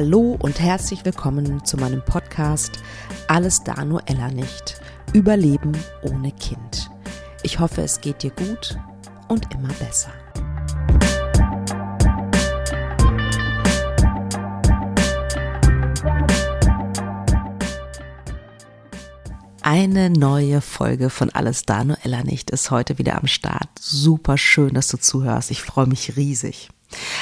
Hallo 0.00 0.36
und 0.38 0.60
herzlich 0.60 1.04
willkommen 1.04 1.64
zu 1.64 1.76
meinem 1.76 2.04
Podcast 2.04 2.78
Alles 3.26 3.64
da 3.64 3.84
nur 3.84 4.00
Ella 4.06 4.28
nicht. 4.28 4.80
Überleben 5.12 5.72
ohne 6.02 6.30
Kind. 6.30 6.88
Ich 7.42 7.58
hoffe, 7.58 7.82
es 7.82 8.00
geht 8.00 8.22
dir 8.22 8.30
gut 8.30 8.78
und 9.26 9.52
immer 9.52 9.72
besser. 9.80 10.12
Eine 19.62 20.10
neue 20.10 20.60
Folge 20.60 21.10
von 21.10 21.30
Alles 21.30 21.64
da 21.64 21.82
nur 21.82 21.96
Ella 22.04 22.22
nicht 22.22 22.52
ist 22.52 22.70
heute 22.70 22.98
wieder 22.98 23.16
am 23.16 23.26
Start. 23.26 23.68
Super 23.80 24.38
schön, 24.38 24.74
dass 24.74 24.86
du 24.86 24.96
zuhörst. 24.96 25.50
Ich 25.50 25.62
freue 25.62 25.88
mich 25.88 26.16
riesig. 26.16 26.68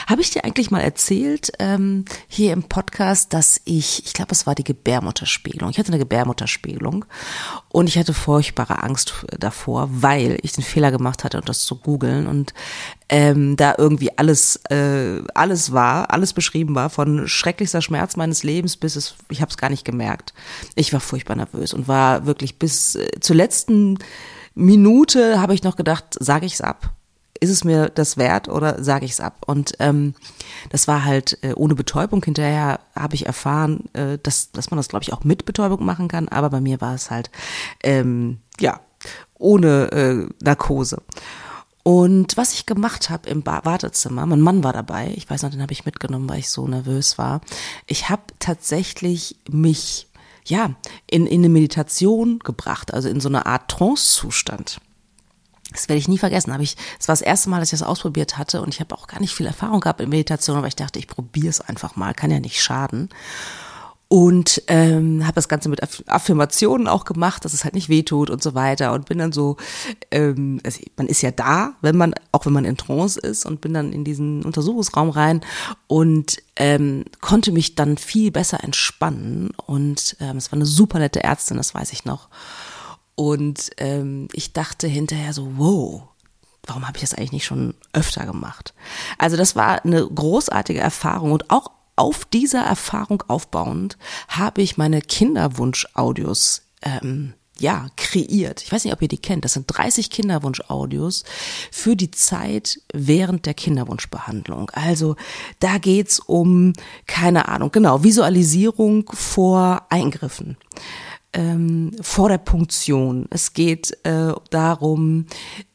Habe 0.06 0.22
ich 0.22 0.30
dir 0.30 0.44
eigentlich 0.44 0.70
mal 0.70 0.80
erzählt, 0.80 1.52
ähm, 1.58 2.04
hier 2.28 2.52
im 2.52 2.62
Podcast, 2.64 3.32
dass 3.32 3.60
ich, 3.64 4.04
ich 4.06 4.12
glaube, 4.12 4.32
es 4.32 4.46
war 4.46 4.54
die 4.54 4.64
Gebärmutterspiegelung. 4.64 5.70
Ich 5.70 5.78
hatte 5.78 5.88
eine 5.88 5.98
Gebärmutterspiegelung 5.98 7.04
und 7.68 7.88
ich 7.88 7.98
hatte 7.98 8.14
furchtbare 8.14 8.82
Angst 8.82 9.26
davor, 9.38 9.88
weil 9.90 10.38
ich 10.42 10.52
den 10.52 10.62
Fehler 10.62 10.92
gemacht 10.92 11.24
hatte, 11.24 11.40
das 11.40 11.64
zu 11.64 11.76
googeln 11.76 12.26
und 12.28 12.54
ähm, 13.08 13.56
da 13.56 13.74
irgendwie 13.76 14.16
alles, 14.16 14.56
äh, 14.70 15.22
alles 15.34 15.72
war, 15.72 16.10
alles 16.12 16.32
beschrieben 16.32 16.74
war, 16.74 16.88
von 16.90 17.26
schrecklichster 17.26 17.82
Schmerz 17.82 18.16
meines 18.16 18.42
Lebens 18.42 18.76
bis 18.76 18.96
es, 18.96 19.16
ich 19.28 19.40
habe 19.40 19.50
es 19.50 19.56
gar 19.56 19.70
nicht 19.70 19.84
gemerkt. 19.84 20.32
Ich 20.74 20.92
war 20.92 21.00
furchtbar 21.00 21.36
nervös 21.36 21.74
und 21.74 21.88
war 21.88 22.26
wirklich 22.26 22.58
bis 22.58 22.94
äh, 22.94 23.08
zur 23.20 23.36
letzten 23.36 23.98
Minute 24.54 25.40
habe 25.40 25.54
ich 25.54 25.62
noch 25.62 25.76
gedacht, 25.76 26.16
sage 26.18 26.46
ich 26.46 26.54
es 26.54 26.60
ab 26.60 26.94
ist 27.40 27.50
es 27.50 27.64
mir 27.64 27.88
das 27.88 28.16
wert 28.16 28.48
oder 28.48 28.82
sage 28.82 29.04
ich 29.04 29.12
es 29.12 29.20
ab? 29.20 29.42
Und 29.46 29.74
ähm, 29.78 30.14
das 30.70 30.88
war 30.88 31.04
halt 31.04 31.38
äh, 31.42 31.52
ohne 31.54 31.74
Betäubung. 31.74 32.22
Hinterher 32.22 32.80
habe 32.94 33.14
ich 33.14 33.26
erfahren, 33.26 33.84
äh, 33.92 34.18
dass, 34.22 34.50
dass 34.52 34.70
man 34.70 34.76
das, 34.76 34.88
glaube 34.88 35.02
ich, 35.02 35.12
auch 35.12 35.24
mit 35.24 35.44
Betäubung 35.44 35.84
machen 35.84 36.08
kann. 36.08 36.28
Aber 36.28 36.50
bei 36.50 36.60
mir 36.60 36.80
war 36.80 36.94
es 36.94 37.10
halt, 37.10 37.30
ähm, 37.82 38.38
ja, 38.60 38.80
ohne 39.38 39.92
äh, 39.92 40.26
Narkose. 40.42 41.02
Und 41.82 42.36
was 42.36 42.52
ich 42.52 42.66
gemacht 42.66 43.10
habe 43.10 43.28
im 43.28 43.42
ba 43.42 43.60
Wartezimmer, 43.64 44.26
mein 44.26 44.40
Mann 44.40 44.64
war 44.64 44.72
dabei, 44.72 45.12
ich 45.14 45.30
weiß 45.30 45.42
noch, 45.42 45.50
den 45.50 45.62
habe 45.62 45.72
ich 45.72 45.84
mitgenommen, 45.84 46.28
weil 46.28 46.40
ich 46.40 46.50
so 46.50 46.66
nervös 46.66 47.16
war. 47.16 47.42
Ich 47.86 48.08
habe 48.08 48.22
tatsächlich 48.40 49.36
mich 49.48 50.08
ja 50.44 50.74
in, 51.08 51.28
in 51.28 51.42
eine 51.42 51.48
Meditation 51.48 52.40
gebracht, 52.40 52.92
also 52.92 53.08
in 53.08 53.20
so 53.20 53.28
eine 53.28 53.46
Art 53.46 53.70
Trance-Zustand. 53.70 54.80
Das 55.72 55.88
werde 55.88 55.98
ich 55.98 56.08
nie 56.08 56.18
vergessen. 56.18 56.52
Habe 56.52 56.62
ich, 56.62 56.76
es 56.98 57.08
war 57.08 57.12
das 57.12 57.22
erste 57.22 57.50
Mal, 57.50 57.60
dass 57.60 57.72
ich 57.72 57.78
das 57.78 57.86
ausprobiert 57.86 58.38
hatte 58.38 58.62
und 58.62 58.72
ich 58.72 58.80
habe 58.80 58.94
auch 58.94 59.06
gar 59.06 59.20
nicht 59.20 59.34
viel 59.34 59.46
Erfahrung 59.46 59.80
gehabt 59.80 60.00
in 60.00 60.08
Meditation, 60.08 60.56
aber 60.56 60.68
ich 60.68 60.76
dachte, 60.76 60.98
ich 60.98 61.08
probiere 61.08 61.48
es 61.48 61.60
einfach 61.60 61.96
mal, 61.96 62.14
kann 62.14 62.30
ja 62.30 62.40
nicht 62.40 62.62
schaden. 62.62 63.08
Und 64.08 64.62
ähm, 64.68 65.24
habe 65.24 65.34
das 65.34 65.48
Ganze 65.48 65.68
mit 65.68 65.80
Affirmationen 66.08 66.86
auch 66.86 67.04
gemacht, 67.04 67.44
dass 67.44 67.52
es 67.52 67.64
halt 67.64 67.74
nicht 67.74 67.88
wehtut 67.88 68.30
und 68.30 68.40
so 68.40 68.54
weiter. 68.54 68.92
Und 68.92 69.06
bin 69.06 69.18
dann 69.18 69.32
so, 69.32 69.56
ähm, 70.12 70.60
also 70.64 70.78
man 70.96 71.08
ist 71.08 71.22
ja 71.22 71.32
da, 71.32 71.72
wenn 71.80 71.96
man, 71.96 72.14
auch 72.30 72.46
wenn 72.46 72.52
man 72.52 72.64
in 72.64 72.76
Trance 72.76 73.18
ist 73.18 73.44
und 73.44 73.60
bin 73.60 73.74
dann 73.74 73.92
in 73.92 74.04
diesen 74.04 74.44
Untersuchungsraum 74.44 75.10
rein 75.10 75.40
und 75.88 76.40
ähm, 76.54 77.04
konnte 77.20 77.50
mich 77.50 77.74
dann 77.74 77.96
viel 77.96 78.30
besser 78.30 78.62
entspannen. 78.62 79.50
Und 79.66 80.16
ähm, 80.20 80.36
es 80.36 80.52
war 80.52 80.56
eine 80.56 80.66
super 80.66 81.00
nette 81.00 81.24
Ärztin, 81.24 81.56
das 81.56 81.74
weiß 81.74 81.92
ich 81.92 82.04
noch. 82.04 82.28
Und 83.16 83.70
ähm, 83.78 84.28
ich 84.32 84.52
dachte 84.52 84.86
hinterher 84.86 85.32
so, 85.32 85.52
wow, 85.56 86.02
warum 86.66 86.86
habe 86.86 86.98
ich 86.98 87.00
das 87.02 87.14
eigentlich 87.14 87.32
nicht 87.32 87.46
schon 87.46 87.74
öfter 87.92 88.26
gemacht? 88.26 88.74
Also 89.18 89.36
das 89.36 89.56
war 89.56 89.84
eine 89.84 90.06
großartige 90.06 90.80
Erfahrung 90.80 91.32
und 91.32 91.50
auch 91.50 91.70
auf 91.96 92.26
dieser 92.26 92.60
Erfahrung 92.60 93.24
aufbauend 93.26 93.96
habe 94.28 94.60
ich 94.60 94.76
meine 94.76 95.00
Kinderwunsch-Audios 95.00 96.62
ähm, 96.82 97.32
ja, 97.58 97.86
kreiert. 97.96 98.62
Ich 98.62 98.70
weiß 98.70 98.84
nicht, 98.84 98.92
ob 98.92 99.00
ihr 99.00 99.08
die 99.08 99.16
kennt. 99.16 99.46
Das 99.46 99.54
sind 99.54 99.64
30 99.66 100.10
Kinderwunsch-Audios 100.10 101.24
für 101.72 101.96
die 101.96 102.10
Zeit 102.10 102.80
während 102.92 103.46
der 103.46 103.54
Kinderwunschbehandlung. 103.54 104.70
Also 104.74 105.16
da 105.58 105.78
geht's 105.78 106.20
um, 106.20 106.74
keine 107.06 107.48
Ahnung, 107.48 107.72
genau, 107.72 108.04
Visualisierung 108.04 109.10
vor 109.14 109.86
Eingriffen 109.88 110.58
ähm, 111.32 111.92
vor 112.00 112.28
der 112.28 112.38
Punktion. 112.38 113.26
Es 113.30 113.52
geht 113.52 113.96
äh, 114.04 114.32
darum, 114.50 115.26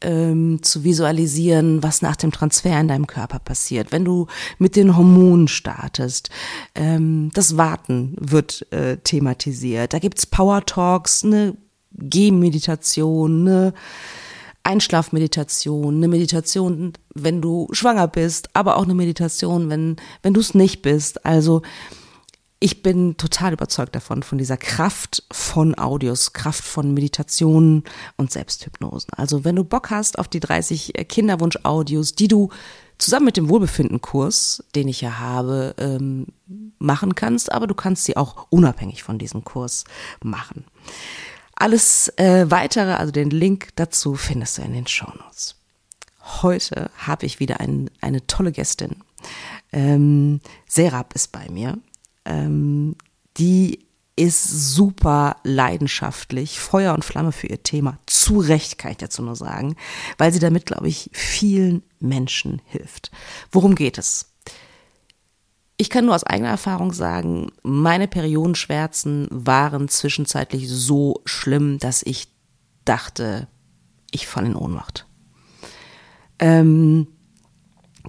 ähm, 0.01 0.63
zu 0.63 0.84
visualisieren, 0.84 1.84
was 1.84 2.01
nach 2.01 2.16
dem 2.16 2.31
Transfer 2.31 2.79
in 2.79 2.88
deinem 2.88 3.07
Körper 3.07 3.39
passiert. 3.39 3.91
Wenn 3.91 4.06
du 4.06 4.28
mit 4.57 4.75
den 4.75 4.97
Hormonen 4.97 5.47
startest, 5.47 6.29
ähm, 6.75 7.31
das 7.34 7.57
Warten 7.57 8.16
wird 8.19 8.72
äh, 8.72 8.97
thematisiert. 8.97 9.94
Da 9.94 10.00
gibt's 10.00 10.25
Power 10.25 10.66
Talks, 10.66 11.23
eine 11.23 11.56
Gehmeditation, 11.94 13.47
eine 13.47 13.73
Einschlafmeditation, 14.63 15.95
eine 15.95 16.07
Meditation, 16.07 16.94
wenn 17.13 17.41
du 17.41 17.68
schwanger 17.72 18.07
bist, 18.07 18.50
aber 18.53 18.78
auch 18.78 18.83
eine 18.83 18.94
Meditation, 18.94 19.69
wenn, 19.69 19.95
wenn 20.22 20.33
du 20.33 20.39
es 20.39 20.53
nicht 20.53 20.81
bist. 20.81 21.25
Also 21.25 21.62
ich 22.64 22.84
bin 22.84 23.18
total 23.18 23.54
überzeugt 23.54 23.96
davon, 23.96 24.22
von 24.22 24.38
dieser 24.38 24.56
Kraft 24.56 25.24
von 25.32 25.76
Audios, 25.76 26.32
Kraft 26.32 26.64
von 26.64 26.94
Meditationen 26.94 27.84
und 28.18 28.32
Selbsthypnosen. 28.32 29.12
Also 29.16 29.44
wenn 29.44 29.56
du 29.56 29.64
Bock 29.64 29.90
hast 29.90 30.20
auf 30.20 30.28
die 30.28 30.40
30 30.40 30.94
Kinderwunsch-Audios, 31.10 32.14
die 32.14 32.28
du 32.28 32.50
zusammen 33.00 33.26
mit 33.26 33.36
dem 33.36 33.50
Wohlbefinden-Kurs, 33.50 34.64
den 34.76 34.88
ich 34.88 35.02
ja 35.02 35.18
habe, 35.18 35.74
ähm, 35.80 36.28
machen 36.78 37.16
kannst, 37.16 37.52
aber 37.52 37.66
du 37.66 37.74
kannst 37.74 38.06
sie 38.06 38.16
auch 38.16 38.46
unabhängig 38.52 39.02
von 39.02 39.18
diesem 39.18 39.44
Kurs 39.44 39.84
machen. 40.22 40.66
Alles 41.56 42.10
äh, 42.18 42.46
weitere, 42.52 42.94
also 42.94 43.12
den 43.12 43.32
Link 43.32 43.70
dazu 43.76 44.14
findest 44.14 44.60
du 44.60 44.62
in 44.62 44.74
den 44.74 44.86
Shownotes. 44.86 45.56
Heute 46.44 46.92
habe 46.96 47.26
ich 47.26 47.40
wieder 47.40 47.60
ein, 47.60 47.90
eine 48.02 48.28
tolle 48.28 48.52
Gästin. 48.52 48.98
Ähm, 49.72 50.42
Serap 50.68 51.16
ist 51.16 51.32
bei 51.32 51.50
mir 51.50 51.80
ähm, 52.26 52.96
die 53.38 53.86
ist 54.16 54.76
super 54.76 55.38
leidenschaftlich, 55.44 56.59
Feuer 56.59 56.94
und 56.94 57.06
Flamme 57.06 57.32
für 57.32 57.48
ihr 57.48 57.64
Thema. 57.64 57.98
Zu 58.06 58.40
Recht 58.40 58.78
kann 58.78 58.92
ich 58.92 58.98
dazu 58.98 59.24
nur 59.24 59.36
sagen, 59.36 59.76
weil 60.18 60.31
sie 60.31 60.40
damit, 60.40 60.66
glaube 60.66 60.88
ich, 60.88 61.10
vielen 61.14 61.81
Menschen 62.00 62.62
hilft. 62.66 63.12
Worum 63.52 63.76
geht 63.76 63.98
es? 63.98 64.34
Ich 65.78 65.90
kann 65.90 66.06
nur 66.06 66.14
aus 66.14 66.24
eigener 66.24 66.50
Erfahrung 66.50 66.94
sagen, 66.94 67.52
meine 67.64 68.08
Periodenschmerzen 68.08 69.28
waren 69.31 69.88
zwischenzeitlich 69.88 70.70
so 70.70 71.22
schlimm, 71.26 71.80
dass 71.80 72.04
ich 72.04 72.28
dachte, 72.86 73.48
ich 74.12 74.28
falle 74.28 74.48
in 74.48 74.56
Ohnmacht. 74.56 75.08
Ähm, 76.38 77.08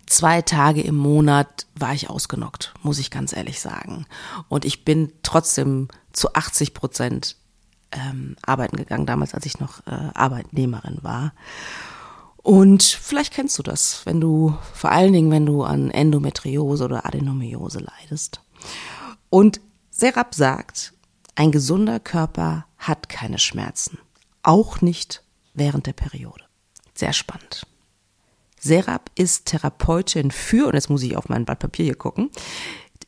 zwei 0.07 0.43
Tage 0.43 0.83
im 0.83 0.97
Monat 0.97 1.67
war 1.75 1.95
ich 1.95 2.11
ausgenockt, 2.11 2.75
muss 2.83 2.99
ich 2.99 3.11
ganz 3.11 3.33
ehrlich 3.35 3.61
sagen. 3.61 4.07
Und 4.49 4.65
ich 4.65 4.85
bin 4.85 5.13
trotzdem 5.23 5.89
zu 6.13 6.35
80 6.35 6.75
Prozent 6.75 7.37
ähm, 7.93 8.37
arbeiten 8.43 8.77
gegangen, 8.77 9.07
damals 9.07 9.35
als 9.35 9.47
ich 9.47 9.61
noch 9.61 9.87
äh, 9.87 10.11
Arbeitnehmerin 10.15 10.99
war. 11.03 11.33
Und 12.37 12.83
vielleicht 12.83 13.33
kennst 13.33 13.59
du 13.59 13.63
das, 13.63 14.05
wenn 14.05 14.21
du, 14.21 14.57
vor 14.75 14.91
allen 14.91 15.13
Dingen, 15.13 15.31
wenn 15.31 15.47
du 15.47 15.63
an 15.63 15.91
Endometriose 15.91 16.85
oder 16.85 17.07
Adenomiose 17.07 17.79
leidest. 17.79 18.41
Und 19.31 19.61
Serap 19.91 20.35
sagt, 20.35 20.93
ein 21.35 21.53
gesunder 21.53 22.01
Körper 22.01 22.67
hat 22.79 23.09
keine 23.09 23.39
Schmerzen. 23.39 23.99
Auch 24.43 24.81
nicht 24.81 25.23
während 25.55 25.87
der 25.87 25.93
Periode. 25.93 26.45
Sehr 26.95 27.13
spannend. 27.13 27.67
Serap 28.63 29.11
ist 29.17 29.47
Therapeutin 29.47 30.31
für, 30.31 30.69
und 30.69 30.75
jetzt 30.75 30.89
muss 30.89 31.03
ich 31.03 31.17
auf 31.17 31.29
mein 31.29 31.45
Blatt 31.45 31.59
Papier 31.59 31.85
hier 31.85 31.97
gucken, 31.97 32.31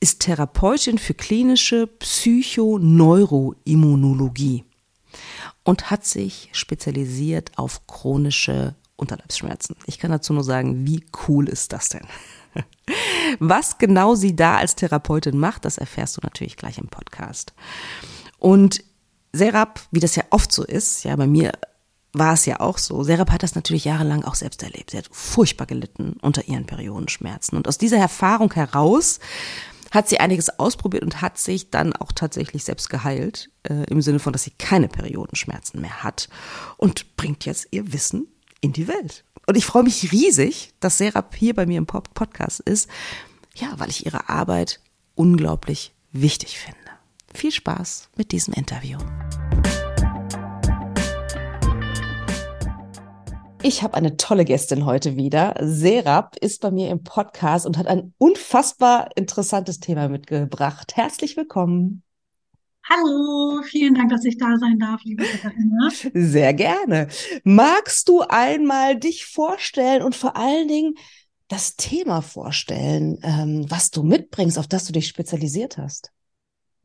ist 0.00 0.18
Therapeutin 0.20 0.98
für 0.98 1.14
klinische 1.14 1.86
Psychoneuroimmunologie 1.86 4.64
und 5.62 5.92
hat 5.92 6.04
sich 6.04 6.48
spezialisiert 6.52 7.52
auf 7.56 7.86
chronische 7.86 8.74
Unterleibsschmerzen. 8.96 9.76
Ich 9.86 10.00
kann 10.00 10.10
dazu 10.10 10.32
nur 10.32 10.42
sagen, 10.42 10.84
wie 10.86 11.04
cool 11.28 11.48
ist 11.48 11.72
das 11.72 11.88
denn? 11.88 12.08
Was 13.38 13.78
genau 13.78 14.16
sie 14.16 14.34
da 14.34 14.56
als 14.56 14.74
Therapeutin 14.74 15.38
macht, 15.38 15.64
das 15.64 15.78
erfährst 15.78 16.16
du 16.16 16.20
natürlich 16.24 16.56
gleich 16.56 16.78
im 16.78 16.88
Podcast. 16.88 17.54
Und 18.38 18.82
Serap, 19.32 19.80
wie 19.92 20.00
das 20.00 20.16
ja 20.16 20.24
oft 20.30 20.50
so 20.52 20.64
ist, 20.64 21.04
ja, 21.04 21.14
bei 21.16 21.26
mir 21.26 21.52
war 22.14 22.34
es 22.34 22.46
ja 22.46 22.60
auch 22.60 22.78
so. 22.78 23.02
Serap 23.02 23.30
hat 23.30 23.42
das 23.42 23.54
natürlich 23.54 23.84
jahrelang 23.84 24.24
auch 24.24 24.34
selbst 24.34 24.62
erlebt. 24.62 24.90
Sie 24.90 24.98
hat 24.98 25.08
furchtbar 25.10 25.66
gelitten 25.66 26.16
unter 26.22 26.46
ihren 26.48 26.64
Periodenschmerzen. 26.64 27.56
Und 27.56 27.68
aus 27.68 27.78
dieser 27.78 27.98
Erfahrung 27.98 28.52
heraus 28.52 29.20
hat 29.90 30.08
sie 30.08 30.18
einiges 30.18 30.58
ausprobiert 30.58 31.04
und 31.04 31.22
hat 31.22 31.38
sich 31.38 31.70
dann 31.70 31.92
auch 31.92 32.12
tatsächlich 32.12 32.64
selbst 32.64 32.90
geheilt, 32.90 33.50
äh, 33.64 33.84
im 33.84 34.02
Sinne 34.02 34.18
von, 34.18 34.32
dass 34.32 34.42
sie 34.42 34.52
keine 34.52 34.88
Periodenschmerzen 34.88 35.80
mehr 35.80 36.02
hat 36.02 36.28
und 36.76 37.16
bringt 37.16 37.44
jetzt 37.44 37.68
ihr 37.70 37.92
Wissen 37.92 38.26
in 38.60 38.72
die 38.72 38.88
Welt. 38.88 39.24
Und 39.46 39.56
ich 39.56 39.66
freue 39.66 39.82
mich 39.82 40.10
riesig, 40.10 40.72
dass 40.80 40.98
Serap 40.98 41.34
hier 41.36 41.54
bei 41.54 41.66
mir 41.66 41.78
im 41.78 41.86
Podcast 41.86 42.60
ist, 42.60 42.88
ja, 43.54 43.74
weil 43.76 43.90
ich 43.90 44.06
ihre 44.06 44.28
Arbeit 44.28 44.80
unglaublich 45.14 45.94
wichtig 46.12 46.58
finde. 46.58 46.78
Viel 47.32 47.52
Spaß 47.52 48.08
mit 48.16 48.32
diesem 48.32 48.54
Interview. 48.54 48.98
Ich 53.66 53.82
habe 53.82 53.94
eine 53.94 54.18
tolle 54.18 54.44
Gästin 54.44 54.84
heute 54.84 55.16
wieder. 55.16 55.54
Serap 55.58 56.36
ist 56.36 56.60
bei 56.60 56.70
mir 56.70 56.90
im 56.90 57.02
Podcast 57.02 57.64
und 57.64 57.78
hat 57.78 57.86
ein 57.86 58.12
unfassbar 58.18 59.08
interessantes 59.16 59.80
Thema 59.80 60.10
mitgebracht. 60.10 60.94
Herzlich 60.96 61.34
willkommen. 61.38 62.02
Hallo, 62.86 63.62
vielen 63.62 63.94
Dank, 63.94 64.10
dass 64.10 64.26
ich 64.26 64.36
da 64.36 64.58
sein 64.58 64.78
darf, 64.78 65.00
liebe 65.04 65.24
Katharina. 65.24 65.88
Sehr 66.12 66.52
gerne. 66.52 67.08
Magst 67.42 68.06
du 68.10 68.20
einmal 68.20 69.00
dich 69.00 69.24
vorstellen 69.24 70.02
und 70.02 70.14
vor 70.14 70.36
allen 70.36 70.68
Dingen 70.68 70.96
das 71.48 71.76
Thema 71.76 72.20
vorstellen, 72.20 73.18
ähm, 73.22 73.64
was 73.70 73.90
du 73.90 74.02
mitbringst, 74.02 74.58
auf 74.58 74.66
das 74.66 74.84
du 74.84 74.92
dich 74.92 75.08
spezialisiert 75.08 75.78
hast? 75.78 76.12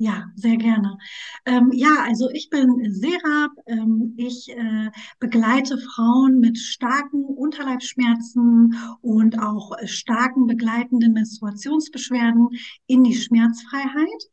Ja, 0.01 0.31
sehr 0.35 0.55
gerne. 0.55 0.97
Ähm, 1.45 1.71
ja, 1.73 1.89
also 2.05 2.29
ich 2.31 2.49
bin 2.49 2.89
Serap. 2.93 3.51
Ähm, 3.67 4.13
ich 4.15 4.49
äh, 4.49 4.89
begleite 5.19 5.77
Frauen 5.77 6.39
mit 6.39 6.57
starken 6.57 7.25
Unterleibsschmerzen 7.25 8.75
und 9.01 9.37
auch 9.39 9.73
starken 9.83 10.47
begleitenden 10.47 11.11
Menstruationsbeschwerden 11.11 12.47
in 12.87 13.03
die 13.03 13.13
Schmerzfreiheit. 13.15 14.29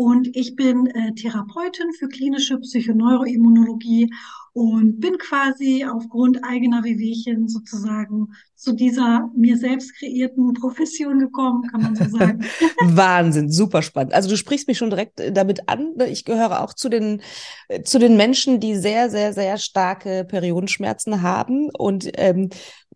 Und 0.00 0.36
ich 0.36 0.54
bin 0.54 0.86
äh, 0.86 1.12
Therapeutin 1.12 1.92
für 1.92 2.06
klinische 2.06 2.56
Psychoneuroimmunologie 2.58 4.08
und 4.52 5.00
bin 5.00 5.18
quasi 5.18 5.84
aufgrund 5.84 6.38
eigener 6.44 6.84
Wehwehchen 6.84 7.48
sozusagen 7.48 8.28
zu 8.54 8.74
dieser 8.74 9.28
mir 9.36 9.56
selbst 9.56 9.96
kreierten 9.98 10.54
Profession 10.54 11.18
gekommen, 11.18 11.66
kann 11.68 11.82
man 11.82 11.96
so 11.96 12.04
sagen. 12.16 12.44
Wahnsinn, 12.84 13.50
super 13.50 13.82
spannend. 13.82 14.14
Also 14.14 14.28
du 14.28 14.36
sprichst 14.36 14.68
mich 14.68 14.78
schon 14.78 14.90
direkt 14.90 15.18
äh, 15.18 15.32
damit 15.32 15.68
an. 15.68 15.94
Ich 16.08 16.24
gehöre 16.24 16.62
auch 16.62 16.74
zu 16.74 16.88
den 16.88 17.20
äh, 17.66 17.82
zu 17.82 17.98
den 17.98 18.16
Menschen, 18.16 18.60
die 18.60 18.76
sehr, 18.76 19.10
sehr, 19.10 19.32
sehr 19.32 19.58
starke 19.58 20.24
Periodenschmerzen 20.24 21.22
haben 21.22 21.70
und 21.76 22.08
ähm, 22.14 22.50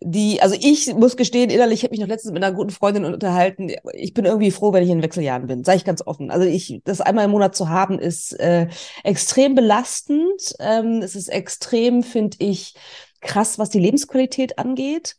die, 0.04 0.40
also 0.42 0.56
ich 0.58 0.94
muss 0.94 1.16
gestehen, 1.16 1.50
innerlich, 1.50 1.80
ich 1.80 1.84
habe 1.84 1.92
mich 1.92 2.00
noch 2.00 2.08
letztens 2.08 2.32
mit 2.32 2.42
einer 2.42 2.54
guten 2.54 2.70
Freundin 2.70 3.04
unterhalten. 3.04 3.70
Ich 3.94 4.14
bin 4.14 4.24
irgendwie 4.24 4.50
froh, 4.50 4.72
wenn 4.72 4.82
ich 4.82 4.90
in 4.90 5.02
Wechseljahren 5.02 5.46
bin, 5.46 5.64
sage 5.64 5.78
ich 5.78 5.84
ganz 5.84 6.06
offen. 6.06 6.30
Also 6.30 6.46
ich, 6.46 6.80
das 6.84 7.00
einmal 7.00 7.24
im 7.24 7.30
Monat 7.30 7.54
zu 7.54 7.68
haben, 7.68 7.98
ist 7.98 8.32
äh, 8.40 8.68
extrem 9.04 9.54
belastend. 9.54 10.54
Ähm, 10.60 11.02
es 11.02 11.16
ist 11.16 11.28
extrem, 11.28 12.02
finde 12.02 12.36
ich, 12.40 12.74
krass, 13.20 13.58
was 13.58 13.70
die 13.70 13.78
Lebensqualität 13.78 14.58
angeht. 14.58 15.16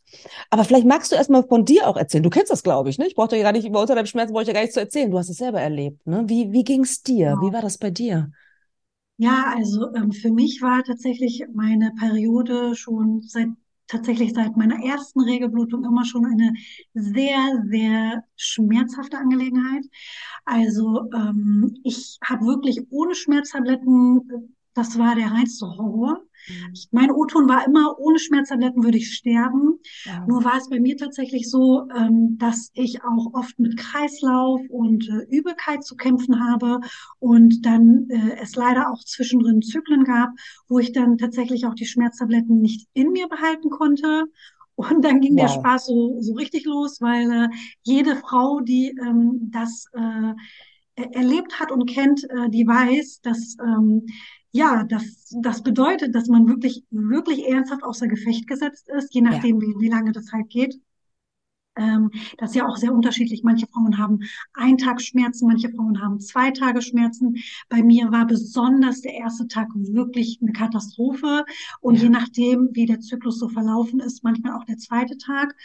Aber 0.50 0.64
vielleicht 0.64 0.86
magst 0.86 1.10
du 1.10 1.16
erstmal 1.16 1.42
von 1.42 1.64
dir 1.64 1.88
auch 1.88 1.96
erzählen. 1.96 2.22
Du 2.22 2.30
kennst 2.30 2.52
das, 2.52 2.62
glaube 2.62 2.90
ich, 2.90 2.98
ne? 2.98 3.06
Ich 3.06 3.14
brauchte 3.14 3.36
ja 3.36 3.42
gar 3.42 3.52
nicht 3.52 3.66
über 3.66 3.80
unter 3.80 3.94
deinem 3.94 4.06
Schmerzen, 4.06 4.32
brauche 4.32 4.42
ich 4.42 4.48
ja 4.48 4.54
gar 4.54 4.62
nicht 4.62 4.74
zu 4.74 4.80
erzählen. 4.80 5.10
Du 5.10 5.18
hast 5.18 5.30
es 5.30 5.38
selber 5.38 5.60
erlebt, 5.60 6.06
ne? 6.06 6.24
Wie, 6.26 6.52
wie 6.52 6.64
ging's 6.64 7.02
dir? 7.02 7.36
Wie 7.40 7.52
war 7.52 7.62
das 7.62 7.78
bei 7.78 7.90
dir? 7.90 8.30
Ja, 9.16 9.54
also 9.56 9.94
ähm, 9.94 10.12
für 10.12 10.30
mich 10.30 10.60
war 10.60 10.82
tatsächlich 10.82 11.44
meine 11.52 11.92
Periode 11.98 12.74
schon 12.74 13.22
seit 13.22 13.48
tatsächlich 13.86 14.32
seit 14.32 14.56
meiner 14.56 14.82
ersten 14.84 15.20
Regelblutung 15.20 15.84
immer 15.84 16.04
schon 16.04 16.26
eine 16.26 16.52
sehr, 16.94 17.62
sehr 17.68 18.24
schmerzhafte 18.36 19.18
Angelegenheit. 19.18 19.84
Also 20.44 21.10
ähm, 21.14 21.76
ich 21.84 22.18
habe 22.24 22.46
wirklich 22.46 22.80
ohne 22.90 23.14
Schmerztabletten, 23.14 24.52
das 24.74 24.98
war 24.98 25.14
der 25.14 25.30
reinste 25.30 25.66
Horror. 25.66 26.22
Mhm. 26.48 26.72
Mein 26.90 27.10
O-Ton 27.10 27.48
war 27.48 27.66
immer, 27.66 27.98
ohne 27.98 28.18
Schmerztabletten 28.18 28.82
würde 28.84 28.98
ich 28.98 29.14
sterben. 29.14 29.78
Ja. 30.04 30.26
Nur 30.26 30.44
war 30.44 30.56
es 30.56 30.68
bei 30.68 30.80
mir 30.80 30.96
tatsächlich 30.96 31.48
so, 31.50 31.88
ähm, 31.96 32.36
dass 32.38 32.70
ich 32.74 33.02
auch 33.04 33.32
oft 33.34 33.58
mit 33.58 33.76
Kreislauf 33.76 34.60
und 34.68 35.08
äh, 35.08 35.24
Übelkeit 35.36 35.84
zu 35.84 35.96
kämpfen 35.96 36.42
habe 36.48 36.80
und 37.18 37.64
dann 37.64 38.08
äh, 38.10 38.36
es 38.42 38.56
leider 38.56 38.90
auch 38.90 39.02
zwischendrin 39.04 39.62
Zyklen 39.62 40.04
gab, 40.04 40.30
wo 40.68 40.78
ich 40.78 40.92
dann 40.92 41.18
tatsächlich 41.18 41.66
auch 41.66 41.74
die 41.74 41.86
Schmerztabletten 41.86 42.60
nicht 42.60 42.88
in 42.94 43.12
mir 43.12 43.28
behalten 43.28 43.70
konnte. 43.70 44.26
Und 44.76 45.04
dann 45.04 45.20
ging 45.20 45.36
der 45.36 45.46
Wow. 45.46 45.54
Spaß 45.54 45.86
so, 45.86 46.20
so 46.20 46.34
richtig 46.34 46.64
los, 46.64 47.00
weil 47.00 47.30
äh, 47.30 47.48
jede 47.82 48.16
Frau, 48.16 48.60
die 48.60 48.88
ähm, 49.00 49.50
das 49.52 49.86
äh, 49.92 50.34
er- 50.96 51.14
erlebt 51.14 51.60
hat 51.60 51.70
und 51.72 51.86
kennt, 51.88 52.24
äh, 52.24 52.50
die 52.50 52.66
weiß, 52.66 53.20
dass 53.22 53.56
ähm, 53.64 54.06
ja, 54.54 54.84
das, 54.84 55.34
das 55.42 55.62
bedeutet, 55.62 56.14
dass 56.14 56.28
man 56.28 56.46
wirklich, 56.48 56.84
wirklich 56.90 57.46
ernsthaft 57.48 57.82
außer 57.84 58.06
Gefecht 58.08 58.46
gesetzt 58.46 58.88
ist, 58.88 59.14
je 59.14 59.20
Ja. 59.28 59.30
nachdem, 59.30 59.60
wie, 59.60 59.74
wie 59.80 59.88
lange 59.88 60.12
das 60.12 60.32
halt 60.32 60.48
geht. 60.50 60.80
Ähm, 61.76 62.10
das 62.38 62.50
ist 62.50 62.56
ja 62.56 62.68
auch 62.68 62.76
sehr 62.76 62.92
unterschiedlich. 62.94 63.42
Manche 63.42 63.66
Frauen 63.66 63.98
haben 63.98 64.20
einen 64.54 64.78
Tag 64.78 65.00
Schmerzen, 65.00 65.48
manche 65.48 65.70
Frauen 65.70 66.00
haben 66.00 66.20
zwei 66.20 66.52
Tage 66.52 66.82
Schmerzen. 66.82 67.36
Bei 67.68 67.82
mir 67.82 68.12
war 68.12 68.26
besonders 68.26 69.00
der 69.00 69.14
erste 69.14 69.48
Tag 69.48 69.68
wirklich 69.74 70.38
eine 70.40 70.52
Katastrophe. 70.52 71.44
Und 71.80 71.96
je 72.00 72.04
Ja. 72.04 72.10
nachdem, 72.10 72.70
wie 72.74 72.86
der 72.86 73.00
Zyklus 73.00 73.38
so 73.40 73.48
verlaufen 73.48 74.00
ist, 74.00 74.22
manchmal 74.22 74.54
auch 74.56 74.64
der 74.64 74.78
zweite 74.78 75.18
Tag. 75.18 75.56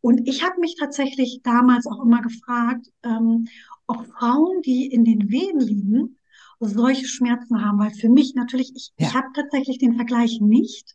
Und 0.00 0.28
ich 0.28 0.44
habe 0.44 0.60
mich 0.60 0.76
tatsächlich 0.78 1.40
damals 1.44 1.86
auch 1.86 2.02
immer 2.04 2.20
gefragt, 2.20 2.90
ähm, 3.04 3.46
ob 3.86 4.06
Frauen, 4.06 4.62
die 4.62 4.86
in 4.86 5.04
den 5.04 5.30
Wehen 5.30 5.60
liegen, 5.60 6.18
solche 6.60 7.06
Schmerzen 7.06 7.64
haben. 7.64 7.78
Weil 7.78 7.90
für 7.92 8.08
mich 8.08 8.34
natürlich, 8.34 8.72
ich, 8.74 8.92
ich 8.96 9.06
Ja. 9.06 9.14
habe 9.14 9.26
tatsächlich 9.34 9.78
den 9.78 9.94
Vergleich 9.94 10.40
nicht. 10.40 10.94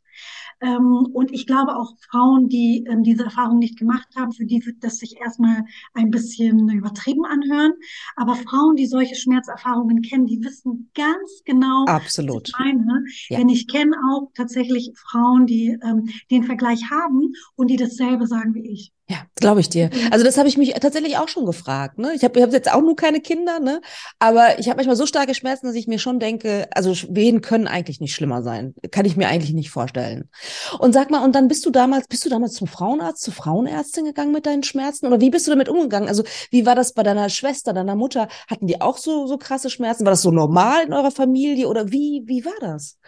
Ähm, 0.61 1.07
und 1.13 1.31
ich 1.31 1.47
glaube 1.47 1.75
auch 1.77 1.93
Frauen, 2.11 2.49
die 2.49 2.83
ähm, 2.89 3.03
diese 3.03 3.23
Erfahrung 3.23 3.59
nicht 3.59 3.77
gemacht 3.77 4.07
haben, 4.17 4.31
für 4.33 4.45
die 4.45 4.65
wird 4.65 4.83
das 4.83 4.97
sich 4.97 5.17
erstmal 5.17 5.63
ein 5.93 6.11
bisschen 6.11 6.69
übertrieben 6.69 7.25
anhören. 7.25 7.73
Aber 8.15 8.35
Frauen, 8.35 8.75
die 8.75 8.85
solche 8.85 9.15
Schmerzerfahrungen 9.15 10.01
kennen, 10.01 10.25
die 10.25 10.43
wissen 10.43 10.91
ganz 10.95 11.41
genau, 11.45 11.85
was 11.87 12.01
ich 12.01 12.05
Absolut. 12.05 12.51
meine. 12.59 13.03
Ja. 13.29 13.37
Denn 13.37 13.49
ich 13.49 13.67
kenne 13.67 13.95
auch 14.11 14.31
tatsächlich 14.35 14.91
Frauen, 14.95 15.45
die 15.45 15.77
ähm, 15.81 16.09
den 16.29 16.43
Vergleich 16.43 16.89
haben 16.91 17.33
und 17.55 17.69
die 17.69 17.77
dasselbe 17.77 18.27
sagen 18.27 18.53
wie 18.53 18.67
ich. 18.69 18.91
Ja, 19.09 19.17
glaube 19.35 19.59
ich 19.59 19.69
dir. 19.69 19.89
Mhm. 19.91 20.09
Also 20.11 20.23
das 20.23 20.37
habe 20.37 20.47
ich 20.47 20.55
mich 20.55 20.71
tatsächlich 20.73 21.17
auch 21.17 21.27
schon 21.29 21.45
gefragt. 21.45 21.97
Ne? 21.97 22.13
Ich 22.13 22.23
habe 22.23 22.37
ich 22.37 22.43
hab 22.45 22.53
jetzt 22.53 22.71
auch 22.71 22.81
nur 22.81 22.95
keine 22.95 23.21
Kinder, 23.21 23.59
ne? 23.59 23.81
aber 24.19 24.59
ich 24.59 24.67
habe 24.67 24.77
manchmal 24.77 24.95
so 24.95 25.07
starke 25.07 25.33
Schmerzen, 25.33 25.65
dass 25.65 25.75
ich 25.75 25.87
mir 25.87 25.97
schon 25.97 26.19
denke, 26.19 26.67
also 26.75 26.93
Wehen 27.09 27.41
können 27.41 27.67
eigentlich 27.67 27.99
nicht 27.99 28.13
schlimmer 28.13 28.43
sein. 28.43 28.75
Kann 28.91 29.05
ich 29.05 29.17
mir 29.17 29.27
eigentlich 29.27 29.53
nicht 29.53 29.71
vorstellen. 29.71 30.29
Und 30.77 30.93
sag 30.93 31.09
mal, 31.09 31.23
und 31.23 31.33
dann 31.33 31.47
bist 31.47 31.65
du 31.65 31.71
damals, 31.71 32.07
bist 32.07 32.23
du 32.23 32.29
damals 32.29 32.53
zum 32.53 32.67
Frauenarzt, 32.67 33.23
zur 33.23 33.33
Frauenärztin 33.33 34.05
gegangen 34.05 34.31
mit 34.31 34.45
deinen 34.45 34.61
Schmerzen? 34.61 35.07
Oder 35.07 35.19
wie 35.19 35.31
bist 35.31 35.47
du 35.47 35.51
damit 35.51 35.69
umgegangen? 35.69 36.07
Also 36.07 36.23
wie 36.51 36.67
war 36.67 36.75
das 36.75 36.93
bei 36.93 37.01
deiner 37.01 37.29
Schwester, 37.29 37.73
deiner 37.73 37.95
Mutter? 37.95 38.27
Hatten 38.47 38.67
die 38.67 38.79
auch 38.79 38.97
so, 38.97 39.25
so 39.25 39.39
krasse 39.39 39.71
Schmerzen? 39.71 40.05
War 40.05 40.11
das 40.11 40.21
so 40.21 40.29
normal 40.29 40.85
in 40.85 40.93
eurer 40.93 41.11
Familie? 41.11 41.67
Oder 41.67 41.91
wie, 41.91 42.21
wie 42.27 42.45
war 42.45 42.59
das? 42.61 42.99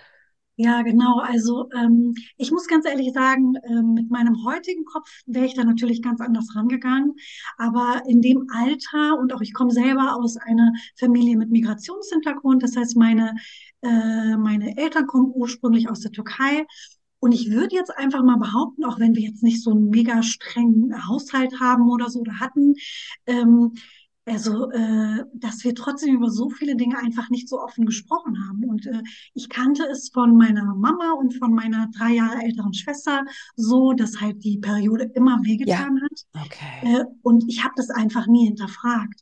Ja, 0.58 0.82
genau. 0.84 1.20
Also 1.20 1.70
ähm, 1.74 2.14
ich 2.38 2.52
muss 2.52 2.68
ganz 2.68 2.86
ehrlich 2.86 3.14
sagen, 3.14 3.54
ähm, 3.68 3.94
mit 3.96 4.12
meinem 4.12 4.44
heutigen 4.46 4.86
Kopf 4.86 5.10
wäre 5.26 5.46
ich 5.46 5.56
da 5.56 5.64
natürlich 5.64 6.02
ganz 6.04 6.22
anders 6.22 6.56
rangegangen. 6.56 7.16
Aber 7.58 8.04
in 8.08 8.22
dem 8.22 8.48
Alter 8.54 9.18
und 9.18 9.34
auch 9.34 9.42
ich 9.42 9.54
komme 9.54 9.72
selber 9.72 10.16
aus 10.16 10.38
einer 10.38 10.72
Familie 11.00 11.38
mit 11.38 11.50
Migrationshintergrund. 11.50 12.62
Das 12.62 12.76
heißt, 12.76 12.96
meine, 12.96 13.34
äh, 13.82 14.38
meine 14.38 14.78
Eltern 14.78 15.08
kommen 15.08 15.32
ursprünglich 15.34 15.90
aus 15.90 16.02
der 16.02 16.12
Türkei. 16.12 16.66
Und 17.20 17.34
ich 17.34 17.52
würde 17.52 17.76
jetzt 17.76 17.96
einfach 17.98 18.24
mal 18.24 18.38
behaupten, 18.38 18.84
auch 18.84 19.00
wenn 19.00 19.16
wir 19.16 19.22
jetzt 19.24 19.44
nicht 19.44 19.64
so 19.64 19.72
einen 19.72 19.90
mega 19.90 20.24
strengen 20.24 21.08
Haushalt 21.08 21.60
haben 21.60 21.90
oder 21.90 22.10
so 22.10 22.20
oder 22.20 22.40
hatten, 22.40 22.74
ähm, 23.28 23.74
also, 24.32 24.72
äh, 24.72 25.24
dass 25.34 25.64
wir 25.64 25.76
trotzdem 25.76 26.16
über 26.16 26.30
so 26.30 26.50
viele 26.50 26.76
Dinge 26.76 26.98
einfach 26.98 27.30
nicht 27.30 27.50
so 27.50 27.60
offen 27.62 27.86
gesprochen 27.86 28.38
haben. 28.48 28.64
Und 28.66 28.86
äh, 28.88 29.02
ich 29.34 29.50
kannte 29.50 29.84
es 29.86 30.10
von 30.10 30.38
meiner 30.38 30.74
Mama 30.76 31.14
und 31.20 31.34
von 31.36 31.54
meiner 31.54 31.88
drei 31.98 32.14
Jahre 32.14 32.42
älteren 32.44 32.74
Schwester 32.74 33.24
so, 33.56 33.94
dass 33.94 34.22
halt 34.22 34.44
die 34.44 34.58
Periode 34.60 35.06
immer 35.16 35.40
Ja, 35.64 35.78
wehgetan 35.78 36.02
hat. 36.02 36.26
okay. 36.46 36.82
Äh, 36.82 37.06
und 37.22 37.46
ich 37.48 37.64
habe 37.64 37.74
das 37.78 37.90
einfach 37.90 38.28
nie 38.28 38.46
hinterfragt. 38.48 39.22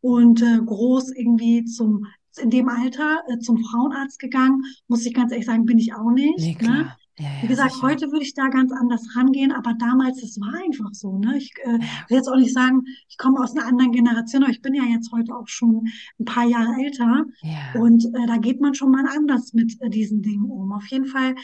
Und 0.00 0.42
äh, 0.42 0.58
groß 0.64 1.10
irgendwie 1.12 1.64
zum, 1.64 2.06
in 2.38 2.50
dem 2.50 2.68
Alter 2.68 3.22
äh, 3.28 3.38
zum 3.38 3.58
Frauenarzt 3.58 4.18
gegangen, 4.18 4.62
muss 4.88 5.04
ich 5.06 5.14
ganz 5.14 5.32
ehrlich 5.32 5.46
sagen, 5.46 5.66
bin 5.66 5.78
ich 5.78 5.94
auch 5.94 6.10
Nee, 6.36 6.56
nicht. 6.56 6.62
Ne? 6.62 6.92
Klar. 7.16 7.26
Ja, 7.32 7.38
Wie 7.40 7.48
ja, 7.48 7.48
gesagt, 7.48 7.72
sicher. 7.72 7.82
heute 7.82 8.10
würde 8.12 8.24
ich 8.24 8.34
da 8.34 8.48
ganz 8.48 8.72
anders 8.72 9.02
rangehen, 9.16 9.52
aber 9.52 9.74
damals, 9.74 10.20
das 10.20 10.38
war 10.40 10.54
einfach 10.64 10.90
so, 10.92 11.18
ne? 11.18 11.36
Ich 11.38 11.52
äh, 11.64 11.78
Ja, 11.78 12.08
will 12.08 12.16
jetzt 12.18 12.28
auch 12.28 12.36
nicht 12.36 12.54
sagen, 12.54 12.84
ich 13.08 13.18
komme 13.18 13.40
aus 13.40 13.56
einer 13.56 13.66
anderen 13.66 13.92
Generation, 13.92 14.42
aber 14.42 14.52
ich 14.52 14.62
bin 14.62 14.74
ja 14.74 14.84
jetzt 14.84 15.12
heute 15.12 15.34
auch 15.36 15.48
schon 15.48 15.86
ein 16.18 16.24
paar 16.24 16.44
Jahre 16.46 16.74
älter 16.82 17.26
ja, 17.42 17.52
und 17.72 18.04
äh, 18.06 18.26
da 18.26 18.38
geht 18.38 18.60
man 18.60 18.74
schon 18.74 18.90
mal 18.90 19.06
anders 19.08 19.52
mit 19.52 19.80
äh, 19.80 19.90
diesen 19.90 20.22
Dingen 20.22 20.44
um. 20.50 20.72
Auf 20.72 20.86
jeden 20.88 21.06
Fall, 21.06 21.34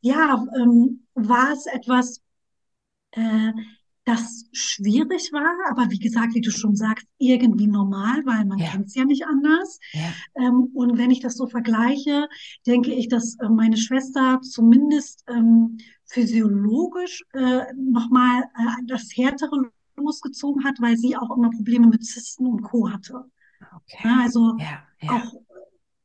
ja, 0.00 0.44
ähm, 0.58 1.06
war 1.14 1.52
es 1.52 1.66
etwas, 1.66 2.22
äh, 3.12 3.52
das 4.04 4.46
schwierig 4.52 5.32
war, 5.32 5.54
aber 5.70 5.90
wie 5.90 5.98
gesagt, 5.98 6.34
wie 6.34 6.40
du 6.40 6.50
schon 6.50 6.74
sagst, 6.74 7.06
irgendwie 7.18 7.68
normal, 7.68 8.22
weil 8.24 8.44
man 8.44 8.58
ja, 8.58 8.70
kennt 8.70 8.86
es 8.86 8.94
ja 8.94 9.04
nicht 9.04 9.26
anders. 9.26 9.78
ja, 9.92 10.12
Ähm, 10.34 10.70
und 10.74 10.98
wenn 10.98 11.10
ich 11.10 11.20
das 11.20 11.36
so 11.36 11.46
vergleiche, 11.46 12.28
denke 12.66 12.92
ich, 12.92 13.08
dass 13.08 13.36
äh, 13.38 13.48
meine 13.48 13.76
Schwester 13.76 14.40
zumindest 14.42 15.24
ähm, 15.28 15.78
physiologisch 16.04 17.24
äh, 17.32 17.72
nochmal 17.76 18.42
äh, 18.42 18.86
das 18.86 19.08
Härtere 19.14 19.70
losgezogen 19.96 20.64
hat, 20.64 20.80
weil 20.80 20.96
sie 20.96 21.16
auch 21.16 21.36
immer 21.36 21.50
Probleme 21.50 21.86
mit 21.86 22.04
Zysten 22.04 22.46
und 22.46 22.62
Co. 22.62 22.90
hatte. 22.90 23.24
okay. 23.60 24.08
Ne, 24.08 24.20
also 24.22 24.56
ja, 24.58 24.82
ja. 25.00 25.10
auch 25.10 25.32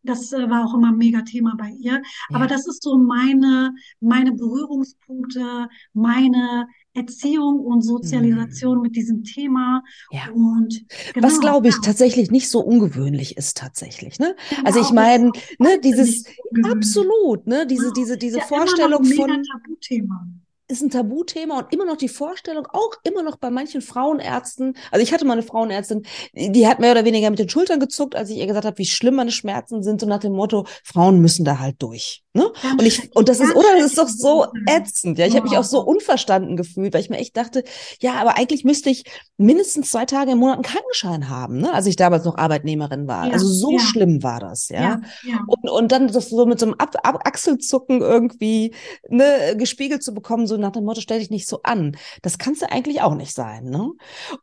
das 0.08 0.32
äh, 0.34 0.50
war 0.50 0.66
auch 0.66 0.74
immer 0.74 0.90
ein 0.90 0.98
mega 0.98 1.22
Thema 1.22 1.56
bei 1.58 1.70
ihr. 1.80 2.02
Aber 2.30 2.46
ja. 2.46 2.48
das 2.48 2.68
ist 2.68 2.84
so 2.84 2.98
meine, 2.98 3.74
meine 4.00 4.32
Berührungspunkte, 4.34 5.68
meine 5.94 6.68
Erziehung 6.94 7.60
und 7.60 7.82
Sozialisation 7.84 8.78
mhm. 8.78 8.82
mit 8.82 8.96
diesem 8.96 9.24
Thema. 9.24 9.84
Ja. 10.12 10.30
Und 10.34 10.84
genau, 11.14 11.28
was 11.28 11.40
glaube 11.40 11.68
ich 11.68 11.76
ja. 11.76 11.82
tatsächlich 11.82 12.32
nicht 12.32 12.50
so 12.50 12.60
ungewöhnlich 12.60 13.38
ist 13.38 13.58
tatsächlich. 13.58 14.20
Ne? 14.20 14.36
Genau, 14.50 14.64
also 14.64 14.82
ich 14.82 14.92
meine, 14.92 15.32
ne, 15.60 15.80
dieses 15.84 16.26
absolut, 16.64 17.46
ne, 17.46 17.68
diese 17.68 17.94
diese 17.94 18.18
diese 18.18 18.42
Vorstellung 18.42 19.04
von 19.06 19.44
Tabuthema 19.44 20.28
ist 20.68 20.82
ein 20.82 20.90
Tabuthema 20.90 21.60
und 21.60 21.74
immer 21.74 21.86
noch 21.86 21.98
die 21.98 22.10
Vorstellung, 22.10 22.68
auch 22.72 22.92
immer 23.04 23.24
noch 23.24 23.38
bei 23.38 23.50
manchen 23.50 23.82
Frauenärzten. 23.82 24.76
Also 24.92 25.02
ich 25.02 25.14
hatte 25.14 25.26
mal 25.26 25.34
eine 25.34 25.44
Frauenärztin, 25.44 26.06
die 26.34 26.68
hat 26.68 26.80
mehr 26.80 26.92
oder 26.92 27.06
weniger 27.06 27.30
mit 27.30 27.40
den 27.40 27.50
Schultern 27.50 27.80
gezuckt, 27.80 28.16
als 28.16 28.30
ich 28.30 28.38
ihr 28.38 28.48
gesagt 28.48 28.66
habe, 28.66 28.78
wie 28.78 28.86
schlimm 28.86 29.16
meine 29.16 29.32
Schmerzen 29.32 29.82
sind, 29.82 30.02
so 30.02 30.08
nach 30.08 30.20
dem 30.20 30.34
Motto, 30.34 30.66
Frauen 30.84 31.20
müssen 31.22 31.46
da 31.46 31.60
halt 31.60 31.82
durch. 31.82 32.24
Ne? 32.34 32.52
Und 32.74 32.84
ich, 32.84 33.16
und 33.16 33.30
das 33.30 33.40
ist, 33.40 33.56
oder 33.56 33.68
das 33.78 33.88
ist 33.88 33.98
doch 33.98 34.08
so 34.08 34.46
ätzend. 34.68 35.18
Ja, 35.18 35.26
ich 35.26 35.36
habe 35.36 35.48
mich 35.48 35.58
auch 35.58 35.64
so 35.64 35.82
unverstanden 35.82 36.56
gefühlt, 36.56 36.94
weil 36.94 37.02
ich 37.02 37.10
mir 37.10 37.18
echt 37.18 37.36
dachte, 37.36 37.64
ja, 38.00 38.16
aber 38.16 38.38
eigentlich 38.38 38.64
müsste 38.64 38.92
ich 38.92 39.06
mindestens 39.38 39.90
zwei 39.90 40.06
Tage 40.06 40.34
im 40.34 40.38
Monat 40.38 40.56
einen 40.56 40.64
Krankenschein 40.64 41.30
haben, 41.30 41.58
ne? 41.60 41.74
als 41.74 41.88
ich 41.88 41.96
damals 41.96 42.26
noch 42.26 42.38
Arbeitnehmerin 42.38 43.08
war. 43.08 43.28
Ja, 43.28 43.34
also 43.34 43.48
so 43.48 43.72
ja. 43.72 43.80
schlimm 43.80 44.22
war 44.22 44.40
das, 44.40 44.70
ja. 44.70 45.02
ja. 45.24 45.40
Und, 45.48 45.70
und 45.70 45.92
dann 45.92 46.10
das 46.10 46.30
so 46.30 46.46
mit 46.46 46.60
so 46.60 46.68
einem 46.68 46.76
Ab 46.76 46.96
Ab 47.04 47.22
Achselzucken 47.26 48.02
irgendwie 48.02 48.76
ne, 49.10 49.56
gespiegelt 49.58 50.04
zu 50.04 50.14
bekommen, 50.14 50.46
so 50.46 50.57
nach 50.58 50.72
dem 50.72 50.86
Motto, 50.86 51.02
stell 51.02 51.20
dich 51.20 51.30
nicht 51.30 51.48
so 51.48 51.62
an. 51.64 51.98
Das 52.22 52.38
kannst 52.38 52.62
du 52.62 52.72
eigentlich 52.72 53.02
auch 53.02 53.16
nicht 53.16 53.34
sein. 53.34 53.66
Ne? 53.66 53.92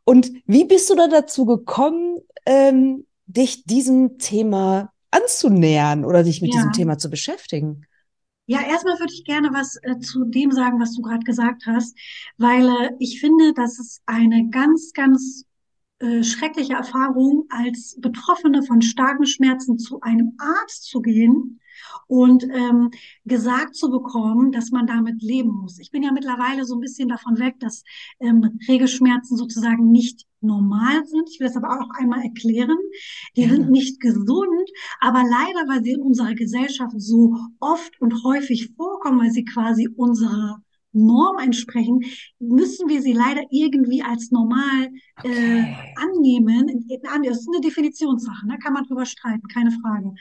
Und 0.03 0.31
wie 0.45 0.65
bist 0.65 0.89
du 0.89 0.95
da 0.95 1.07
dazu 1.07 1.45
gekommen, 1.45 2.19
ähm, 2.45 3.05
dich 3.27 3.65
diesem 3.65 4.17
Thema 4.17 4.91
anzunähern 5.11 6.05
oder 6.05 6.23
dich 6.23 6.41
mit 6.41 6.53
ja. 6.53 6.59
diesem 6.59 6.73
Thema 6.73 6.97
zu 6.97 7.09
beschäftigen? 7.09 7.85
Ja, 8.47 8.61
erstmal 8.61 8.99
würde 8.99 9.13
ich 9.13 9.23
gerne 9.23 9.49
was 9.53 9.77
äh, 9.81 9.99
zu 9.99 10.25
dem 10.25 10.51
sagen, 10.51 10.79
was 10.79 10.93
du 10.95 11.01
gerade 11.01 11.23
gesagt 11.23 11.63
hast, 11.65 11.97
weil 12.37 12.67
äh, 12.67 12.91
ich 12.99 13.19
finde, 13.19 13.53
dass 13.53 13.79
es 13.79 14.01
eine 14.05 14.49
ganz, 14.49 14.91
ganz 14.93 15.45
äh, 15.99 16.23
schreckliche 16.23 16.73
Erfahrung, 16.73 17.45
als 17.49 17.97
Betroffene 17.99 18.61
von 18.61 18.81
starken 18.81 19.25
Schmerzen 19.25 19.79
zu 19.79 20.01
einem 20.01 20.33
Arzt 20.37 20.83
zu 20.83 21.01
gehen 21.01 21.59
und 22.07 22.43
ähm, 22.43 22.91
gesagt 23.25 23.75
zu 23.75 23.89
bekommen, 23.89 24.51
dass 24.51 24.71
man 24.71 24.87
damit 24.87 25.21
leben 25.21 25.51
muss. 25.51 25.79
Ich 25.79 25.91
bin 25.91 26.03
ja 26.03 26.11
mittlerweile 26.11 26.65
so 26.65 26.75
ein 26.75 26.81
bisschen 26.81 27.09
davon 27.09 27.39
weg, 27.39 27.59
dass 27.59 27.83
ähm, 28.19 28.59
Regelschmerzen 28.67 29.37
sozusagen 29.37 29.91
nicht 29.91 30.25
normal 30.41 31.05
sind. 31.05 31.29
Ich 31.31 31.39
will 31.39 31.47
das 31.47 31.57
aber 31.57 31.79
auch 31.79 31.89
einmal 31.99 32.21
erklären. 32.23 32.77
Die 33.35 33.43
ja. 33.43 33.49
sind 33.49 33.69
nicht 33.71 33.99
gesund, 33.99 34.69
aber 34.99 35.23
leider, 35.23 35.67
weil 35.67 35.83
sie 35.83 35.93
in 35.93 36.01
unserer 36.01 36.35
Gesellschaft 36.35 36.93
so 36.97 37.35
oft 37.59 37.99
und 38.01 38.23
häufig 38.23 38.71
vorkommen, 38.75 39.19
weil 39.19 39.31
sie 39.31 39.45
quasi 39.45 39.89
unsere 39.95 40.61
Norm 40.95 41.37
entsprechen, 41.37 42.01
müssen 42.39 42.89
wir 42.89 43.01
sie 43.01 43.13
leider 43.13 43.43
irgendwie 43.51 44.01
als 44.01 44.31
normal 44.31 44.89
äh, 45.23 45.29
okay. 45.29 45.59
äh, 45.59 45.93
annehmen. 45.97 46.87
Das 47.23 47.39
ist 47.39 47.47
eine 47.47 47.61
Definitionssache, 47.61 48.47
da 48.47 48.53
ne? 48.53 48.59
kann 48.59 48.73
man 48.73 48.85
drüber 48.85 49.05
streiten, 49.05 49.47
keine 49.47 49.71
Frage. 49.71 50.13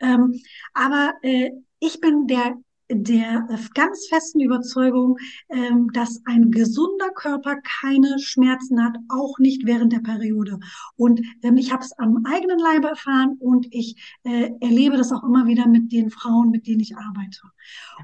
Ähm, 0.00 0.40
aber 0.74 1.14
äh, 1.22 1.50
ich 1.80 2.00
bin 2.00 2.26
der 2.26 2.56
der 2.90 3.46
ganz 3.74 4.06
festen 4.08 4.40
Überzeugung, 4.40 5.18
ähm, 5.50 5.90
dass 5.92 6.22
ein 6.24 6.50
gesunder 6.50 7.10
Körper 7.10 7.56
keine 7.80 8.18
Schmerzen 8.18 8.82
hat, 8.82 8.96
auch 9.08 9.38
nicht 9.38 9.66
während 9.66 9.92
der 9.92 10.00
Periode. 10.00 10.58
Und 10.96 11.20
ähm, 11.42 11.56
ich 11.56 11.72
habe 11.72 11.84
es 11.84 11.92
am 11.98 12.24
eigenen 12.24 12.58
Leibe 12.58 12.88
erfahren 12.88 13.36
und 13.38 13.66
ich 13.70 14.18
äh, 14.24 14.50
erlebe 14.60 14.96
das 14.96 15.12
auch 15.12 15.24
immer 15.24 15.46
wieder 15.46 15.68
mit 15.68 15.92
den 15.92 16.10
Frauen, 16.10 16.50
mit 16.50 16.66
denen 16.66 16.80
ich 16.80 16.96
arbeite. 16.96 17.40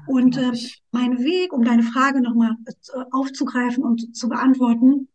und 0.07 0.37
äh, 0.37 0.51
mein 0.91 1.19
Weg, 1.19 1.51
um 1.51 1.63
deine 1.63 1.83
Frage 1.83 2.21
nochmal 2.21 2.55
äh, 2.65 2.71
aufzugreifen 3.11 3.83
und 3.83 4.15
zu 4.15 4.29
beantworten, 4.29 5.09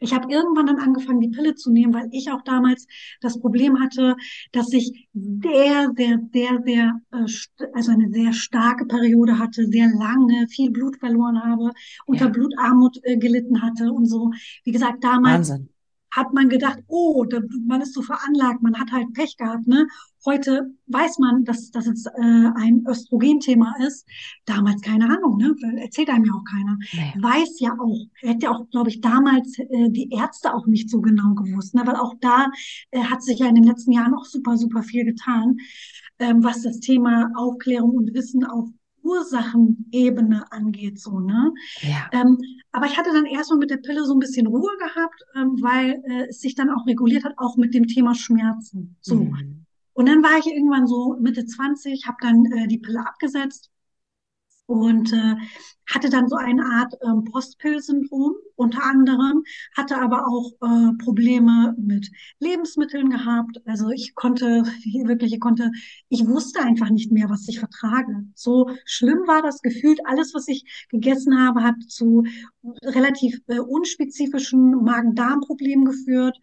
ich 0.00 0.12
habe 0.12 0.30
irgendwann 0.30 0.66
dann 0.66 0.78
angefangen, 0.78 1.20
die 1.20 1.28
Pille 1.28 1.54
zu 1.54 1.70
nehmen, 1.70 1.94
weil 1.94 2.08
ich 2.10 2.30
auch 2.30 2.42
damals 2.42 2.86
das 3.20 3.38
Problem 3.40 3.80
hatte, 3.80 4.16
dass 4.52 4.72
ich 4.72 5.08
sehr, 5.12 5.90
sehr, 5.96 6.20
sehr, 6.32 6.62
sehr, 6.64 7.00
äh, 7.12 7.66
also 7.72 7.92
eine 7.92 8.10
sehr 8.10 8.32
starke 8.32 8.86
Periode 8.86 9.38
hatte, 9.38 9.66
sehr 9.66 9.88
lange, 9.88 10.46
viel 10.48 10.70
Blut 10.70 10.96
verloren 10.98 11.42
habe, 11.42 11.70
unter 12.06 12.26
ja. 12.26 12.30
Blutarmut 12.30 12.98
äh, 13.02 13.16
gelitten 13.16 13.62
hatte 13.62 13.92
und 13.92 14.06
so. 14.06 14.32
Wie 14.64 14.72
gesagt, 14.72 15.02
damals 15.04 15.50
Wahnsinn 15.50 15.73
hat 16.14 16.32
man 16.32 16.48
gedacht, 16.48 16.78
oh, 16.86 17.26
man 17.66 17.82
ist 17.82 17.92
so 17.92 18.02
veranlagt, 18.02 18.62
man 18.62 18.78
hat 18.78 18.92
halt 18.92 19.12
Pech 19.14 19.36
gehabt. 19.36 19.66
Ne? 19.66 19.86
Heute 20.24 20.70
weiß 20.86 21.18
man, 21.18 21.44
dass 21.44 21.70
das 21.72 21.86
jetzt 21.86 22.06
äh, 22.06 22.50
ein 22.54 22.84
Östrogenthema 22.88 23.74
ist. 23.86 24.06
Damals 24.44 24.80
keine 24.80 25.06
Ahnung, 25.06 25.36
ne? 25.36 25.54
erzählt 25.82 26.10
einem 26.10 26.24
ja 26.24 26.32
auch 26.32 26.44
keiner. 26.44 26.78
Nee. 26.92 27.22
Weiß 27.22 27.58
ja 27.58 27.72
auch, 27.80 28.06
hätte 28.20 28.46
ja 28.46 28.52
auch, 28.52 28.70
glaube 28.70 28.90
ich, 28.90 29.00
damals 29.00 29.58
äh, 29.58 29.90
die 29.90 30.10
Ärzte 30.10 30.54
auch 30.54 30.66
nicht 30.66 30.88
so 30.88 31.00
genau 31.00 31.34
gewusst, 31.34 31.74
ne? 31.74 31.82
weil 31.84 31.96
auch 31.96 32.14
da 32.20 32.46
äh, 32.92 33.02
hat 33.02 33.22
sich 33.22 33.40
ja 33.40 33.48
in 33.48 33.56
den 33.56 33.64
letzten 33.64 33.90
Jahren 33.90 34.12
noch 34.12 34.24
super, 34.24 34.56
super 34.56 34.82
viel 34.84 35.04
getan, 35.04 35.56
ähm, 36.20 36.44
was 36.44 36.62
das 36.62 36.78
Thema 36.78 37.32
Aufklärung 37.36 37.90
und 37.90 38.14
Wissen 38.14 38.44
auf 38.44 38.68
Ursachenebene 39.04 40.50
angeht, 40.50 40.98
so, 40.98 41.20
ne? 41.20 41.52
Ja. 41.80 42.10
Ähm, 42.12 42.38
aber 42.72 42.86
ich 42.86 42.96
hatte 42.96 43.12
dann 43.12 43.26
erstmal 43.26 43.58
mit 43.60 43.70
der 43.70 43.76
Pille 43.76 44.04
so 44.04 44.14
ein 44.14 44.18
bisschen 44.18 44.46
Ruhe 44.46 44.76
gehabt, 44.78 45.22
ähm, 45.36 45.58
weil 45.60 46.02
äh, 46.08 46.28
es 46.28 46.40
sich 46.40 46.54
dann 46.54 46.70
auch 46.70 46.86
reguliert 46.86 47.24
hat, 47.24 47.34
auch 47.36 47.56
mit 47.56 47.74
dem 47.74 47.86
Thema 47.86 48.14
Schmerzen. 48.14 48.96
So. 49.00 49.16
Mhm. 49.16 49.66
Und 49.92 50.06
dann 50.06 50.22
war 50.22 50.38
ich 50.38 50.46
irgendwann 50.46 50.86
so 50.86 51.16
Mitte 51.20 51.46
20, 51.46 52.06
habe 52.06 52.16
dann 52.20 52.46
äh, 52.46 52.66
die 52.66 52.78
Pille 52.78 53.06
abgesetzt 53.06 53.70
und 54.66 55.12
äh, 55.12 55.36
hatte 55.86 56.08
dann 56.08 56.28
so 56.28 56.36
eine 56.36 56.64
Art 56.64 56.94
ähm, 57.02 57.24
Postpill-Syndrom 57.24 58.34
unter 58.56 58.84
anderem, 58.84 59.44
hatte 59.76 59.96
aber 59.96 60.26
auch 60.26 60.52
äh, 60.62 60.92
Probleme 61.02 61.74
mit 61.78 62.10
Lebensmitteln 62.38 63.10
gehabt. 63.10 63.60
Also 63.66 63.90
ich 63.90 64.14
konnte 64.14 64.64
wirklich, 65.04 65.32
ich 65.32 65.40
konnte, 65.40 65.70
ich 66.08 66.26
wusste 66.26 66.60
einfach 66.60 66.90
nicht 66.90 67.12
mehr, 67.12 67.28
was 67.30 67.48
ich 67.48 67.58
vertrage. 67.58 68.24
So 68.34 68.70
schlimm 68.84 69.26
war 69.26 69.42
das 69.42 69.62
gefühlt. 69.62 70.00
Alles, 70.06 70.34
was 70.34 70.48
ich 70.48 70.86
gegessen 70.90 71.38
habe, 71.40 71.62
hat 71.62 71.76
zu 71.88 72.24
relativ 72.82 73.40
äh, 73.46 73.58
unspezifischen 73.58 74.82
Magen-Darm-Problemen 74.84 75.84
geführt. 75.84 76.38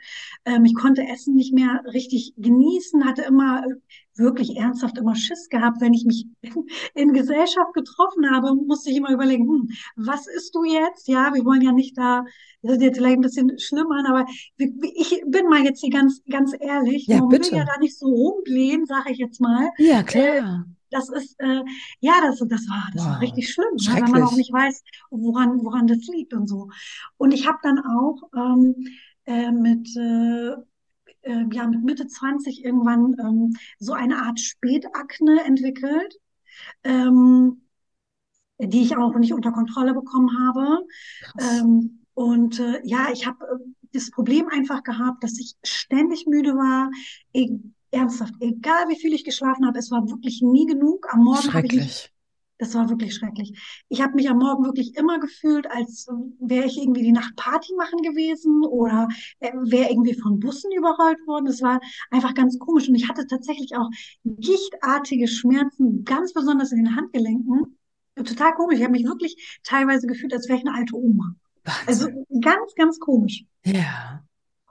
Ähm, 0.45 0.65
ich 0.65 0.75
konnte 0.75 1.07
Essen 1.07 1.35
nicht 1.35 1.53
mehr 1.53 1.81
richtig 1.93 2.33
genießen, 2.37 3.05
hatte 3.05 3.23
immer 3.23 3.63
äh, 3.65 3.75
wirklich 4.15 4.57
ernsthaft 4.57 4.97
immer 4.97 5.15
Schiss 5.15 5.49
gehabt, 5.49 5.81
wenn 5.81 5.93
ich 5.93 6.05
mich 6.05 6.27
in, 6.41 6.53
in 6.93 7.13
Gesellschaft 7.13 7.73
getroffen 7.73 8.29
habe, 8.29 8.53
musste 8.55 8.91
ich 8.91 8.97
immer 8.97 9.11
überlegen, 9.11 9.47
hm, 9.47 9.69
was 9.95 10.27
isst 10.27 10.53
du 10.55 10.63
jetzt? 10.63 11.07
Ja, 11.07 11.33
wir 11.33 11.45
wollen 11.45 11.61
ja 11.61 11.71
nicht 11.71 11.97
da, 12.01 12.25
das 12.61 12.77
ist 12.77 12.81
jetzt 12.83 12.97
vielleicht 12.97 13.17
ein 13.17 13.21
bisschen 13.21 13.59
schlimm 13.59 13.91
an, 13.91 14.05
aber 14.05 14.25
ich 14.57 15.23
bin 15.27 15.47
mal 15.47 15.63
jetzt 15.63 15.81
hier 15.81 15.91
ganz, 15.91 16.21
ganz 16.29 16.53
ehrlich, 16.59 17.07
ja, 17.07 17.19
man 17.19 17.29
bitte. 17.29 17.51
will 17.51 17.59
ja 17.59 17.65
da 17.65 17.79
nicht 17.79 17.97
so 17.97 18.07
rumblähen, 18.07 18.85
sage 18.85 19.11
ich 19.11 19.17
jetzt 19.17 19.39
mal. 19.39 19.69
Ja, 19.77 20.03
klar. 20.03 20.65
Äh, 20.67 20.71
das 20.91 21.09
ist, 21.09 21.39
äh, 21.39 21.63
ja, 22.01 22.13
das, 22.21 22.39
das 22.39 22.67
war, 22.67 22.89
das 22.93 23.05
wow. 23.05 23.11
war 23.11 23.21
richtig 23.21 23.49
schlimm, 23.49 23.75
ne? 23.75 24.01
wenn 24.01 24.11
man 24.11 24.23
auch 24.23 24.35
nicht 24.35 24.51
weiß, 24.51 24.83
woran, 25.09 25.63
woran 25.63 25.87
das 25.87 26.05
liegt 26.07 26.33
und 26.33 26.47
so. 26.47 26.69
Und 27.17 27.33
ich 27.33 27.47
habe 27.47 27.59
dann 27.63 27.79
auch 27.79 28.21
ähm, 28.35 28.75
äh, 29.25 29.51
mit 29.51 29.87
äh, 29.95 30.55
äh, 31.23 31.45
ja, 31.51 31.67
mit 31.67 31.83
Mitte 31.83 32.07
20 32.07 32.65
irgendwann 32.65 33.15
ähm, 33.19 33.53
so 33.79 33.93
eine 33.93 34.17
Art 34.17 34.39
Spätakne 34.39 35.43
entwickelt, 35.45 36.15
ähm, 36.83 37.60
die 38.67 38.83
ich 38.83 38.95
auch 38.95 39.15
nicht 39.15 39.33
unter 39.33 39.51
Kontrolle 39.51 39.93
bekommen 39.93 40.29
habe. 40.47 40.85
Ähm, 41.39 42.01
und 42.13 42.59
äh, 42.59 42.81
ja, 42.83 43.07
ich 43.11 43.25
habe 43.25 43.45
äh, 43.45 43.87
das 43.93 44.11
Problem 44.11 44.47
einfach 44.49 44.83
gehabt, 44.83 45.23
dass 45.23 45.39
ich 45.39 45.55
ständig 45.63 46.27
müde 46.27 46.53
war. 46.53 46.91
E 47.33 47.49
ernsthaft, 47.93 48.33
egal 48.39 48.87
wie 48.87 48.95
viel 48.95 49.13
ich 49.13 49.25
geschlafen 49.25 49.67
habe, 49.67 49.77
es 49.77 49.91
war 49.91 50.09
wirklich 50.09 50.41
nie 50.41 50.65
genug. 50.65 51.07
Am 51.11 51.23
Morgen 51.25 51.53
habe 51.53 51.67
ich 51.67 51.73
mich 51.73 52.11
das 52.61 52.75
war 52.75 52.87
wirklich 52.89 53.15
schrecklich. 53.15 53.59
Ich 53.89 54.01
habe 54.01 54.13
mich 54.13 54.29
am 54.29 54.37
Morgen 54.37 54.63
wirklich 54.63 54.95
immer 54.95 55.19
gefühlt, 55.19 55.65
als 55.71 56.07
wäre 56.39 56.67
ich 56.67 56.77
irgendwie 56.77 57.01
die 57.01 57.11
Nacht 57.11 57.35
Party 57.35 57.73
machen 57.75 58.03
gewesen 58.03 58.63
oder 58.63 59.07
äh, 59.39 59.51
wäre 59.63 59.89
irgendwie 59.89 60.13
von 60.13 60.39
Bussen 60.39 60.71
überrollt 60.71 61.17
worden. 61.25 61.45
Das 61.45 61.63
war 61.63 61.81
einfach 62.11 62.35
ganz 62.35 62.59
komisch. 62.59 62.87
Und 62.87 62.93
ich 62.93 63.09
hatte 63.09 63.25
tatsächlich 63.25 63.75
auch 63.75 63.89
gichtartige 64.23 65.27
Schmerzen, 65.27 66.05
ganz 66.05 66.33
besonders 66.33 66.71
in 66.71 66.83
den 66.83 66.95
Handgelenken. 66.95 67.79
Total 68.15 68.53
komisch. 68.53 68.77
Ich 68.77 68.83
habe 68.83 68.91
mich 68.91 69.05
wirklich 69.05 69.59
teilweise 69.63 70.07
gefühlt, 70.07 70.33
als 70.33 70.47
wäre 70.47 70.59
ich 70.59 70.65
eine 70.65 70.75
alte 70.75 70.95
Oma. 70.95 71.35
Also 71.85 72.07
ganz, 72.41 72.73
ganz 72.75 72.99
komisch. 72.99 73.45
Ja. 73.65 74.23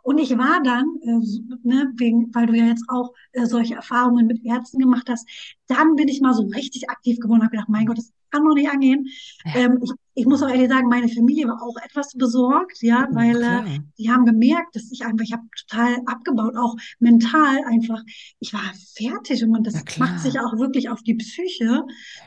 Und 0.02 0.18
ich 0.18 0.36
war 0.36 0.62
dann, 0.62 0.86
äh, 1.02 1.58
ne, 1.62 1.92
wegen, 1.96 2.34
weil 2.34 2.46
du 2.46 2.54
ja 2.54 2.64
jetzt 2.64 2.84
auch 2.88 3.12
äh, 3.32 3.46
solche 3.46 3.74
Erfahrungen 3.74 4.26
mit 4.26 4.44
Ärzten 4.44 4.78
gemacht 4.78 5.08
hast, 5.08 5.28
dann 5.66 5.94
bin 5.94 6.08
ich 6.08 6.20
mal 6.20 6.34
so 6.34 6.44
richtig 6.44 6.88
aktiv 6.88 7.18
geworden, 7.20 7.42
habe 7.42 7.50
gedacht, 7.50 7.68
mein 7.68 7.86
Gott, 7.86 7.98
das 7.98 8.12
kann 8.30 8.44
doch 8.44 8.54
nicht 8.54 8.70
angehen. 8.70 9.06
Ja. 9.44 9.56
Ähm, 9.56 9.78
ich, 9.82 9.90
ich 10.20 10.26
muss 10.26 10.42
auch 10.42 10.50
ehrlich 10.50 10.68
sagen, 10.68 10.88
meine 10.88 11.08
Familie 11.08 11.48
war 11.48 11.62
auch 11.62 11.76
etwas 11.82 12.12
besorgt, 12.12 12.82
ja, 12.82 13.08
weil 13.12 13.36
äh, 13.36 13.38
klar. 13.38 13.64
die 13.96 14.10
haben 14.10 14.26
gemerkt, 14.26 14.76
dass 14.76 14.92
ich 14.92 15.02
einfach, 15.06 15.24
ich 15.24 15.32
habe 15.32 15.44
total 15.66 15.96
abgebaut, 16.04 16.56
auch 16.56 16.76
mental 16.98 17.64
einfach. 17.64 18.02
Ich 18.38 18.52
war 18.52 18.60
fertig 18.94 19.42
und 19.42 19.50
man, 19.50 19.62
das 19.62 19.82
macht 19.96 20.20
sich 20.20 20.38
auch 20.38 20.58
wirklich 20.58 20.90
auf 20.90 21.02
die 21.02 21.14
Psyche, 21.14 21.84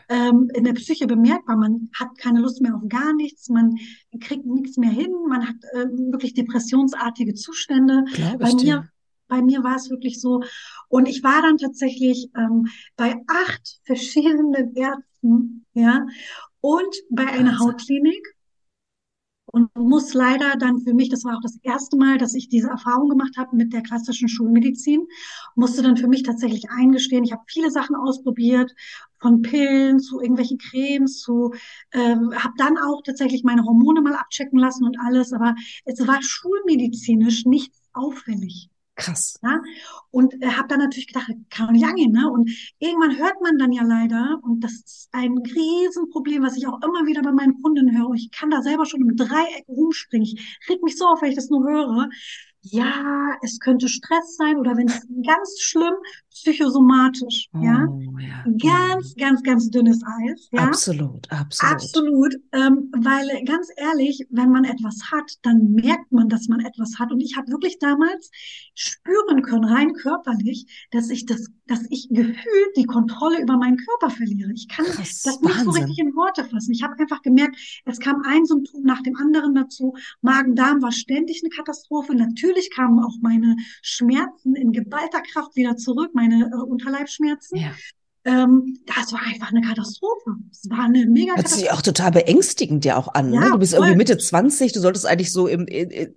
ähm, 0.09 0.49
in 0.55 0.63
der 0.63 0.73
Psyche 0.73 1.05
bemerkbar. 1.05 1.55
Man 1.55 1.91
hat 1.93 2.17
keine 2.17 2.39
Lust 2.39 2.61
mehr 2.61 2.75
auf 2.75 2.81
gar 2.89 3.13
nichts, 3.13 3.49
man 3.49 3.75
kriegt 4.19 4.47
nichts 4.47 4.77
mehr 4.77 4.89
hin, 4.89 5.11
man 5.29 5.47
hat 5.47 5.57
äh, 5.73 5.85
wirklich 6.11 6.33
depressionsartige 6.33 7.35
Zustände. 7.35 8.05
Glaube 8.13 8.39
Bei 8.39 8.53
mir, 8.53 8.55
dir. 8.55 8.89
bei 9.27 9.43
mir 9.43 9.63
war 9.63 9.75
es 9.75 9.91
wirklich 9.91 10.19
so. 10.19 10.41
Und 10.89 11.07
ich 11.07 11.23
war 11.23 11.43
dann 11.43 11.59
tatsächlich 11.59 12.31
ähm, 12.35 12.65
bei 12.95 13.17
acht 13.27 13.81
verschiedenen 13.83 14.73
Ärzten, 14.75 15.67
ja, 15.75 16.07
und 16.63 16.95
bei 17.09 17.27
einer. 17.27 17.59
Hautklinik 17.59 18.25
und 19.47 19.75
muss 19.75 20.13
leider 20.13 20.55
dann 20.57 20.79
für 20.79 20.93
mich, 20.93 21.09
das 21.09 21.25
war 21.25 21.37
auch 21.37 21.41
das 21.41 21.59
erste 21.61 21.97
Mal, 21.97 22.17
dass 22.17 22.33
ich 22.33 22.47
diese 22.47 22.69
Erfahrung 22.69 23.09
gemacht 23.09 23.35
habe 23.37 23.55
mit 23.55 23.73
der 23.73 23.83
klassischen 23.83 24.29
Schulmedizin, 24.29 25.05
musste 25.55 25.83
dann 25.83 25.97
für 25.97 26.07
mich 26.07 26.23
tatsächlich 26.23 26.69
eingestehen, 26.69 27.25
ich 27.25 27.33
habe 27.33 27.43
viele 27.47 27.69
Sachen 27.69 27.97
ausprobiert, 27.97 28.73
von 29.19 29.41
Pillen 29.41 29.99
zu 29.99 30.21
irgendwelchen 30.21 30.57
Cremes 30.57 31.19
zu, 31.19 31.53
ähm, 31.91 32.33
habe 32.33 32.53
dann 32.57 32.77
auch 32.77 33.01
tatsächlich 33.03 33.43
meine 33.43 33.63
Hormone 33.63 34.01
mal 34.01 34.15
abchecken 34.15 34.57
lassen 34.57 34.85
und 34.85 34.97
alles, 34.99 35.33
aber 35.33 35.55
es 35.83 35.99
war 36.07 36.21
schulmedizinisch 36.21 37.45
nichts 37.45 37.81
auffällig. 37.91 38.69
Krass. 38.95 39.39
Ja? 39.41 39.59
Und 40.11 40.35
äh, 40.43 40.47
habe 40.47 40.67
dann 40.67 40.79
natürlich 40.79 41.07
gedacht, 41.07 41.31
kann 41.49 41.71
nicht 41.71 41.85
angehen, 41.85 42.11
ne? 42.11 42.29
Und 42.29 42.51
irgendwann 42.77 43.17
hört 43.17 43.41
man 43.41 43.57
dann 43.57 43.71
ja 43.71 43.83
leider, 43.83 44.39
und 44.43 44.63
das 44.63 44.73
ist 44.73 45.09
ein 45.11 45.37
Riesenproblem, 45.37 46.43
was 46.43 46.57
ich 46.57 46.67
auch 46.67 46.79
immer 46.83 47.07
wieder 47.07 47.23
bei 47.23 47.31
meinen 47.31 47.59
Kunden 47.61 47.97
höre. 47.97 48.13
Ich 48.13 48.29
kann 48.29 48.51
da 48.51 48.61
selber 48.61 48.85
schon 48.85 49.01
im 49.01 49.15
Dreieck 49.15 49.65
rumspringen. 49.67 50.27
Ich 50.27 50.59
reg 50.69 50.83
mich 50.83 50.95
so 50.95 51.07
auf, 51.07 51.21
wenn 51.21 51.29
ich 51.29 51.35
das 51.35 51.49
nur 51.49 51.67
höre. 51.67 52.09
Ja, 52.65 53.31
es 53.41 53.59
könnte 53.59 53.87
Stress 53.89 54.35
sein 54.37 54.57
oder 54.57 54.75
wenn 54.77 54.87
es 54.87 55.05
ganz 55.25 55.59
schlimm, 55.59 55.93
psychosomatisch, 56.29 57.49
ja. 57.61 57.87
Oh, 57.89 58.17
ja. 58.19 58.43
Ganz, 58.61 59.15
Mhm. 59.15 59.19
ganz, 59.21 59.43
ganz 59.43 59.69
dünnes 59.69 60.01
Eis, 60.03 60.47
ja. 60.51 60.61
Absolut, 60.63 61.29
absolut. 61.31 61.73
Absolut, 61.73 62.35
ähm, 62.53 62.91
weil 62.97 63.27
ganz 63.45 63.67
ehrlich, 63.77 64.25
wenn 64.29 64.49
man 64.49 64.63
etwas 64.65 64.97
hat, 65.11 65.31
dann 65.43 65.71
merkt 65.73 66.11
man, 66.11 66.29
dass 66.29 66.47
man 66.47 66.61
etwas 66.65 66.97
hat. 66.99 67.11
Und 67.11 67.19
ich 67.21 67.35
habe 67.37 67.51
wirklich 67.51 67.79
damals 67.79 68.29
spüren 68.75 69.41
können, 69.41 69.65
rein 69.65 69.93
körperlich, 69.93 70.87
dass 70.91 71.09
ich 71.09 71.25
das, 71.25 71.47
dass 71.67 71.85
ich 71.89 72.07
gefühlt 72.09 72.75
die 72.77 72.85
Kontrolle 72.85 73.41
über 73.41 73.57
meinen 73.57 73.77
Körper 73.77 74.09
verliere. 74.09 74.51
Ich 74.53 74.67
kann 74.67 74.85
Krass. 74.85 75.21
das 75.21 75.41
nicht 75.41 75.59
so 75.63 75.69
richtig 75.71 75.89
Wahnsinn. 75.89 76.07
in 76.07 76.15
Worte 76.15 76.43
fassen. 76.45 76.71
Ich 76.71 76.83
habe 76.83 76.97
einfach 76.99 77.21
gemerkt, 77.21 77.57
es 77.85 77.99
kam 77.99 78.21
ein 78.25 78.45
Symptom 78.45 78.83
nach 78.83 79.01
dem 79.01 79.15
anderen 79.17 79.53
dazu. 79.55 79.93
Magen-Darm 80.21 80.81
war 80.81 80.91
ständig 80.91 81.41
eine 81.43 81.49
Katastrophe. 81.49 82.15
Natürlich 82.15 82.52
kamen 82.69 82.99
auch 83.03 83.15
meine 83.21 83.55
Schmerzen 83.81 84.55
in 84.55 84.71
geballter 84.71 85.21
Kraft 85.21 85.55
wieder 85.55 85.77
zurück, 85.77 86.11
meine 86.13 86.51
äh, 86.53 86.61
Unterleibsschmerzen. 86.61 87.57
Ja. 87.57 87.71
Ähm, 88.25 88.79
das 88.85 89.11
war 89.11 89.19
einfach 89.21 89.49
eine 89.51 89.59
Katastrophe. 89.61 90.35
Es 90.49 90.69
war 90.69 90.85
eine 90.85 91.05
mega 91.07 91.35
Hört 91.35 91.49
sich 91.49 91.65
Katastrophe. 91.65 91.73
auch 91.73 91.81
total 91.81 92.11
beängstigend 92.11 92.85
ja 92.85 92.95
auch 92.95 93.13
an, 93.13 93.31
ne? 93.31 93.35
Ja, 93.35 93.49
Du 93.49 93.57
bist 93.57 93.73
irgendwie 93.73 93.91
voll. 93.91 93.97
Mitte 93.97 94.17
20, 94.17 94.71
du 94.71 94.79
solltest 94.79 95.05
eigentlich 95.05 95.33
so 95.33 95.47
im, 95.47 95.65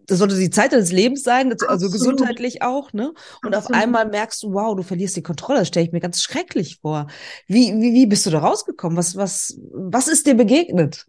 das 0.07 0.19
sollte 0.19 0.39
die 0.39 0.51
Zeit 0.51 0.73
deines 0.73 0.93
Lebens 0.93 1.25
sein, 1.25 1.51
also 1.51 1.67
Absolut, 1.67 1.93
gesundheitlich 1.93 2.63
auch, 2.63 2.93
ne? 2.93 3.13
Und 3.45 3.55
auf 3.57 3.65
absolut. 3.65 3.83
einmal 3.83 4.09
merkst 4.09 4.41
du, 4.45 4.53
wow, 4.53 4.77
du 4.77 4.85
verlierst 4.85 5.17
die 5.17 5.25
Kontrolle. 5.25 5.61
Das 5.61 5.69
stelle 5.69 5.87
ich 5.87 5.93
mir 5.93 6.01
ganz 6.01 6.23
schrecklich 6.23 6.79
vor. 6.81 7.09
Wie, 7.49 7.75
wie, 7.75 7.93
wie 7.93 8.07
bist 8.07 8.25
du 8.25 8.31
da 8.31 8.39
rausgekommen? 8.39 8.97
Was, 8.97 9.17
was, 9.17 9.59
was 9.73 10.07
ist 10.07 10.29
dir 10.29 10.35
begegnet? 10.35 11.07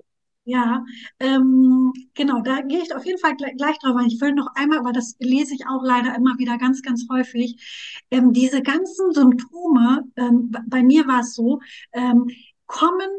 Ja, 0.50 0.86
ähm, 1.20 1.92
genau, 2.14 2.40
da 2.42 2.62
gehe 2.62 2.82
ich 2.82 2.96
auf 2.96 3.06
jeden 3.06 3.20
Fall 3.20 3.36
gleich, 3.36 3.58
gleich 3.58 3.78
drauf 3.80 3.98
ein. 3.98 4.08
Ich 4.08 4.22
will 4.22 4.32
noch 4.34 4.48
einmal, 4.56 4.80
aber 4.80 4.94
das 4.94 5.18
lese 5.20 5.54
ich 5.54 5.68
auch 5.68 5.84
leider 5.84 6.16
immer 6.16 6.38
wieder 6.38 6.58
ganz, 6.58 6.82
ganz 6.82 7.06
häufig. 7.12 8.02
Ähm, 8.12 8.32
diese 8.32 8.62
ganzen 8.62 9.12
Symptome, 9.14 10.06
ähm, 10.16 10.52
bei 10.68 10.84
mir 10.84 11.06
war 11.06 11.20
es 11.20 11.34
so, 11.36 11.60
ähm, 11.92 12.30
kommen 12.66 13.10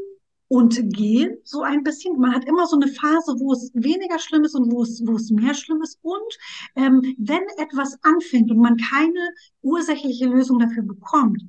und 0.48 0.80
gehen 0.94 1.36
so 1.44 1.60
ein 1.62 1.82
bisschen. 1.82 2.18
Man 2.18 2.34
hat 2.34 2.46
immer 2.46 2.66
so 2.66 2.76
eine 2.80 2.88
Phase, 2.90 3.34
wo 3.38 3.52
es 3.52 3.70
weniger 3.74 4.18
schlimm 4.18 4.44
ist 4.44 4.54
und 4.54 4.72
wo 4.72 4.82
es, 4.82 5.02
wo 5.06 5.16
es 5.16 5.30
mehr 5.30 5.52
schlimm 5.52 5.82
ist. 5.82 5.98
Und 6.00 6.38
ähm, 6.76 7.02
wenn 7.18 7.42
etwas 7.58 7.98
anfängt 8.04 8.50
und 8.50 8.58
man 8.58 8.78
keine 8.78 9.20
ursächliche 9.60 10.24
Lösung 10.28 10.58
dafür 10.60 10.82
bekommt, 10.82 11.42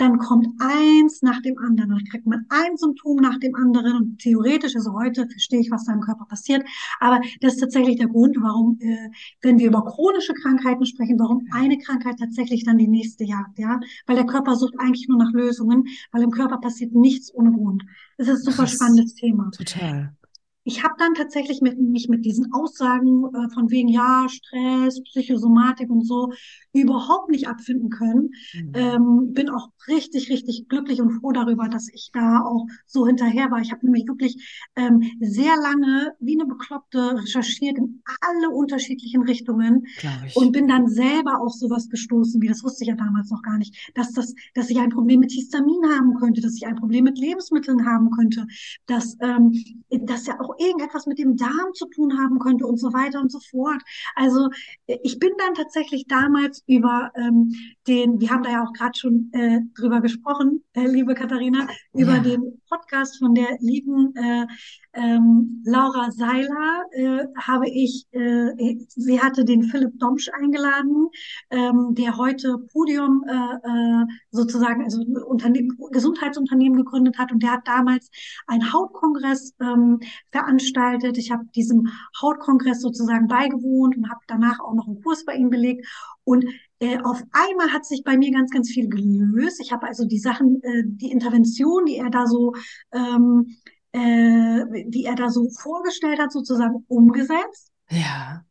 dann 0.00 0.18
kommt 0.18 0.48
eins 0.58 1.22
nach 1.22 1.42
dem 1.42 1.58
anderen. 1.58 1.90
Dann 1.90 2.04
kriegt 2.04 2.26
man 2.26 2.46
ein 2.48 2.76
Symptom 2.76 3.16
nach 3.16 3.38
dem 3.38 3.54
anderen. 3.54 3.96
Und 3.96 4.18
theoretisch, 4.18 4.74
also 4.76 4.94
heute 4.94 5.28
verstehe 5.28 5.60
ich, 5.60 5.70
was 5.70 5.84
da 5.84 5.92
im 5.92 6.00
Körper 6.00 6.24
passiert. 6.24 6.62
Aber 7.00 7.20
das 7.40 7.54
ist 7.54 7.60
tatsächlich 7.60 7.96
der 7.96 8.08
Grund, 8.08 8.36
warum, 8.40 8.78
äh, 8.80 9.10
wenn 9.42 9.58
wir 9.58 9.66
über 9.66 9.84
chronische 9.84 10.32
Krankheiten 10.34 10.86
sprechen, 10.86 11.18
warum 11.18 11.46
eine 11.52 11.78
Krankheit 11.78 12.18
tatsächlich 12.18 12.64
dann 12.64 12.78
die 12.78 12.88
nächste 12.88 13.24
jagt, 13.24 13.58
ja? 13.58 13.78
Weil 14.06 14.16
der 14.16 14.26
Körper 14.26 14.56
sucht 14.56 14.74
eigentlich 14.78 15.08
nur 15.08 15.18
nach 15.18 15.32
Lösungen, 15.32 15.84
weil 16.12 16.22
im 16.22 16.30
Körper 16.30 16.58
passiert 16.58 16.94
nichts 16.94 17.32
ohne 17.34 17.52
Grund. 17.52 17.84
Das 18.16 18.28
ist 18.28 18.40
ein 18.46 18.52
super 18.52 18.64
Krass. 18.64 18.72
spannendes 18.72 19.14
Thema. 19.14 19.50
Total. 19.50 20.14
Ich 20.64 20.84
habe 20.84 20.94
dann 20.98 21.14
tatsächlich 21.14 21.60
mit, 21.62 21.78
mich 21.78 22.08
mit 22.08 22.24
diesen 22.24 22.52
Aussagen 22.52 23.24
äh, 23.34 23.48
von 23.54 23.70
wegen, 23.70 23.88
ja, 23.88 24.26
Stress, 24.28 25.02
Psychosomatik 25.02 25.88
und 25.90 26.06
so 26.06 26.32
überhaupt 26.72 27.30
nicht 27.30 27.48
abfinden 27.48 27.90
können. 27.90 28.30
Mhm. 28.54 28.72
Ähm, 28.74 29.32
bin 29.32 29.48
auch 29.48 29.70
richtig, 29.88 30.30
richtig 30.30 30.68
glücklich 30.68 31.00
und 31.00 31.12
froh 31.12 31.32
darüber, 31.32 31.68
dass 31.68 31.88
ich 31.92 32.10
da 32.12 32.40
auch 32.40 32.66
so 32.86 33.06
hinterher 33.06 33.50
war. 33.50 33.60
Ich 33.60 33.72
habe 33.72 33.84
nämlich 33.84 34.06
wirklich 34.06 34.68
ähm, 34.76 35.02
sehr 35.20 35.56
lange 35.56 36.12
wie 36.20 36.38
eine 36.38 36.46
Bekloppte 36.46 37.16
recherchiert 37.22 37.78
in 37.78 38.02
alle 38.20 38.50
unterschiedlichen 38.50 39.22
Richtungen 39.22 39.86
und 40.34 40.52
bin 40.52 40.68
dann 40.68 40.88
selber 40.88 41.40
auf 41.40 41.52
sowas 41.52 41.88
gestoßen, 41.88 42.40
wie 42.40 42.48
das 42.48 42.62
wusste 42.62 42.84
ich 42.84 42.88
ja 42.88 42.96
damals 42.96 43.30
noch 43.30 43.42
gar 43.42 43.58
nicht, 43.58 43.74
dass 43.94 44.12
das, 44.12 44.34
dass 44.54 44.70
ich 44.70 44.78
ein 44.78 44.90
Problem 44.90 45.20
mit 45.20 45.32
Histamin 45.32 45.82
haben 45.88 46.14
könnte, 46.14 46.40
dass 46.40 46.56
ich 46.56 46.66
ein 46.66 46.76
Problem 46.76 47.04
mit 47.04 47.18
Lebensmitteln 47.18 47.86
haben 47.86 48.10
könnte, 48.10 48.46
dass, 48.86 49.16
ähm, 49.20 49.52
dass 49.90 50.26
ja 50.26 50.38
auch 50.40 50.49
irgendetwas 50.58 51.06
mit 51.06 51.18
dem 51.18 51.36
Darm 51.36 51.72
zu 51.74 51.86
tun 51.86 52.18
haben 52.18 52.38
könnte 52.38 52.66
und 52.66 52.78
so 52.78 52.92
weiter 52.92 53.20
und 53.20 53.30
so 53.30 53.40
fort. 53.50 53.82
Also 54.14 54.48
äh, 54.86 54.98
ich 55.02 55.18
bin 55.18 55.30
dann 55.38 55.54
tatsächlich 55.54 56.06
damals 56.06 56.62
über 56.66 57.10
ähm, 57.16 57.52
den, 57.86 58.20
wir 58.20 58.30
haben 58.30 58.42
da 58.42 58.50
ja 58.50 58.64
auch 58.64 58.72
gerade 58.72 58.98
schon 58.98 59.30
äh, 59.32 59.60
drüber 59.76 60.00
gesprochen, 60.00 60.62
äh, 60.74 60.86
liebe 60.86 61.14
Katharina, 61.14 61.66
über 61.94 62.16
Ja. 62.16 62.20
den 62.20 62.60
Podcast 62.68 63.18
von 63.18 63.34
der 63.34 63.56
lieben 63.60 64.14
äh, 64.16 64.46
ähm, 64.92 65.62
Laura 65.64 66.10
Seiler 66.10 66.82
äh, 66.92 67.24
habe 67.38 67.68
ich, 67.68 68.06
äh, 68.10 68.76
sie 68.88 69.20
hatte 69.20 69.44
den 69.44 69.62
Philipp 69.62 69.98
Domsch 70.00 70.28
eingeladen, 70.32 71.08
ähm, 71.50 71.94
der 71.94 72.16
heute 72.16 72.58
Podium 72.72 73.24
äh, 73.28 73.32
äh, 73.32 74.04
sozusagen, 74.30 74.82
also 74.82 75.00
Unternehmen, 75.26 75.78
Gesundheitsunternehmen 75.92 76.76
gegründet 76.76 77.18
hat 77.18 77.30
und 77.32 77.42
der 77.42 77.52
hat 77.52 77.68
damals 77.68 78.10
einen 78.46 78.72
Hautkongress 78.72 79.54
ähm, 79.60 80.00
veranstaltet. 80.40 81.18
Ich 81.18 81.30
habe 81.30 81.44
diesem 81.54 81.88
Hautkongress 82.20 82.80
sozusagen 82.80 83.28
beigewohnt 83.28 83.96
und 83.96 84.08
habe 84.10 84.20
danach 84.26 84.60
auch 84.60 84.74
noch 84.74 84.86
einen 84.86 85.02
Kurs 85.02 85.24
bei 85.24 85.34
ihm 85.34 85.50
belegt 85.50 85.86
und 86.24 86.44
äh, 86.80 86.98
auf 87.02 87.22
einmal 87.32 87.72
hat 87.72 87.84
sich 87.84 88.02
bei 88.04 88.16
mir 88.16 88.30
ganz, 88.32 88.50
ganz 88.50 88.70
viel 88.70 88.88
gelöst. 88.88 89.60
Ich 89.60 89.72
habe 89.72 89.86
also 89.86 90.06
die 90.06 90.18
Sachen, 90.18 90.62
äh, 90.62 90.82
die 90.86 91.10
Intervention, 91.10 91.84
die 91.86 91.96
er 91.96 92.10
da 92.10 92.26
so 92.26 92.54
ähm, 92.92 93.56
äh, 93.92 94.84
die 94.88 95.04
er 95.04 95.16
da 95.16 95.30
so 95.30 95.48
vorgestellt 95.50 96.20
hat, 96.20 96.32
sozusagen 96.32 96.84
umgesetzt 96.88 97.72
Ja. 97.90 98.44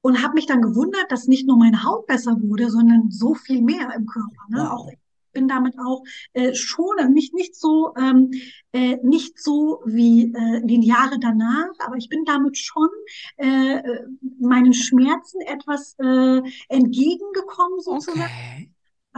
und 0.00 0.22
habe 0.22 0.34
mich 0.34 0.46
dann 0.46 0.62
gewundert, 0.62 1.10
dass 1.10 1.26
nicht 1.26 1.46
nur 1.46 1.58
meine 1.58 1.82
Haut 1.84 2.06
besser 2.06 2.36
wurde, 2.40 2.70
sondern 2.70 3.10
so 3.10 3.34
viel 3.34 3.60
mehr 3.62 3.92
im 3.94 4.06
Körper. 4.06 4.42
Ne? 4.48 4.72
Auch 4.72 4.86
Wow. 4.86 4.92
ich 4.92 4.98
bin 5.36 5.48
damit 5.48 5.74
auch 5.78 6.02
äh, 6.32 6.54
schon 6.54 6.98
also 6.98 7.12
nicht 7.12 7.34
nicht 7.34 7.54
so 7.54 7.92
ähm, 7.96 8.30
äh, 8.72 8.96
nicht 9.02 9.38
so 9.38 9.82
wie 9.84 10.32
äh, 10.32 10.66
den 10.66 10.82
Jahre 10.82 11.18
danach, 11.20 11.72
aber 11.78 11.96
ich 11.96 12.08
bin 12.08 12.24
damit 12.24 12.56
schon 12.58 12.88
äh, 13.36 13.82
meinen 14.40 14.72
Schmerzen 14.72 15.40
etwas 15.42 15.94
äh, 15.98 16.40
entgegengekommen 16.68 17.80
sozusagen 17.80 18.22
Okay. 18.24 18.70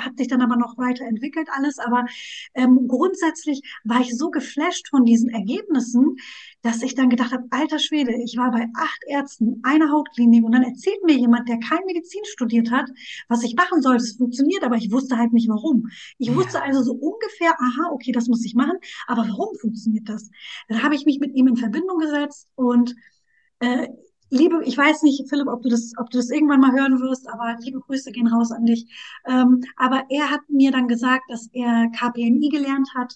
Hat 0.04 0.16
sich 0.18 0.28
dann 0.28 0.42
aber 0.42 0.56
noch 0.56 0.76
weiterentwickelt 0.78 1.48
alles. 1.52 1.78
Aber 1.78 2.06
ähm, 2.54 2.86
grundsätzlich 2.88 3.62
war 3.84 4.00
ich 4.00 4.16
so 4.16 4.30
geflasht 4.30 4.88
von 4.88 5.04
diesen 5.04 5.30
Ergebnissen, 5.30 6.16
dass 6.62 6.82
ich 6.82 6.94
dann 6.94 7.08
gedacht 7.08 7.32
habe, 7.32 7.44
alter 7.50 7.78
Schwede, 7.78 8.12
ich 8.22 8.36
war 8.36 8.50
bei 8.50 8.66
acht 8.76 9.00
Ärzten, 9.06 9.60
einer 9.62 9.90
Hautklinik 9.92 10.44
und 10.44 10.52
dann 10.52 10.62
erzählt 10.64 11.02
mir 11.04 11.16
jemand, 11.16 11.48
der 11.48 11.58
kein 11.58 11.84
Medizin 11.86 12.24
studiert 12.24 12.70
hat, 12.70 12.88
was 13.28 13.42
ich 13.44 13.54
machen 13.54 13.80
soll. 13.82 13.96
Es 13.96 14.16
funktioniert, 14.16 14.64
aber 14.64 14.76
ich 14.76 14.90
wusste 14.90 15.16
halt 15.16 15.32
nicht 15.32 15.48
warum. 15.48 15.88
Ich 16.18 16.34
wusste 16.34 16.58
Ja. 16.58 16.64
also 16.64 16.82
so 16.82 16.92
ungefähr, 16.94 17.52
aha, 17.60 17.90
okay, 17.92 18.12
das 18.12 18.28
muss 18.28 18.44
ich 18.44 18.54
machen, 18.54 18.78
aber 19.06 19.22
warum 19.28 19.54
funktioniert 19.56 20.08
das? 20.08 20.30
Dann 20.68 20.82
habe 20.82 20.94
ich 20.94 21.04
mich 21.04 21.20
mit 21.20 21.34
ihm 21.34 21.46
in 21.48 21.56
Verbindung 21.56 21.98
gesetzt 21.98 22.48
und 22.56 22.94
äh, 23.60 23.88
liebe, 24.30 24.62
ich 24.64 24.76
weiß 24.76 25.02
nicht, 25.02 25.28
Philipp, 25.28 25.48
ob 25.48 25.62
du 25.62 25.68
das, 25.68 25.92
ob 25.98 26.10
du 26.10 26.18
das 26.18 26.30
irgendwann 26.30 26.60
mal 26.60 26.72
hören 26.72 27.00
wirst, 27.00 27.28
aber 27.28 27.56
liebe 27.60 27.80
Grüße 27.80 28.12
gehen 28.12 28.26
raus 28.26 28.52
an 28.52 28.64
dich. 28.64 28.86
Ähm, 29.26 29.62
aber 29.76 30.04
er 30.10 30.30
hat 30.30 30.40
mir 30.48 30.70
dann 30.70 30.88
gesagt, 30.88 31.24
dass 31.28 31.48
er 31.52 31.88
KPNI 31.90 32.48
gelernt 32.48 32.88
hat 32.94 33.14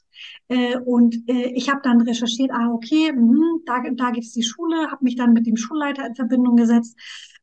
äh, 0.49 0.79
und 0.79 1.29
äh, 1.29 1.53
ich 1.55 1.71
habe 1.71 1.81
dann 1.83 2.01
recherchiert, 2.01 2.51
ah 2.53 2.69
okay, 2.73 3.13
mh, 3.13 3.61
da, 3.67 3.83
da 3.93 4.11
gibt's 4.11 4.33
die 4.33 4.43
Schule, 4.43 4.91
habe 4.91 5.05
mich 5.05 5.17
dann 5.17 5.33
mit 5.33 5.47
dem 5.47 5.57
Schulleiter 5.57 6.07
in 6.07 6.15
Verbindung 6.15 6.57
gesetzt 6.57 6.97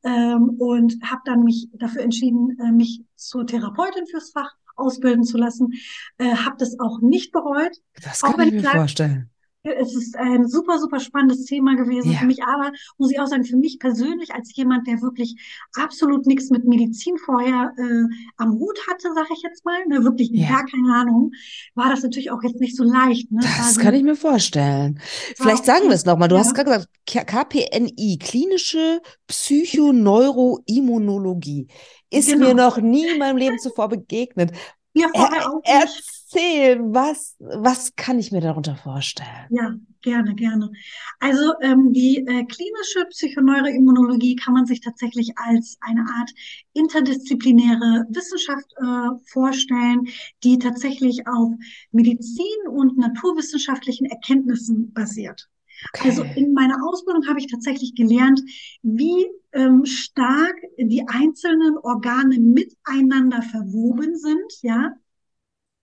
ähm, 0.03 0.55
und 0.59 0.95
habe 1.03 1.21
dann 1.25 1.43
mich 1.43 1.69
dafür 1.73 2.01
entschieden, 2.01 2.57
äh, 2.59 2.71
mich 2.71 3.03
zur 3.15 3.45
Therapeutin 3.45 4.07
fürs 4.07 4.31
Fach 4.31 4.51
ausbilden 4.75 5.23
zu 5.23 5.37
lassen. 5.37 5.73
Äh, 6.17 6.35
habe 6.35 6.55
das 6.57 6.79
auch 6.79 7.01
nicht 7.01 7.31
bereut. 7.31 7.77
Das 8.01 8.23
Auch 8.23 8.35
kann 8.35 8.47
ich 8.47 8.53
mir 8.55 8.61
sage, 8.61 8.77
vorstellen. 8.77 9.29
Es 9.63 9.93
ist 9.93 10.15
ein 10.15 10.47
super, 10.47 10.79
super 10.79 11.01
spannendes 11.01 11.43
Thema 11.45 11.75
gewesen 11.75 12.13
für 12.13 12.21
Ja, 12.21 12.25
mich, 12.25 12.41
aber 12.43 12.71
muss 12.97 13.11
ich 13.11 13.19
auch 13.19 13.27
sagen, 13.27 13.43
für 13.43 13.57
mich 13.57 13.77
persönlich 13.79 14.33
als 14.33 14.55
jemand, 14.55 14.87
der 14.87 15.01
wirklich 15.01 15.35
absolut 15.75 16.25
nichts 16.25 16.49
mit 16.49 16.63
Medizin 16.63 17.17
vorher 17.17 17.73
äh, 17.77 18.05
am 18.37 18.53
Hut 18.53 18.79
hatte, 18.89 19.13
sage 19.13 19.27
ich 19.35 19.43
jetzt 19.43 19.65
mal, 19.65 19.85
ne, 19.87 20.05
wirklich 20.05 20.29
ja. 20.31 20.47
gar 20.47 20.65
keine 20.65 20.93
Ahnung, 20.93 21.31
war 21.75 21.89
das 21.89 22.03
natürlich 22.03 22.31
auch 22.31 22.41
jetzt 22.43 22.61
nicht 22.61 22.77
so 22.77 22.83
leicht. 22.83 23.29
Ne? 23.31 23.41
Das 23.41 23.75
so, 23.75 23.81
kann 23.81 23.95
ich 23.95 24.03
mir 24.03 24.15
vorstellen. 24.15 25.01
Vielleicht 25.35 25.65
sagen 25.65 25.89
wir 25.89 25.95
es 25.95 26.05
nochmal. 26.05 26.29
Du 26.29 26.37
hast 26.37 26.55
ja, 26.55 26.63
gerade 26.63 26.85
gesagt, 27.05 27.05
KPNI, 27.05 28.17
klinische 28.21 29.01
Psychoneuroimmunologie, 29.27 31.67
ist 32.09 32.29
mir 32.29 32.47
genau. 32.47 32.67
noch 32.67 32.77
nie 32.77 33.07
in 33.07 33.19
meinem 33.19 33.35
Leben 33.37 33.59
zuvor 33.59 33.89
begegnet. 33.89 34.53
Er, 35.01 35.09
vorher 35.09 35.49
auch 35.49 35.61
nicht. 35.61 36.13
erzähl, 36.31 36.79
was, 36.81 37.35
was 37.39 37.95
kann 37.95 38.19
ich 38.19 38.31
mir 38.31 38.41
darunter 38.41 38.75
vorstellen? 38.75 39.47
Ja, 39.49 39.75
gerne, 40.01 40.35
gerne. 40.35 40.71
Also 41.19 41.53
ähm, 41.61 41.91
die 41.93 42.17
äh, 42.17 42.45
klinische 42.45 43.05
Psychoneuroimmunologie 43.09 44.35
kann 44.35 44.53
man 44.53 44.65
sich 44.65 44.81
tatsächlich 44.81 45.31
als 45.37 45.77
eine 45.81 46.01
Art 46.01 46.31
interdisziplinäre 46.73 48.05
Wissenschaft 48.09 48.67
äh, 48.77 49.31
vorstellen, 49.31 50.07
die 50.43 50.59
tatsächlich 50.59 51.27
auf 51.27 51.53
Medizin 51.91 52.67
und 52.69 52.97
naturwissenschaftlichen 52.97 54.05
Erkenntnissen 54.05 54.93
basiert. 54.93 55.49
Also 55.97 56.23
Okay. 56.23 56.35
in 56.35 56.53
meiner 56.53 56.77
Ausbildung 56.87 57.27
habe 57.27 57.39
ich 57.39 57.47
tatsächlich 57.47 57.95
gelernt, 57.95 58.41
wie 58.81 59.27
ähm, 59.53 59.85
stark 59.85 60.55
die 60.77 61.03
einzelnen 61.07 61.77
Organe 61.77 62.39
miteinander 62.39 63.41
verwoben 63.41 64.15
sind, 64.15 64.61
ja, 64.61 64.93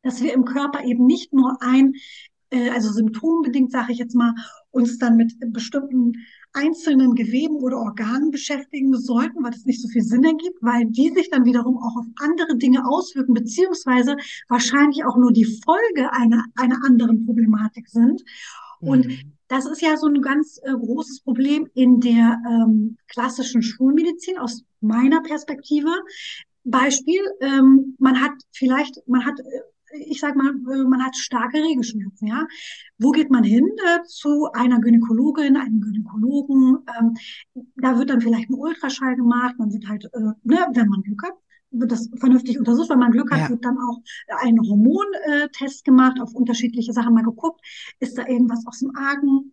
dass 0.03 0.23
wir 0.23 0.33
im 0.35 0.45
Körper 0.45 0.85
eben 0.85 1.07
nicht 1.07 1.33
nur 1.33 1.59
ein, 1.61 1.95
äh, 2.51 2.71
also 2.71 2.91
symptombedingt, 2.93 3.73
sage 3.73 3.93
ich 3.93 3.99
jetzt 3.99 4.15
mal, 4.15 4.35
uns 4.71 4.99
dann 4.99 5.17
mit 5.17 5.35
bestimmten 5.53 6.13
einzelnen 6.53 7.15
Geweben 7.15 7.57
oder 7.57 7.79
Organen 7.79 8.31
beschäftigen 8.31 8.95
sollten, 8.97 9.43
weil 9.43 9.51
das 9.51 9.65
nicht 9.65 9.83
so 9.83 9.89
viel 9.89 10.03
Sinn 10.03 10.25
ergibt, 10.25 10.59
weil 10.63 10.87
die 10.87 11.11
sich 11.11 11.29
dann 11.31 11.45
wiederum 11.45 11.77
auch 11.79 11.97
auf 11.99 12.07
andere 12.21 12.57
Dinge 12.57 12.87
auswirken, 12.87 13.35
beziehungsweise 13.35 14.17
wahrscheinlich 14.49 15.05
auch 15.05 15.17
nur 15.17 15.33
die 15.33 15.45
Folge 15.65 16.13
einer, 16.13 16.45
einer 16.57 16.79
anderen 16.85 17.27
Problematik 17.27 17.89
sind. 17.89 18.23
Und 18.85 19.07
Hm. 19.07 19.36
Das 19.49 19.67
ist 19.67 19.81
ja 19.81 19.97
so 19.97 20.07
ein 20.07 20.23
ganz 20.23 20.61
äh, 20.65 20.73
großes 20.73 21.21
Problem 21.23 21.69
in 21.75 22.01
der 22.01 22.41
ähm, 22.49 22.97
klassischen 23.09 23.63
Schulmedizin 23.63 24.39
aus 24.39 24.65
meiner 24.81 25.23
Perspektive. 25.23 25.91
Beispiel, 26.65 27.21
ähm, 27.41 27.97
man 27.99 28.21
hat 28.21 28.33
vielleicht, 28.53 28.97
man 29.07 29.25
hat, 29.25 29.39
äh, 29.39 29.99
ich 30.09 30.19
sag 30.21 30.35
mal, 30.35 30.51
äh, 30.51 30.85
man 30.85 31.05
hat 31.05 31.15
starke 31.17 31.59
Regelschmerzen, 31.63 32.27
ja. 32.27 32.47
Wo 32.99 33.13
geht 33.13 33.31
man 33.31 33.45
hin? 33.45 33.69
Äh, 33.87 34.03
zu 34.05 34.51
einer 34.53 34.81
Gynäkologin, 34.81 35.57
einem 35.57 35.81
Gynäkologen. 35.81 36.79
Ähm, 36.99 37.15
da 37.77 37.99
wird 37.99 38.11
dann 38.11 38.21
vielleicht 38.21 38.51
ein 38.51 38.55
Ultraschall 38.55 39.15
gemacht. 39.15 39.55
Man 39.59 39.73
wird 39.73 39.89
halt, 39.89 40.05
äh, 40.07 40.33
ne, 40.43 40.67
wenn 40.73 40.89
man 40.89 41.03
Glück 41.03 41.23
hat, 41.25 41.35
wird 41.81 41.93
das 41.93 42.09
vernünftig 42.19 42.59
untersucht. 42.59 42.91
Wenn 42.91 42.99
man 42.99 43.13
Glück 43.13 43.31
hat, 43.31 43.41
Ja. 43.41 43.51
wird 43.51 43.65
dann 43.65 43.79
auch 43.79 44.01
ein 44.43 44.59
Hormontest 44.61 45.85
gemacht, 45.85 46.21
auf 46.21 46.35
unterschiedliche 46.35 46.93
Sachen 46.93 47.15
mal 47.15 47.23
geguckt. 47.25 47.61
Ist 48.01 48.19
da 48.19 48.27
irgendwas 48.27 48.67
aus 48.67 48.81
dem 48.81 48.95
Argen? 48.97 49.53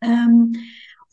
Ähm, 0.00 0.54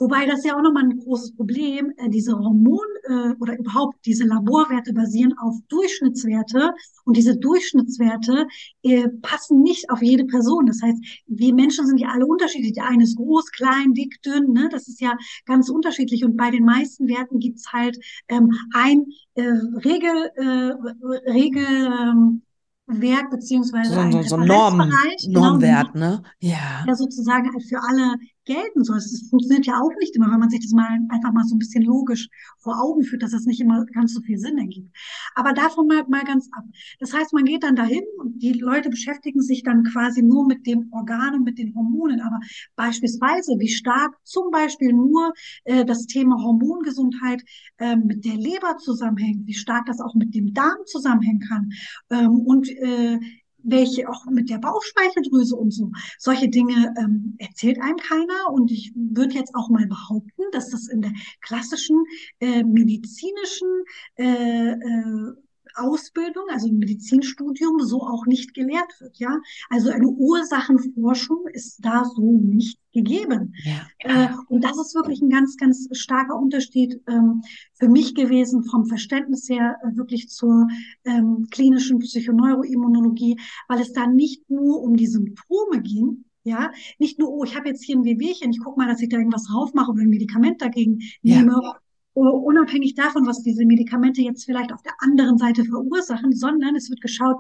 wobei 0.03 0.25
das 0.25 0.43
ja 0.43 0.55
auch 0.57 0.61
nochmal 0.61 0.83
ein 0.83 0.99
großes 0.99 1.35
Problem, 1.35 1.91
äh, 1.97 2.09
diese 2.09 2.33
Hormon- 2.33 2.79
äh, 3.05 3.33
oder 3.39 3.57
überhaupt 3.57 3.97
diese 4.05 4.25
Laborwerte 4.25 4.93
basieren 4.93 5.33
auf 5.37 5.55
Durchschnittswerte 5.69 6.71
und 7.05 7.17
diese 7.17 7.37
Durchschnittswerte 7.37 8.45
äh, 8.83 9.07
passen 9.21 9.61
nicht 9.61 9.89
auf 9.89 10.01
jede 10.01 10.25
Person. 10.25 10.65
Das 10.65 10.81
heißt, 10.81 10.99
wir 11.27 11.53
Menschen 11.53 11.87
sind 11.87 11.99
ja 11.99 12.09
alle 12.09 12.25
unterschiedlich. 12.25 12.73
Der 12.73 12.87
eine 12.87 13.03
ist 13.03 13.15
groß, 13.17 13.51
klein, 13.51 13.93
dick, 13.93 14.21
dünn, 14.21 14.51
ne? 14.53 14.69
Das 14.71 14.87
ist 14.87 14.99
ja 15.01 15.15
ganz 15.45 15.69
unterschiedlich 15.69 16.23
und 16.25 16.35
bei 16.37 16.51
den 16.51 16.65
meisten 16.65 17.07
Werten 17.07 17.39
gibt's 17.39 17.71
halt 17.71 17.97
ähm, 18.27 18.51
ein 18.73 19.05
äh, 19.35 19.43
Regel, 19.85 20.31
äh, 20.35 21.31
Regel, 21.31 21.65
ähm, 21.65 22.41
Wert 22.85 23.29
beziehungsweise 23.31 23.93
So, 23.93 23.99
ein- 24.01 24.11
so, 24.11 24.21
so 24.23 24.37
Norm, 24.37 24.91
genau, 25.23 25.39
Normwert, 25.51 25.95
ne? 25.95 26.21
Ja. 26.39 26.83
der 26.85 26.95
sozusagen 26.95 27.49
halt 27.53 27.63
für 27.63 27.81
alle 27.81 28.15
gelten 28.45 28.84
soll. 28.84 28.97
Es 28.97 29.27
funktioniert 29.29 29.65
ja 29.65 29.79
auch 29.79 29.91
nicht 29.99 30.15
immer, 30.15 30.32
wenn 30.32 30.39
man 30.39 30.49
sich 30.49 30.62
das 30.62 30.71
mal 30.71 30.99
einfach 31.10 31.32
mal 31.34 31.45
so 31.45 31.56
ein 31.56 31.60
bisschen 31.60 31.84
logisch 31.84 32.29
vor 32.60 32.82
Augen 32.82 33.03
führt, 33.03 33.23
dass 33.23 33.32
das 33.32 33.45
nicht 33.45 33.62
immer 33.62 33.86
ganz 33.93 34.13
so 34.13 34.21
viel 34.21 34.38
Sinn 34.38 34.58
ergibt. 34.58 34.89
Aber 35.36 35.53
davon 35.53 35.88
mal, 35.88 36.03
mal 36.08 36.23
ganz 36.23 36.49
ab. 36.51 36.63
Das 36.99 37.13
heißt, 37.13 37.34
man 37.34 37.45
geht 37.45 37.63
dann 37.63 37.75
dahin 37.75 38.03
und 38.17 38.41
die 38.41 38.53
Leute 38.53 38.89
beschäftigen 38.89 39.41
sich 39.41 39.63
dann 39.63 39.84
quasi 39.84 40.21
nur 40.21 40.45
mit 40.47 40.65
dem 40.67 40.89
Organ 40.91 41.36
und 41.36 41.43
mit 41.43 41.58
den 41.58 41.73
Hormonen. 41.75 42.21
Aber 42.21 42.39
beispielsweise, 42.75 43.56
wie 43.60 43.69
stark 43.69 44.15
zum 44.23 44.51
Beispiel 44.51 44.93
nur 44.93 45.34
äh, 45.63 45.86
das 45.86 46.06
Thema 46.06 46.41
Hormongesundheit 46.41 47.43
äh, 47.77 47.95
mit 47.95 48.25
der 48.25 48.36
Leber 48.36 48.77
zusammenhängt, 48.77 49.47
wie 49.47 49.53
stark 49.53 49.86
das 49.86 49.99
auch 49.99 50.15
mit 50.15 50.34
dem 50.36 50.53
Darm 50.53 50.77
zusammenhängen 50.86 51.39
kann 51.39 51.69
ähm, 52.10 52.39
und 52.39 52.69
äh, 52.69 53.19
welche 53.63 54.10
auch 54.10 54.26
mit 54.26 54.49
der 54.49 54.60
Bauchspeicheldrüse 54.60 55.56
und 55.56 55.71
so. 55.71 55.91
Solche 56.19 56.49
Dinge 56.49 56.93
ähm, 56.97 57.36
erzählt 57.39 57.82
einem 57.82 57.97
keiner 57.97 58.52
und 58.52 58.71
ich 58.71 58.93
würde 58.95 59.36
jetzt 59.36 59.56
auch 59.56 59.69
mal 59.69 59.88
behaupten, 59.88 60.43
dass 60.52 60.69
das 60.69 60.88
in 60.88 61.02
der 61.02 61.13
klassischen 61.41 62.04
äh, 62.39 62.63
medizinischen 62.63 63.84
äh, 64.17 64.71
äh, 64.71 65.34
Ausbildung, 65.75 66.43
also 66.49 66.67
im 66.67 66.77
Medizinstudium, 66.77 67.79
so 67.81 68.01
auch 68.01 68.25
nicht 68.25 68.53
gelehrt 68.53 68.91
wird, 68.99 69.17
ja. 69.17 69.39
Also 69.69 69.89
eine 69.91 70.07
Ursachenforschung 70.07 71.47
ist 71.51 71.83
da 71.83 72.03
so 72.05 72.38
nicht 72.38 72.79
gegeben. 72.93 73.53
Ja. 73.63 73.88
Äh, 73.99 74.29
und 74.49 74.63
das 74.63 74.77
ist 74.77 74.95
wirklich 74.95 75.21
ein 75.21 75.29
ganz, 75.29 75.57
ganz 75.57 75.88
starker 75.91 76.38
Unterschied 76.38 77.01
ähm, 77.07 77.41
für 77.73 77.89
mich 77.89 78.15
gewesen 78.15 78.63
vom 78.63 78.86
Verständnis 78.86 79.49
her 79.49 79.77
äh, 79.83 79.97
wirklich 79.97 80.29
zur 80.29 80.67
ähm, 81.05 81.47
klinischen 81.51 81.99
Psychoneuroimmunologie, 81.99 83.39
weil 83.67 83.81
es 83.81 83.93
da 83.93 84.07
nicht 84.07 84.49
nur 84.49 84.81
um 84.81 84.95
die 84.95 85.07
Symptome 85.07 85.81
ging, 85.81 86.25
ja, 86.43 86.71
nicht 86.99 87.19
nur, 87.19 87.29
oh, 87.29 87.43
ich 87.45 87.55
habe 87.55 87.69
jetzt 87.69 87.83
hier 87.83 87.97
ein 87.97 88.03
Wehwehchen, 88.03 88.51
ich 88.51 88.59
gucke 88.59 88.77
mal, 88.77 88.88
dass 88.88 89.01
ich 89.01 89.09
da 89.09 89.17
irgendwas 89.17 89.45
drauf 89.45 89.73
mache 89.73 89.91
oder 89.91 90.01
ein 90.01 90.09
Medikament 90.09 90.62
dagegen 90.62 90.99
Ja. 91.21 91.39
nehme, 91.39 91.57
uh, 91.57 91.73
unabhängig 92.13 92.95
davon, 92.95 93.26
was 93.26 93.41
diese 93.43 93.65
Medikamente 93.65 94.21
jetzt 94.21 94.45
vielleicht 94.45 94.71
auf 94.73 94.82
der 94.84 94.93
anderen 94.99 95.38
Seite 95.38 95.65
verursachen, 95.65 96.32
sondern 96.34 96.76
es 96.76 96.89
wird 96.89 97.02
geschaut, 97.02 97.38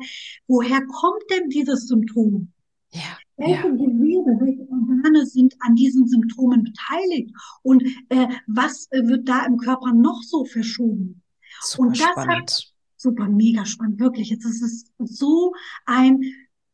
woher 0.47 0.81
kommt 0.85 1.23
denn 1.31 1.49
dieses 1.49 1.87
Symptom? 1.87 2.51
Ja. 2.91 3.17
Welche 3.37 3.53
Ja. 3.53 3.61
Gewebe, 3.69 4.37
welche 4.39 4.67
Organe 4.69 5.25
sind 5.25 5.55
an 5.59 5.75
diesen 5.75 6.07
Symptomen 6.07 6.63
beteiligt 6.63 7.31
und 7.63 7.83
äh, 8.09 8.27
was 8.47 8.87
äh, 8.91 9.07
wird 9.07 9.27
da 9.27 9.45
im 9.45 9.57
Körper 9.57 9.93
noch 9.93 10.21
so 10.21 10.45
verschoben? 10.45 11.21
Super 11.61 11.87
Und 11.87 11.99
das 11.99 12.07
hat 12.07 12.23
spannend. 12.23 12.73
super 12.97 13.27
mega 13.29 13.65
spannend, 13.65 13.99
wirklich. 13.99 14.29
Jetzt 14.29 14.45
ist 14.45 14.61
es 14.61 14.85
so 14.99 15.53
ein 15.85 16.21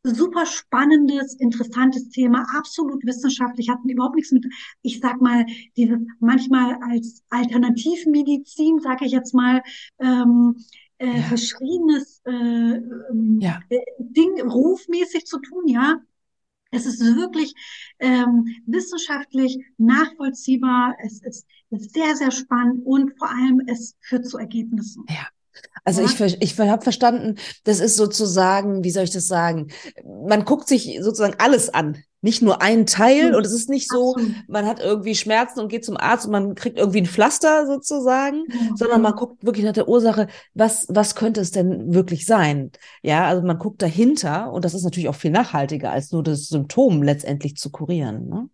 super 0.04 0.46
spannendes, 0.46 1.36
interessantes 1.36 2.10
Thema, 2.10 2.46
absolut 2.58 3.06
wissenschaftlich, 3.06 3.70
hat 3.70 3.80
überhaupt 3.86 4.16
nichts 4.16 4.32
mit, 4.32 4.46
ich 4.82 5.00
sag 5.00 5.22
mal, 5.22 5.46
dieses 5.76 6.00
manchmal 6.20 6.78
als 6.82 7.24
Alternativmedizin, 7.30 8.80
sage 8.80 9.06
ich 9.06 9.12
jetzt 9.12 9.34
mal, 9.34 9.62
ähm, 10.00 10.56
äh, 11.00 11.18
Ja. 11.20 11.24
verschriebenes 11.24 12.22
äh, 12.26 12.32
ähm, 12.32 13.40
Ja. 13.42 13.60
äh, 13.70 13.78
Ding 14.00 14.42
rufmäßig 14.42 15.26
zu 15.26 15.40
tun, 15.40 15.68
ja. 15.68 15.98
Es 16.72 16.86
ist 16.86 17.02
wirklich 17.02 17.54
ähm, 18.00 18.48
wissenschaftlich 18.66 19.58
nachvollziehbar, 19.78 20.96
es 21.04 21.22
ist, 21.24 21.48
ist 21.72 21.94
sehr, 21.94 22.16
sehr 22.16 22.32
spannend 22.32 22.86
und 22.86 23.18
vor 23.18 23.30
allem 23.30 23.62
es 23.68 23.96
führt 24.02 24.28
zu 24.28 24.38
Ergebnissen. 24.38 25.06
Ja. 25.10 25.28
Also 25.86 26.02
Ja, 26.02 26.08
ich, 26.08 26.42
ich 26.42 26.60
habe 26.60 26.84
verstanden, 26.84 27.36
das 27.64 27.80
ist 27.80 27.96
sozusagen, 27.96 28.84
wie 28.84 28.92
soll 28.92 29.04
ich 29.04 29.12
das 29.12 29.28
sagen? 29.28 29.68
Man 30.04 30.46
guckt 30.46 30.68
sich 30.68 31.00
sozusagen 31.02 31.36
alles 31.40 31.74
an, 31.74 32.04
nicht 32.22 32.42
nur 32.42 32.62
einen 32.62 32.86
Teil. 32.86 33.18
absolut, 33.28 33.36
Und 33.38 33.46
es 33.46 33.54
ist 33.54 33.70
nicht 33.70 33.90
so, 33.90 34.16
man 34.48 34.66
hat 34.66 34.80
irgendwie 34.80 35.16
Schmerzen 35.16 35.60
und 35.60 35.70
geht 35.70 35.86
zum 35.86 35.98
Arzt 35.98 36.26
und 36.26 36.32
man 36.32 36.56
kriegt 36.56 36.78
irgendwie 36.78 37.02
ein 37.02 37.06
Pflaster 37.06 37.66
sozusagen, 37.66 38.46
Genau, 38.48 38.76
sondern 38.76 39.02
man 39.02 39.14
guckt 39.16 39.44
wirklich 39.44 39.66
nach 39.66 39.74
der 39.74 39.88
Ursache, 39.88 40.28
was, 40.54 40.86
was 40.90 41.16
könnte 41.16 41.42
es 41.42 41.52
denn 41.52 41.94
wirklich 41.94 42.26
sein? 42.26 42.72
Ja, 43.02 43.26
also 43.28 43.46
man 43.46 43.58
guckt 43.58 43.82
dahinter 43.82 44.52
und 44.52 44.66
das 44.66 44.74
ist 44.74 44.84
natürlich 44.84 45.10
auch 45.10 45.16
viel 45.16 45.32
nachhaltiger, 45.32 45.92
als 45.92 46.12
nur 46.12 46.24
das 46.24 46.48
Symptom 46.48 47.04
letztendlich 47.04 47.56
zu 47.56 47.70
kurieren. 47.72 48.28
Ne? 48.28 48.50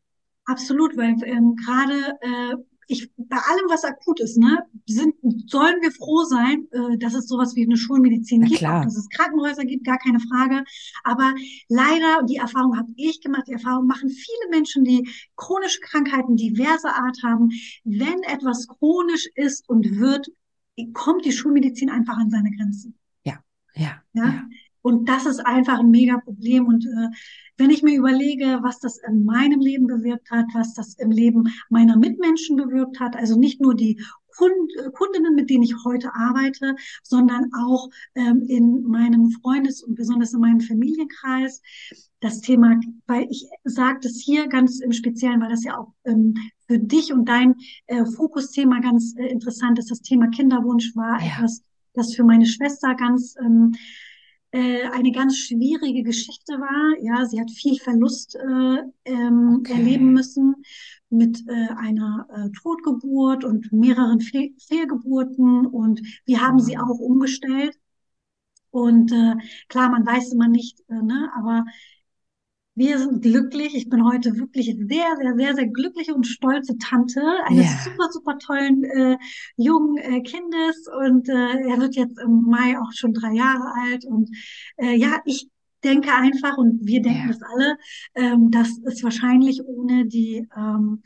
Absolut, 0.45 0.95
weil 0.95 1.15
ähm, 1.25 1.55
gerade 1.55 1.93
äh, 2.21 2.55
ich, 2.87 3.11
bei 3.17 3.37
allem, 3.37 3.65
was 3.69 3.83
akut 3.83 4.19
ist, 4.19 4.37
ne, 4.37 4.65
sind, 4.85 5.15
sollen 5.47 5.81
wir 5.81 5.91
froh 5.91 6.23
sein, 6.23 6.67
äh, 6.71 6.97
dass 6.97 7.13
es 7.13 7.27
sowas 7.27 7.55
wie 7.55 7.63
eine 7.63 7.77
Schulmedizin 7.77 8.41
Na 8.41 8.47
gibt, 8.47 8.59
klar. 8.59 8.83
dass 8.83 8.95
es 8.95 9.09
Krankenhäuser 9.09 9.65
gibt, 9.65 9.85
gar 9.85 9.97
keine 9.97 10.19
Frage. 10.19 10.63
Aber 11.03 11.33
leider, 11.67 12.23
die 12.27 12.37
Erfahrung 12.37 12.77
habe 12.77 12.91
ich 12.95 13.21
gemacht, 13.21 13.43
die 13.47 13.53
Erfahrung 13.53 13.87
machen 13.87 14.09
viele 14.09 14.49
Menschen, 14.51 14.83
die 14.83 15.07
chronische 15.35 15.79
Krankheiten 15.81 16.35
diverser 16.35 16.95
Art 16.95 17.17
haben. 17.23 17.49
Wenn 17.83 18.21
etwas 18.23 18.67
chronisch 18.67 19.27
ist 19.35 19.67
und 19.69 19.97
wird, 19.99 20.27
kommt 20.93 21.25
die 21.25 21.31
Schulmedizin 21.31 21.89
einfach 21.89 22.17
an 22.17 22.29
seine 22.29 22.51
Grenzen. 22.51 22.97
Ja, 23.23 23.39
ja, 23.73 24.01
Ja. 24.13 24.25
ja. 24.25 24.43
Und 24.85 25.09
das 25.09 25.25
ist 25.25 25.39
einfach 25.39 25.79
ein 25.79 25.89
mega 25.89 26.19
Problem. 26.19 26.67
Und 26.67 26.85
äh, 26.85 27.07
wenn 27.57 27.71
ich 27.71 27.81
mir 27.81 27.97
überlege, 27.97 28.59
was 28.61 28.79
das 28.79 28.99
in 29.07 29.25
meinem 29.25 29.59
Leben 29.59 29.87
bewirkt 29.87 30.29
hat, 30.29 30.45
was 30.53 30.75
das 30.75 30.93
im 30.99 31.09
Leben 31.09 31.45
meiner 31.69 31.97
Mitmenschen 31.97 32.55
bewirkt 32.55 32.99
hat, 32.99 33.15
also 33.15 33.35
nicht 33.35 33.59
nur 33.59 33.73
die 33.73 33.99
Kund 34.37 34.53
äh, 34.77 34.91
Kundinnen, 34.91 35.33
mit 35.33 35.49
denen 35.49 35.63
ich 35.63 35.73
heute 35.85 36.13
arbeite, 36.13 36.75
sondern 37.01 37.49
auch 37.57 37.89
ähm, 38.13 38.43
in 38.47 38.83
meinem 38.83 39.31
Freundes- 39.31 39.81
und 39.81 39.95
besonders 39.95 40.33
in 40.33 40.41
meinem 40.41 40.59
Familienkreis. 40.61 41.63
Das 42.19 42.41
Thema, 42.41 42.79
weil 43.07 43.25
ich 43.31 43.47
sage 43.63 44.01
das 44.03 44.21
hier 44.23 44.47
ganz 44.47 44.81
im 44.81 44.91
Speziellen, 44.91 45.41
weil 45.41 45.49
das 45.49 45.63
ja 45.63 45.79
auch 45.79 45.93
ähm, 46.03 46.35
für 46.67 46.77
dich 46.77 47.11
und 47.11 47.27
dein 47.27 47.55
äh, 47.87 48.05
Fokusthema 48.05 48.81
ganz 48.81 49.15
äh, 49.17 49.25
interessant 49.29 49.79
ist. 49.79 49.89
Das 49.89 50.01
Thema 50.01 50.27
Kinderwunsch 50.27 50.95
war 50.95 51.19
Ja. 51.21 51.37
etwas, 51.37 51.63
das 51.95 52.13
für 52.13 52.23
meine 52.23 52.45
Schwester 52.45 52.93
ganz 52.93 53.35
ähm, 53.43 53.73
äh, 54.55 54.83
eine 54.91 55.11
ganz 55.11 55.37
schwierige 55.37 56.03
Geschichte 56.03 56.53
war. 56.53 56.99
Ja, 57.01 57.25
sie 57.25 57.39
hat 57.41 57.51
viel 57.51 57.77
Verlust 57.79 58.35
äh, 58.35 58.83
ähm, 59.05 59.67
Okay. 59.69 59.71
erleben 59.71 60.13
müssen 60.13 60.55
mit 61.09 61.43
äh, 61.47 61.69
einer 61.77 62.27
äh, 62.33 62.49
Totgeburt 62.61 63.43
und 63.43 63.71
mehreren 63.71 64.21
Fehl 64.21 64.53
Fehlgeburten 64.67 65.65
und 65.67 66.01
wir 66.25 66.41
haben 66.41 66.59
sie 66.59 66.77
Wow. 66.77 66.79
auch 66.79 66.99
umgestellt. 66.99 67.77
Und 68.71 69.11
äh, 69.11 69.35
klar, 69.69 69.89
man 69.89 70.05
weiß 70.05 70.33
immer 70.33 70.47
nicht, 70.47 70.81
äh, 70.89 71.01
ne, 71.01 71.31
aber 71.35 71.65
wir 72.75 72.99
sind 72.99 73.21
glücklich. 73.21 73.73
Ich 73.75 73.89
bin 73.89 74.05
heute 74.05 74.35
wirklich 74.35 74.65
sehr, 74.65 75.15
sehr, 75.21 75.35
sehr, 75.37 75.55
sehr 75.55 75.67
glückliche 75.67 76.13
und 76.13 76.25
stolze 76.27 76.77
Tante 76.77 77.21
eines 77.45 77.65
Ja. 77.65 77.79
super, 77.83 78.09
super 78.11 78.37
tollen 78.37 78.83
äh, 78.83 79.17
jungen 79.57 79.97
äh, 79.97 80.21
Kindes. 80.21 80.85
Und 81.01 81.29
äh, 81.29 81.33
er 81.69 81.79
wird 81.79 81.95
jetzt 81.95 82.19
im 82.19 82.41
Mai 82.43 82.77
auch 82.79 82.91
schon 82.93 83.13
drei 83.13 83.33
Jahre 83.33 83.73
alt. 83.83 84.05
Und 84.05 84.29
äh, 84.77 84.95
ja, 84.95 85.21
ich 85.25 85.47
denke 85.83 86.11
einfach, 86.13 86.57
und 86.57 86.85
wir 86.85 87.01
denken 87.01 87.27
Ja. 87.29 87.33
das 87.33 87.41
alle, 87.41 87.77
ähm, 88.15 88.51
dass 88.51 88.69
es 88.85 89.03
wahrscheinlich 89.03 89.63
ohne 89.65 90.05
die, 90.05 90.47
ähm, 90.57 91.01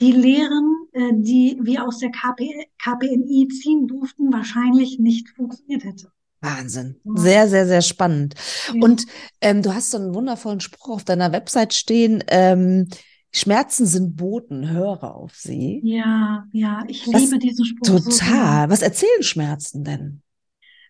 die 0.00 0.12
Lehren, 0.12 0.76
äh, 0.92 1.10
die 1.14 1.58
wir 1.62 1.84
aus 1.84 1.98
der 1.98 2.10
KP, 2.10 2.68
KPNI 2.78 3.48
ziehen 3.48 3.88
durften, 3.88 4.32
wahrscheinlich 4.32 4.98
nicht 5.00 5.28
funktioniert 5.30 5.84
hätte. 5.84 6.12
Wahnsinn. 6.40 7.00
Sehr, 7.14 7.48
sehr, 7.48 7.66
sehr 7.66 7.82
spannend. 7.82 8.34
Ja. 8.72 8.82
Und 8.82 9.06
ähm, 9.40 9.62
du 9.62 9.74
hast 9.74 9.90
so 9.90 9.98
einen 9.98 10.14
wundervollen 10.14 10.60
Spruch 10.60 10.88
auf 10.88 11.04
deiner 11.04 11.32
Website 11.32 11.74
stehen. 11.74 12.22
Ähm, 12.28 12.88
Schmerzen 13.32 13.86
sind 13.86 14.16
Boten, 14.16 14.70
höre 14.70 15.14
auf 15.14 15.34
sie. 15.34 15.80
Ja, 15.84 16.46
ja, 16.52 16.84
ich 16.88 17.04
Das 17.04 17.22
liebe 17.22 17.38
diesen 17.38 17.64
Spruch 17.64 17.86
so. 17.86 17.98
Total. 17.98 18.70
Was 18.70 18.82
erzählen 18.82 19.22
Schmerzen 19.22 19.84
denn? 19.84 20.22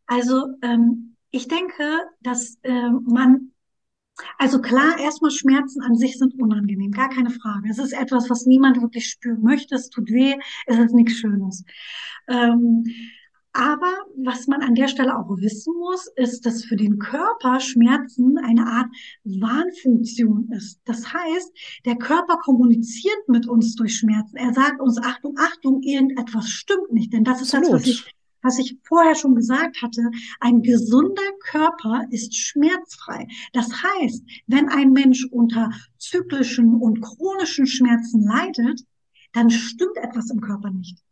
Also 0.07 0.47
ähm, 0.63 1.17
ich 1.31 1.49
denke, 1.49 1.85
dass 2.21 2.59
ähm, 2.63 3.05
man, 3.07 3.53
also 4.39 4.61
klar, 4.61 4.99
erstmal 4.99 5.31
Schmerzen 5.31 5.83
an 5.83 5.97
sich 5.97 6.19
sind 6.19 6.41
unangenehm, 6.41 6.93
gar 6.93 7.11
keine 7.11 7.31
Frage. 7.31 7.69
Es 7.71 7.79
ist 7.79 7.93
etwas, 7.93 8.31
was 8.31 8.47
niemand 8.47 8.81
wirklich 8.81 9.11
spüren 9.11 9.43
möchte. 9.43 9.75
Es 9.75 9.91
tut 9.91 10.11
weh, 10.11 10.37
es 10.67 10.79
ist 10.79 10.95
nichts 10.95 11.15
Schönes. 11.15 11.65
Ähm, 12.29 12.85
aber 13.59 13.92
was 14.16 14.47
man 14.47 14.62
an 14.62 14.77
der 14.77 14.87
Stelle 14.87 15.18
auch 15.18 15.29
wissen 15.38 15.75
muss, 15.77 16.07
ist, 16.14 16.47
dass 16.47 16.64
für 16.64 16.77
den 16.77 17.01
Körper 17.01 17.59
Schmerzen 17.59 18.38
eine 18.38 18.64
Art 18.64 18.87
Warnfunktion 19.25 20.49
ist. 20.53 20.81
Das 20.85 21.12
heißt, 21.12 21.53
der 21.85 21.97
Körper 21.97 22.38
kommuniziert 22.38 23.29
mit 23.29 23.49
uns 23.49 23.75
durch 23.75 23.97
Schmerzen. 23.97 24.37
Er 24.37 24.55
sagt 24.55 24.81
uns, 24.81 25.03
Achtung, 25.03 25.35
Achtung, 25.38 25.83
irgendetwas 25.83 26.49
stimmt 26.49 26.92
nicht. 26.92 27.12
Denn 27.12 27.25
das 27.25 27.42
ist 27.42 27.53
das, 27.53 27.62
was 27.62 27.81
Absolut. 27.81 27.87
ich, 27.87 28.14
was 28.42 28.59
ich 28.61 28.79
vorher 28.85 29.16
schon 29.16 29.35
gesagt 29.35 29.83
hatte. 29.83 30.09
Ein 30.38 30.62
gesunder 30.62 31.33
Körper 31.40 32.05
ist 32.11 32.37
schmerzfrei. 32.37 33.27
Das 33.55 33.71
heißt, 33.83 34.23
wenn 34.47 34.68
ein 34.68 34.92
Mensch 34.92 35.27
unter 35.33 35.73
zyklischen 35.99 36.77
und 36.77 37.01
chronischen 37.01 37.66
Schmerzen 37.66 38.23
leidet, 38.23 38.85
dann 39.33 39.51
stimmt 39.51 39.97
etwas 39.97 40.31
im 40.31 40.40
Körper 40.40 40.71
nicht. 40.71 41.03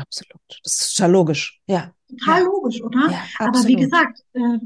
Absolut. 0.00 0.40
Das 0.64 0.80
ist 0.80 0.96
total 0.96 1.12
logisch. 1.12 1.60
Ja. 1.66 1.92
Total 2.08 2.40
Ja. 2.40 2.44
logisch, 2.46 2.82
oder? 2.82 3.10
Ja, 3.10 3.22
Aber 3.38 3.64
wie 3.66 3.76
gesagt, 3.76 4.24
äh, 4.32 4.58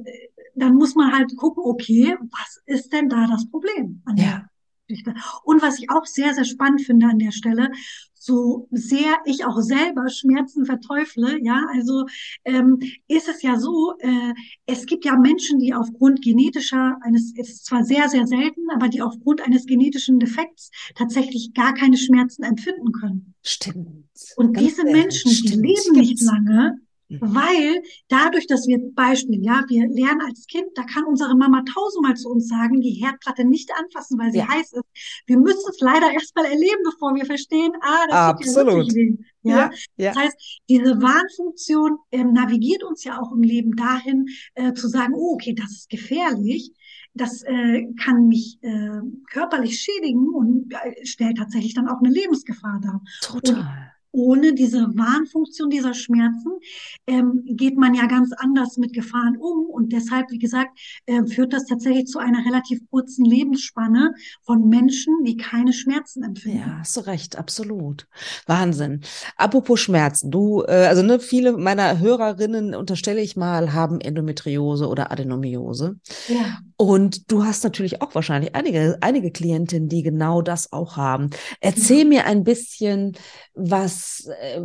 dann 0.54 0.74
muss 0.74 0.94
man 0.94 1.12
halt 1.12 1.34
gucken, 1.36 1.62
okay, 1.66 2.16
was 2.30 2.62
ist 2.66 2.92
denn 2.92 3.08
da 3.08 3.26
das 3.26 3.48
Problem 3.50 4.02
an 4.04 4.16
Ja. 4.16 4.46
Geschichte? 4.92 5.14
Und 5.44 5.62
was 5.62 5.78
ich 5.78 5.90
auch 5.90 6.06
sehr, 6.06 6.34
sehr 6.34 6.44
spannend 6.44 6.82
finde 6.82 7.06
an 7.06 7.18
der 7.18 7.32
Stelle, 7.32 7.70
so 8.14 8.68
sehr 8.70 9.16
ich 9.24 9.44
auch 9.44 9.60
selber 9.60 10.08
Schmerzen 10.08 10.64
verteufle, 10.64 11.42
ja, 11.42 11.66
also 11.74 12.06
ähm, 12.44 12.78
ist 13.08 13.28
es 13.28 13.42
ja 13.42 13.58
so, 13.58 13.94
äh, 13.98 14.32
es 14.66 14.86
gibt 14.86 15.04
ja 15.04 15.18
Menschen, 15.18 15.58
die 15.58 15.74
aufgrund 15.74 16.22
genetischer 16.22 16.98
eines, 17.02 17.32
es 17.36 17.50
ist 17.50 17.66
zwar 17.66 17.84
sehr, 17.84 18.08
sehr 18.08 18.28
selten, 18.28 18.70
aber 18.72 18.88
die 18.88 19.02
aufgrund 19.02 19.40
eines 19.40 19.66
genetischen 19.66 20.20
Defekts 20.20 20.70
tatsächlich 20.94 21.52
gar 21.52 21.74
keine 21.74 21.96
Schmerzen 21.96 22.44
empfinden 22.44 22.92
können. 22.92 23.34
Stimmt. 23.42 24.06
Und 24.36 24.54
Ganz 24.54 24.68
diese. 24.68 24.84
Menschen, 24.84 25.30
die 25.30 25.36
Stimmt. 25.48 25.66
leben 25.66 25.92
nicht 25.98 26.22
lange. 26.22 26.78
Weil 27.20 27.82
dadurch, 28.08 28.46
dass 28.46 28.66
wir 28.66 28.78
Beispiel, 28.94 29.42
ja, 29.44 29.64
wir 29.68 29.88
lernen 29.88 30.20
als 30.22 30.46
Kind, 30.46 30.66
da 30.74 30.82
kann 30.84 31.04
unsere 31.04 31.36
Mama 31.36 31.62
tausendmal 31.72 32.14
zu 32.16 32.28
uns 32.30 32.48
sagen, 32.48 32.80
die 32.80 32.90
Herdplatte 33.02 33.44
nicht 33.44 33.70
anfassen, 33.78 34.18
weil 34.18 34.32
sie 34.32 34.38
Ja. 34.38 34.48
heiß 34.48 34.72
ist. 34.72 34.84
Wir 35.26 35.38
müssen 35.38 35.68
es 35.70 35.80
leider 35.80 36.12
erstmal 36.12 36.46
erleben, 36.46 36.82
bevor 36.84 37.14
wir 37.14 37.24
verstehen, 37.26 37.72
ah, 37.80 38.06
das 38.08 38.36
tut 38.44 38.46
Absolut. 38.46 38.94
weh. 38.94 39.16
Ja, 39.44 39.56
Ja, 39.56 39.70
ja. 39.96 40.12
das 40.12 40.22
heißt, 40.22 40.60
diese 40.68 41.02
Warnfunktion 41.02 41.98
ähm, 42.12 42.32
navigiert 42.32 42.84
uns 42.84 43.02
ja 43.04 43.20
auch 43.20 43.32
im 43.32 43.42
Leben 43.42 43.74
dahin, 43.76 44.26
äh, 44.54 44.72
zu 44.72 44.88
sagen, 44.88 45.14
oh, 45.14 45.34
okay, 45.34 45.54
das 45.54 45.70
ist 45.72 45.88
gefährlich. 45.90 46.72
Das 47.14 47.42
äh, 47.42 47.86
kann 48.02 48.28
mich 48.28 48.58
äh, 48.62 49.00
körperlich 49.30 49.78
schädigen 49.80 50.28
und 50.34 50.72
äh, 50.72 51.04
stellt 51.04 51.36
tatsächlich 51.38 51.74
dann 51.74 51.88
auch 51.88 51.98
eine 51.98 52.08
Lebensgefahr 52.08 52.80
dar. 52.82 53.02
Und 53.32 53.44
Total. 53.44 53.92
Ohne 54.12 54.54
diese 54.54 54.80
Warnfunktion 54.94 55.70
dieser 55.70 55.94
Schmerzen 55.94 56.52
ähm, 57.06 57.42
geht 57.46 57.76
man 57.76 57.94
ja 57.94 58.06
ganz 58.06 58.32
anders 58.36 58.76
mit 58.76 58.92
Gefahren 58.92 59.36
um. 59.38 59.66
Und 59.70 59.92
deshalb, 59.92 60.30
wie 60.30 60.38
gesagt, 60.38 60.78
äh, 61.06 61.24
führt 61.26 61.52
das 61.52 61.66
tatsächlich 61.66 62.06
zu 62.06 62.18
einer 62.18 62.44
relativ 62.44 62.80
kurzen 62.90 63.24
Lebensspanne 63.24 64.14
von 64.42 64.68
Menschen, 64.68 65.24
die 65.24 65.36
keine 65.36 65.72
Schmerzen 65.72 66.22
empfinden. 66.22 66.58
Ja, 66.58 66.78
hast 66.80 66.96
du 66.96 67.00
recht, 67.00 67.36
absolut. 67.36 68.06
Wahnsinn. 68.46 69.00
Apropos 69.36 69.80
Schmerzen, 69.80 70.30
du, 70.30 70.62
äh, 70.62 70.86
also 70.86 71.02
ne, 71.02 71.18
viele 71.18 71.56
meiner 71.56 71.98
Hörerinnen, 71.98 72.74
unterstelle 72.74 73.20
ich 73.20 73.36
mal, 73.36 73.72
haben 73.72 74.00
Endometriose 74.00 74.88
oder 74.88 75.10
Adenomiose. 75.10 75.96
Ja, 76.28 76.58
Und 76.76 77.30
du 77.30 77.44
hast 77.44 77.64
natürlich 77.64 78.02
auch 78.02 78.14
wahrscheinlich 78.14 78.54
einige, 78.54 78.98
einige 79.00 79.30
Klientinnen, 79.30 79.88
die 79.88 80.02
genau 80.02 80.42
das 80.42 80.72
auch 80.72 80.96
haben. 80.96 81.30
ja. 81.30 81.38
Erzähl 81.60 82.04
mir 82.04 82.26
ein 82.26 82.44
bisschen, 82.44 83.12
was 83.54 84.01
äh, 84.26 84.60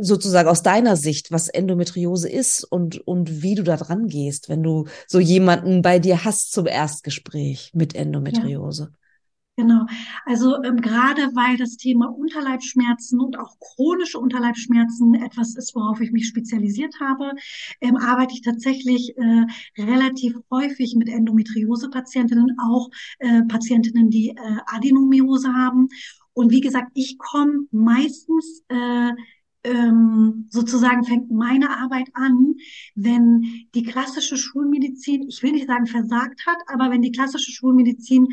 sozusagen 0.00 0.48
aus 0.48 0.62
deiner 0.62 0.96
Sicht, 0.96 1.30
was 1.32 1.48
Endometriose 1.48 2.28
ist 2.28 2.64
und, 2.64 3.06
und 3.06 3.42
wie 3.42 3.54
du 3.54 3.62
da 3.62 3.76
dran 3.76 4.06
gehst, 4.08 4.48
wenn 4.48 4.62
du 4.62 4.86
so 5.06 5.20
jemanden 5.20 5.82
bei 5.82 5.98
dir 5.98 6.24
hast 6.24 6.52
zum 6.52 6.66
Erstgespräch 6.66 7.72
mit 7.74 7.94
Ja. 8.28 8.42
Endometriose. 8.42 8.92
Genau. 9.56 9.84
Also 10.24 10.62
ähm, 10.64 10.80
gerade 10.80 11.20
weil 11.34 11.58
das 11.58 11.76
Thema 11.76 12.06
Unterleibsschmerzen 12.06 13.20
und 13.20 13.38
auch 13.38 13.58
chronische 13.60 14.18
Unterleibsschmerzen 14.18 15.14
etwas 15.14 15.54
ist, 15.54 15.74
worauf 15.74 16.00
ich 16.00 16.12
mich 16.12 16.26
spezialisiert 16.28 16.94
habe, 16.98 17.32
ähm, 17.82 17.96
arbeite 17.96 18.32
ich 18.32 18.40
tatsächlich 18.40 19.14
äh, 19.18 19.46
relativ 19.82 20.34
häufig 20.50 20.94
mit 20.96 21.10
Endometriose-Patientinnen, 21.10 22.56
auch 22.58 22.88
äh, 23.18 23.42
Patientinnen, 23.42 24.08
die 24.08 24.30
äh, 24.30 24.34
Adenomiose 24.66 25.52
haben. 25.52 25.88
Und 26.40 26.52
wie 26.52 26.62
gesagt, 26.62 26.92
ich 26.94 27.18
komme 27.18 27.66
meistens 27.70 28.62
äh, 28.68 29.10
ähm, 29.62 30.48
sozusagen 30.48 31.04
fängt 31.04 31.30
meine 31.30 31.68
Arbeit 31.68 32.08
an, 32.14 32.54
wenn 32.94 33.42
die 33.74 33.82
klassische 33.82 34.38
Schulmedizin, 34.38 35.28
ich 35.28 35.42
will 35.42 35.52
nicht 35.52 35.66
sagen 35.66 35.84
versagt 35.84 36.46
hat, 36.46 36.56
aber 36.68 36.90
wenn 36.90 37.02
die 37.02 37.12
klassische 37.12 37.50
Schulmedizin 37.50 38.26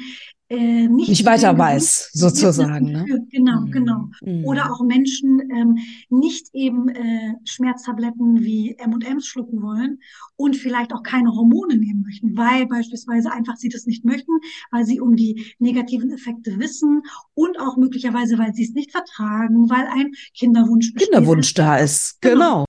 äh, 0.50 0.88
nicht, 0.88 1.10
nicht 1.10 1.26
weiter 1.26 1.58
weiß, 1.58 2.12
sozusagen. 2.14 2.92
Ne? 2.92 3.06
Genau, 3.30 3.62
mm. 3.62 3.72
genau. 3.72 4.10
Mm. 4.22 4.46
Oder 4.46 4.72
auch 4.72 4.82
Menschen 4.82 5.42
ähm, 5.52 5.78
nicht 6.10 6.48
eben 6.54 6.88
äh, 6.88 7.34
Schmerztabletten 7.44 8.42
wie 8.42 8.78
M&M's 8.78 9.26
schlucken 9.26 9.62
wollen 9.62 10.00
und 10.38 10.56
vielleicht 10.56 10.94
auch 10.94 11.04
keine 11.04 11.32
Hormone 11.32 11.76
nehmen 11.76 12.04
möchten, 12.04 12.38
weil 12.38 12.66
beispielsweise 12.68 13.32
einfach 13.32 13.58
sie 13.58 13.68
das 13.68 13.86
nicht 13.88 14.06
möchten, 14.06 14.32
weil 14.72 14.86
sie 14.86 15.02
um 15.02 15.18
die 15.18 15.54
negativen 15.60 16.12
Effekte 16.12 16.60
wissen 16.60 17.02
und 17.34 17.60
auch 17.60 17.76
möglicherweise, 17.76 18.38
weil 18.38 18.54
sie 18.54 18.64
es 18.64 18.74
nicht 18.74 18.92
vertragen, 18.92 19.70
weil 19.70 19.86
ein 19.88 20.12
Kinderwunsch. 20.34 20.94
Kinderwunsch 20.94 21.54
da 21.56 21.78
ist, 21.78 22.22
genau. 22.22 22.67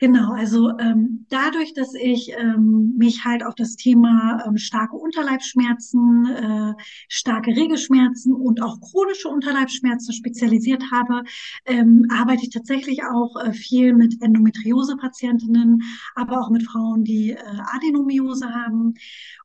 Genau. 0.00 0.32
Also 0.32 0.76
ähm, 0.78 1.26
dadurch, 1.28 1.74
dass 1.74 1.94
ich 1.94 2.32
ähm, 2.36 2.94
mich 2.96 3.24
halt 3.24 3.44
auf 3.44 3.54
das 3.54 3.76
Thema 3.76 4.42
ähm, 4.46 4.56
starke 4.56 4.96
Unterleibsschmerzen, 4.96 6.26
äh, 6.26 6.82
starke 7.08 7.50
Regelschmerzen 7.54 8.34
und 8.34 8.62
auch 8.62 8.80
chronische 8.80 9.28
Unterleibsschmerzen 9.28 10.12
spezialisiert 10.12 10.82
habe, 10.90 11.22
ähm, 11.66 12.06
arbeite 12.10 12.42
ich 12.42 12.50
tatsächlich 12.50 13.02
auch 13.04 13.36
äh, 13.36 13.52
viel 13.52 13.94
mit 13.94 14.20
Endometriose-Patientinnen, 14.20 15.82
aber 16.16 16.40
auch 16.40 16.50
mit 16.50 16.64
Frauen, 16.64 17.04
die 17.04 17.32
äh, 17.32 17.38
Adenomiose 17.76 18.52
haben. 18.52 18.94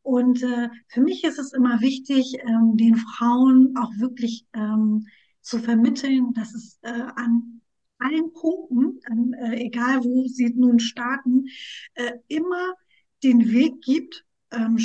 Und 0.01 0.41
äh, 0.41 0.69
für 0.87 1.01
mich 1.01 1.23
ist 1.23 1.37
es 1.37 1.53
immer 1.53 1.81
wichtig, 1.81 2.37
ähm, 2.47 2.77
den 2.77 2.95
Frauen 2.95 3.75
auch 3.77 3.91
wirklich 3.97 4.47
ähm, 4.53 5.05
zu 5.41 5.59
vermitteln, 5.59 6.33
dass 6.33 6.55
es 6.55 6.79
äh, 6.81 7.03
an 7.15 7.61
allen 7.99 8.33
Punkten, 8.33 8.99
an, 9.05 9.33
äh, 9.33 9.65
egal 9.65 10.03
wo 10.03 10.27
sie 10.27 10.49
nun 10.55 10.79
starten, 10.79 11.47
äh, 11.93 12.13
immer 12.27 12.73
den 13.23 13.51
Weg 13.51 13.81
gibt, 13.81 14.25
ähm, 14.51 14.77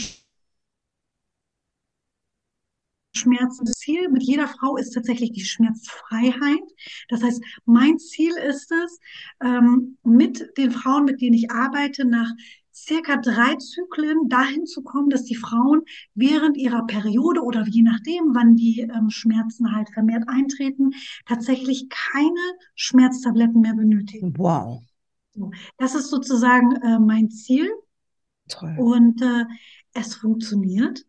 Schmerzensziel 3.12 4.08
mit 4.08 4.22
jeder 4.22 4.46
Frau 4.46 4.76
ist 4.76 4.92
tatsächlich 4.92 5.32
die 5.32 5.44
Schmerzfreiheit. 5.44 6.62
Das 7.08 7.22
heißt, 7.22 7.42
mein 7.64 7.98
Ziel 7.98 8.32
ist 8.36 8.70
es, 8.70 8.98
ähm, 9.42 9.98
mit 10.04 10.56
den 10.56 10.70
Frauen, 10.70 11.04
mit 11.04 11.20
denen 11.20 11.34
ich 11.34 11.50
arbeite, 11.50 12.04
nach 12.04 12.30
circa 12.86 13.16
drei 13.16 13.56
Zyklen 13.56 14.28
dahin 14.28 14.66
zu 14.66 14.82
kommen, 14.82 15.10
dass 15.10 15.24
die 15.24 15.34
Frauen 15.34 15.82
während 16.14 16.56
ihrer 16.56 16.86
Periode 16.86 17.42
oder 17.42 17.66
je 17.66 17.82
nachdem, 17.82 18.34
wann 18.34 18.56
die 18.56 18.80
ähm, 18.80 19.10
Schmerzen 19.10 19.74
halt 19.74 19.90
vermehrt 19.90 20.24
eintreten, 20.28 20.90
tatsächlich 21.26 21.88
keine 21.88 22.40
Schmerztabletten 22.74 23.60
mehr 23.60 23.74
benötigen. 23.74 24.34
Wow. 24.36 24.82
So, 25.32 25.50
das 25.78 25.94
ist 25.94 26.08
sozusagen 26.08 26.76
äh, 26.76 26.98
mein 26.98 27.30
Ziel. 27.30 27.70
Toll. 28.48 28.76
Und 28.78 29.22
äh, 29.22 29.44
es 29.92 30.14
funktioniert. 30.14 31.06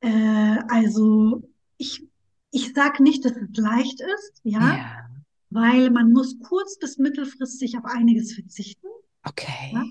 Äh, 0.00 0.58
also 0.68 1.42
ich, 1.76 2.06
ich 2.50 2.74
sage 2.74 3.02
nicht, 3.02 3.24
dass 3.24 3.32
es 3.32 3.56
leicht 3.56 4.00
ist, 4.00 4.40
ja, 4.42 4.60
yeah. 4.60 5.10
weil 5.50 5.90
man 5.90 6.12
muss 6.12 6.38
kurz- 6.40 6.78
bis 6.78 6.98
mittelfristig 6.98 7.78
auf 7.78 7.84
einiges 7.84 8.34
verzichten. 8.34 8.86
Okay. 9.24 9.70
Ja? 9.72 9.84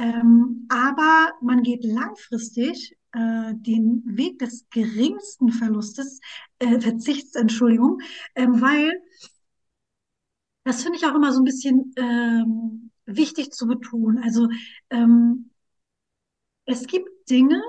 Ähm, 0.00 0.66
aber 0.70 1.34
man 1.42 1.62
geht 1.62 1.84
langfristig 1.84 2.96
äh, 3.12 3.52
den 3.54 4.02
Weg 4.06 4.38
des 4.38 4.66
geringsten 4.70 5.52
Verlustes, 5.52 6.20
äh, 6.58 6.80
Verzichts, 6.80 7.34
Entschuldigung, 7.34 7.98
ähm, 8.34 8.62
weil 8.62 8.92
das 10.64 10.82
finde 10.82 10.96
ich 10.96 11.04
auch 11.06 11.14
immer 11.14 11.32
so 11.32 11.40
ein 11.40 11.44
bisschen 11.44 11.92
ähm, 11.96 12.90
wichtig 13.04 13.52
zu 13.52 13.66
betonen. 13.66 14.22
Also 14.22 14.48
ähm, 14.88 15.50
es 16.64 16.86
gibt 16.86 17.08
Dinge, 17.28 17.60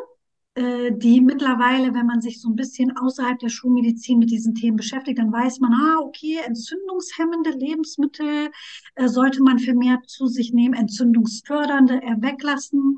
die 0.54 1.22
mittlerweile, 1.22 1.94
wenn 1.94 2.06
man 2.06 2.20
sich 2.20 2.42
so 2.42 2.50
ein 2.50 2.58
bisschen 2.58 2.92
außerhalb 2.98 3.40
der 3.40 3.48
Schulmedizin 3.48 4.20
mit 4.20 4.32
diesen 4.32 4.54
Themen 4.54 4.76
beschäftigt, 4.76 5.18
dann 5.18 5.32
weiß 5.32 5.62
man, 5.62 5.72
ah, 5.72 6.00
okay, 6.02 6.40
entzündungshemmende 6.46 7.52
Lebensmittel 7.52 8.52
äh, 8.96 9.08
sollte 9.08 9.42
man 9.42 9.60
vermehrt 9.60 10.10
zu 10.10 10.28
sich 10.28 10.52
nehmen, 10.52 10.74
entzündungsfördernde 10.74 12.02
eher 12.04 12.22
weglassen. 12.22 12.98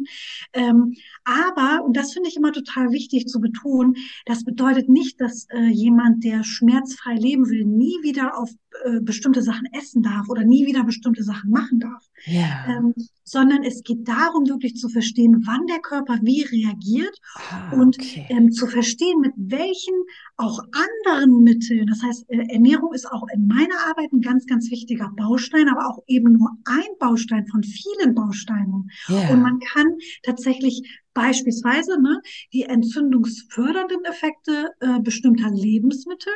Ähm, 0.54 0.96
aber, 1.26 1.84
und 1.86 1.96
das 1.96 2.14
finde 2.14 2.30
ich 2.30 2.38
immer 2.38 2.54
total 2.54 2.92
wichtig 2.92 3.28
zu 3.28 3.40
betonen, 3.40 3.96
das 4.26 4.44
bedeutet 4.44 4.90
nicht, 4.90 5.22
dass 5.22 5.46
äh, 5.52 5.68
jemand, 5.68 6.24
der 6.24 6.44
schmerzfrei 6.44 7.14
leben 7.14 7.48
will, 7.50 7.66
nie 7.66 8.02
wieder 8.02 8.36
auf 8.36 8.50
äh, 8.84 9.00
bestimmte 9.00 9.44
Sachen 9.44 9.68
essen 9.74 10.02
darf 10.02 10.28
oder 10.28 10.44
nie 10.44 10.66
wieder 10.66 10.84
bestimmte 10.84 11.24
Sachen 11.24 11.52
machen 11.52 11.80
darf. 11.80 12.10
Ja. 12.26 12.66
Ähm, 12.68 12.94
sondern 13.24 13.64
es 13.64 13.84
geht 13.84 14.08
darum, 14.08 14.48
wirklich 14.48 14.76
zu 14.76 14.90
verstehen, 14.90 15.44
wann 15.46 15.66
der 15.68 15.80
Körper 15.80 16.20
wie 16.22 16.44
reagiert 16.44 17.18
ah, 17.36 17.72
und 17.74 17.98
okay. 18.00 18.26
ähm, 18.30 18.52
zu 18.52 18.68
verstehen, 18.68 19.20
mit 19.22 19.34
welchen 19.38 19.96
auch 20.38 20.60
anderen 20.72 21.44
Mitteln, 21.44 21.88
das 21.88 22.02
heißt, 22.04 22.30
äh, 22.30 22.46
Ernährung 22.50 22.94
ist 22.94 23.10
auch 23.12 23.26
in 23.34 23.48
meiner 23.48 23.80
Arbeit 23.90 24.12
ein 24.12 24.22
ganz, 24.22 24.46
ganz 24.46 24.70
wichtiger 24.72 25.12
Baustein, 25.16 25.70
aber 25.70 25.88
auch 25.90 26.04
eben 26.08 26.34
nur 26.34 26.50
ein 26.66 26.98
Baustein 27.00 27.48
von 27.48 27.64
vielen 27.64 28.16
Bausteinen. 28.16 28.90
Yeah. 29.10 29.32
Und 29.32 29.42
man 29.42 29.60
kann 29.60 29.98
tatsächlich 30.24 31.02
beispielsweise 31.14 32.02
ne, 32.02 32.22
die 32.52 32.64
entzündungsfördernden 32.64 34.04
Effekte 34.06 34.72
äh, 34.80 35.00
bestimmter 35.00 35.52
Lebensmittel 35.52 36.34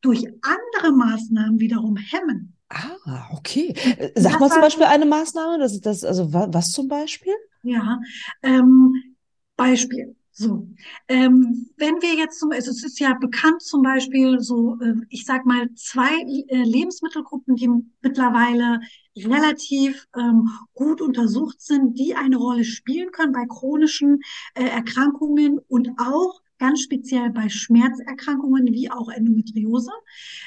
durch 0.00 0.24
andere 0.42 0.92
Maßnahmen 0.92 1.58
wiederum 1.58 1.96
hemmen. 1.96 2.56
Ah, 2.70 3.28
okay. 3.32 3.74
Äh, 3.98 4.12
sag 4.14 4.32
das 4.32 4.40
mal 4.40 4.50
zum 4.50 4.60
Beispiel 4.60 4.84
eine 4.84 5.06
Maßnahme, 5.06 5.58
das 5.58 5.72
ist 5.72 5.84
das, 5.84 6.04
also 6.04 6.32
was, 6.32 6.48
was 6.52 6.70
zum 6.70 6.86
Beispiel? 6.86 7.34
Ja, 7.62 7.98
ähm, 8.42 8.94
Beispiel. 9.56 10.16
So, 10.32 10.68
ähm, 11.08 11.68
wenn 11.76 12.00
wir 12.00 12.14
jetzt 12.14 12.38
zum, 12.38 12.52
also 12.52 12.70
es 12.70 12.84
ist 12.84 13.00
ja 13.00 13.12
bekannt 13.14 13.60
zum 13.60 13.82
Beispiel 13.82 14.40
so, 14.40 14.78
äh, 14.80 14.94
ich 15.10 15.26
sag 15.26 15.44
mal 15.44 15.68
zwei 15.74 16.12
äh, 16.48 16.62
Lebensmittelgruppen, 16.62 17.56
die 17.56 17.68
mittlerweile 18.00 18.80
relativ 19.16 20.06
ähm, 20.16 20.48
gut 20.72 21.02
untersucht 21.02 21.60
sind, 21.60 21.98
die 21.98 22.14
eine 22.14 22.36
Rolle 22.36 22.64
spielen 22.64 23.10
können 23.10 23.32
bei 23.32 23.44
chronischen 23.46 24.20
äh, 24.54 24.64
Erkrankungen 24.64 25.58
und 25.58 25.90
auch 25.98 26.40
ganz 26.58 26.82
speziell 26.82 27.30
bei 27.30 27.48
Schmerzerkrankungen 27.48 28.66
wie 28.72 28.90
auch 28.90 29.10
Endometriose, 29.10 29.90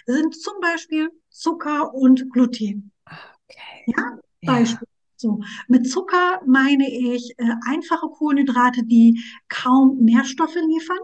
sind 0.05 0.33
zum 0.33 0.53
Beispiel 0.61 1.09
Zucker 1.33 1.93
und 1.93 2.29
Gluten. 2.31 2.91
Okay. 3.05 3.83
Ja, 3.87 4.17
Beispiel. 4.41 4.87
Ja. 4.87 4.93
So, 5.17 5.39
mit 5.67 5.89
Zucker 5.89 6.41
meine 6.45 6.89
ich 6.89 7.33
äh, 7.37 7.45
einfache 7.67 8.07
Kohlenhydrate, 8.07 8.83
die 8.83 9.21
kaum 9.47 9.97
Nährstoffe 9.99 10.55
liefern. 10.55 10.97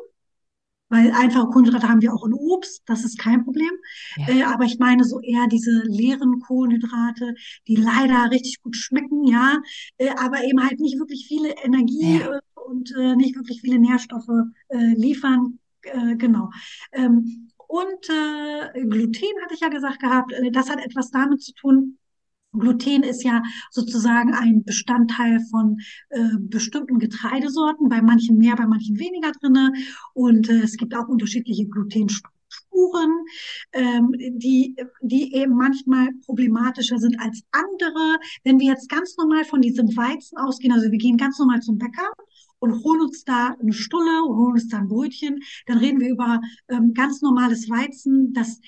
Weil 0.89 1.11
einfache 1.11 1.47
Kohlenhydrate 1.47 1.87
haben 1.87 2.01
wir 2.01 2.13
auch 2.13 2.25
in 2.25 2.33
Obst, 2.33 2.81
das 2.85 3.05
ist 3.05 3.19
kein 3.19 3.43
Problem. 3.45 3.71
Ja. 4.17 4.27
Äh, 4.29 4.43
aber 4.43 4.65
ich 4.65 4.79
meine 4.79 5.03
so 5.03 5.19
eher 5.21 5.47
diese 5.47 5.83
leeren 5.85 6.39
Kohlenhydrate, 6.39 7.35
die 7.67 7.75
leider 7.75 8.31
richtig 8.31 8.61
gut 8.61 8.75
schmecken, 8.75 9.23
ja, 9.25 9.59
äh, 9.97 10.09
aber 10.09 10.43
eben 10.43 10.61
halt 10.63 10.79
nicht 10.79 10.97
wirklich 10.97 11.25
viele 11.27 11.53
Energie 11.63 12.19
ja. 12.19 12.37
Äh, 12.37 12.39
und 12.67 12.93
äh, 12.97 13.15
nicht 13.15 13.35
wirklich 13.35 13.61
viele 13.61 13.79
Nährstoffe 13.79 14.29
äh, 14.69 14.93
liefern. 14.95 15.59
Genau. 16.17 16.49
Ähm, 16.91 17.48
und 17.69 18.10
äh, 18.10 18.82
Gluten 18.82 19.43
hatte 19.43 19.53
ich 19.53 19.60
ja 19.60 19.69
gesagt 19.69 19.99
gehabt, 19.99 20.34
äh, 20.34 20.49
das 20.49 20.71
hat 20.71 20.84
etwas 20.84 21.12
damit 21.12 21.43
zu 21.43 21.53
tun, 21.53 21.99
Gluten 22.51 23.03
ist 23.03 23.23
ja 23.23 23.43
sozusagen 23.69 24.34
ein 24.34 24.63
Bestandteil 24.63 25.39
von 25.51 25.77
äh, 26.10 26.29
bestimmten 26.39 26.97
Getreidesorten, 26.97 27.88
bei 27.88 28.01
manchen 28.01 28.39
mehr, 28.39 28.55
bei 28.55 28.65
manchen 28.65 28.97
weniger 28.97 29.32
drinne. 29.34 29.71
Und 30.15 30.49
äh, 30.49 30.63
es 30.63 30.77
gibt 30.77 30.95
auch 30.95 31.08
unterschiedliche 31.08 31.67
Glutenstrukturen, 31.67 33.25
ähm, 33.73 34.15
die, 34.17 34.75
die 35.01 35.36
eben 35.36 35.55
manchmal 35.55 36.10
problematischer 36.25 36.97
sind 36.97 37.21
als 37.21 37.43
andere. 37.51 38.17
Wenn 38.43 38.60
wir 38.60 38.69
jetzt 38.69 38.89
ganz 38.89 39.15
normal 39.15 39.45
von 39.45 39.62
diesem 39.62 39.95
Weizen 39.95 40.39
ausgehen, 40.39 40.73
also 40.73 40.89
wir 40.91 40.97
gehen 40.97 41.17
ganz 41.17 41.38
normal 41.38 41.62
zum 41.62 41.77
Bäcker 41.77 42.12
und 42.60 42.84
holen 42.84 43.02
uns 43.02 43.24
da 43.24 43.56
eine 43.60 43.74
Stulle, 43.74 44.22
holen 44.24 44.54
uns 44.54 44.67
da 44.67 44.78
ein 44.78 44.88
Brötchen, 44.88 45.39
dann 45.65 45.78
reden 45.80 46.00
wir 46.00 46.10
über 46.10 46.41
ähm, 46.67 46.93
ganz 46.93 47.22
normales 47.22 47.69
Weizen, 47.69 48.34
das 48.34 48.60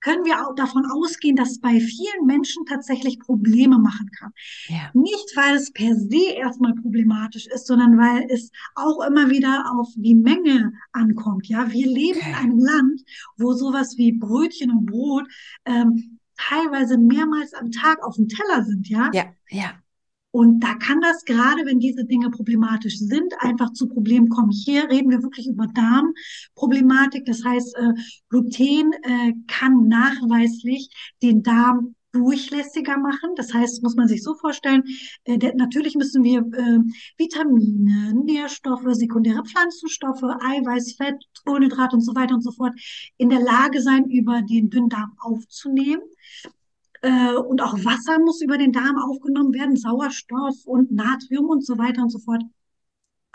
können 0.00 0.24
wir 0.24 0.46
auch 0.46 0.54
davon 0.54 0.86
ausgehen, 0.86 1.36
dass 1.36 1.60
bei 1.60 1.80
vielen 1.80 2.26
Menschen 2.26 2.64
tatsächlich 2.66 3.18
Probleme 3.18 3.78
machen 3.78 4.10
kann. 4.16 4.32
Ja. 4.68 4.90
Nicht, 4.94 5.36
weil 5.36 5.56
es 5.56 5.72
per 5.72 5.94
se 5.96 6.34
erstmal 6.36 6.74
problematisch 6.74 7.46
ist, 7.46 7.66
sondern 7.66 7.98
weil 7.98 8.26
es 8.30 8.50
auch 8.74 9.04
immer 9.06 9.30
wieder 9.30 9.64
auf 9.76 9.88
die 9.96 10.14
Menge 10.14 10.72
ankommt. 10.92 11.48
Ja, 11.48 11.70
wir 11.72 11.86
leben 11.86 12.20
okay. 12.20 12.28
in 12.28 12.34
einem 12.34 12.58
Land, 12.58 13.02
wo 13.36 13.52
sowas 13.52 13.96
wie 13.96 14.12
Brötchen 14.12 14.70
und 14.70 14.86
Brot 14.86 15.26
ähm, 15.64 16.18
teilweise 16.36 16.96
mehrmals 16.98 17.52
am 17.54 17.70
Tag 17.70 18.02
auf 18.04 18.16
dem 18.16 18.28
Teller 18.28 18.64
sind. 18.64 18.88
Ja, 18.88 19.10
ja, 19.12 19.24
ja. 19.50 19.72
Und 20.38 20.60
da 20.60 20.74
kann 20.74 21.00
das, 21.00 21.24
gerade 21.24 21.66
wenn 21.66 21.80
diese 21.80 22.04
Dinge 22.04 22.30
problematisch 22.30 22.96
sind, 22.96 23.34
einfach 23.40 23.72
zu 23.72 23.88
Problemen 23.88 24.28
kommen. 24.28 24.52
Hier 24.52 24.88
reden 24.88 25.10
wir 25.10 25.20
wirklich 25.24 25.48
über 25.48 25.66
Darmproblematik. 25.66 27.24
Das 27.24 27.44
heißt, 27.44 27.76
äh, 27.76 27.92
Gluten 28.28 28.92
äh, 29.02 29.32
kann 29.48 29.88
nachweislich 29.88 30.90
den 31.24 31.42
Darm 31.42 31.96
durchlässiger 32.12 32.98
machen. 32.98 33.30
Das 33.34 33.52
heißt, 33.52 33.82
muss 33.82 33.96
man 33.96 34.06
sich 34.06 34.22
so 34.22 34.36
vorstellen, 34.36 34.84
äh, 35.24 35.38
der, 35.38 35.56
natürlich 35.56 35.96
müssen 35.96 36.22
wir 36.22 36.38
äh, 36.38 36.78
Vitamine, 37.16 38.14
Nährstoffe, 38.24 38.86
sekundäre 38.92 39.42
Pflanzenstoffe, 39.44 40.22
Eiweiß, 40.22 40.94
Fett, 40.98 41.16
Kohlenhydrat 41.44 41.94
und 41.94 42.02
so 42.02 42.14
weiter 42.14 42.36
und 42.36 42.42
so 42.42 42.52
fort 42.52 42.74
in 43.16 43.28
der 43.28 43.40
Lage 43.40 43.82
sein, 43.82 44.04
über 44.04 44.42
den 44.42 44.70
Dünndarm 44.70 45.16
aufzunehmen. 45.18 46.02
Äh, 47.02 47.34
und 47.34 47.62
auch 47.62 47.74
Wasser 47.84 48.18
muss 48.18 48.40
über 48.42 48.58
den 48.58 48.72
Darm 48.72 48.98
aufgenommen 48.98 49.54
werden, 49.54 49.76
Sauerstoff 49.76 50.66
und 50.66 50.90
Natrium 50.90 51.46
und 51.46 51.64
so 51.64 51.78
weiter 51.78 52.02
und 52.02 52.10
so 52.10 52.18
fort. 52.18 52.42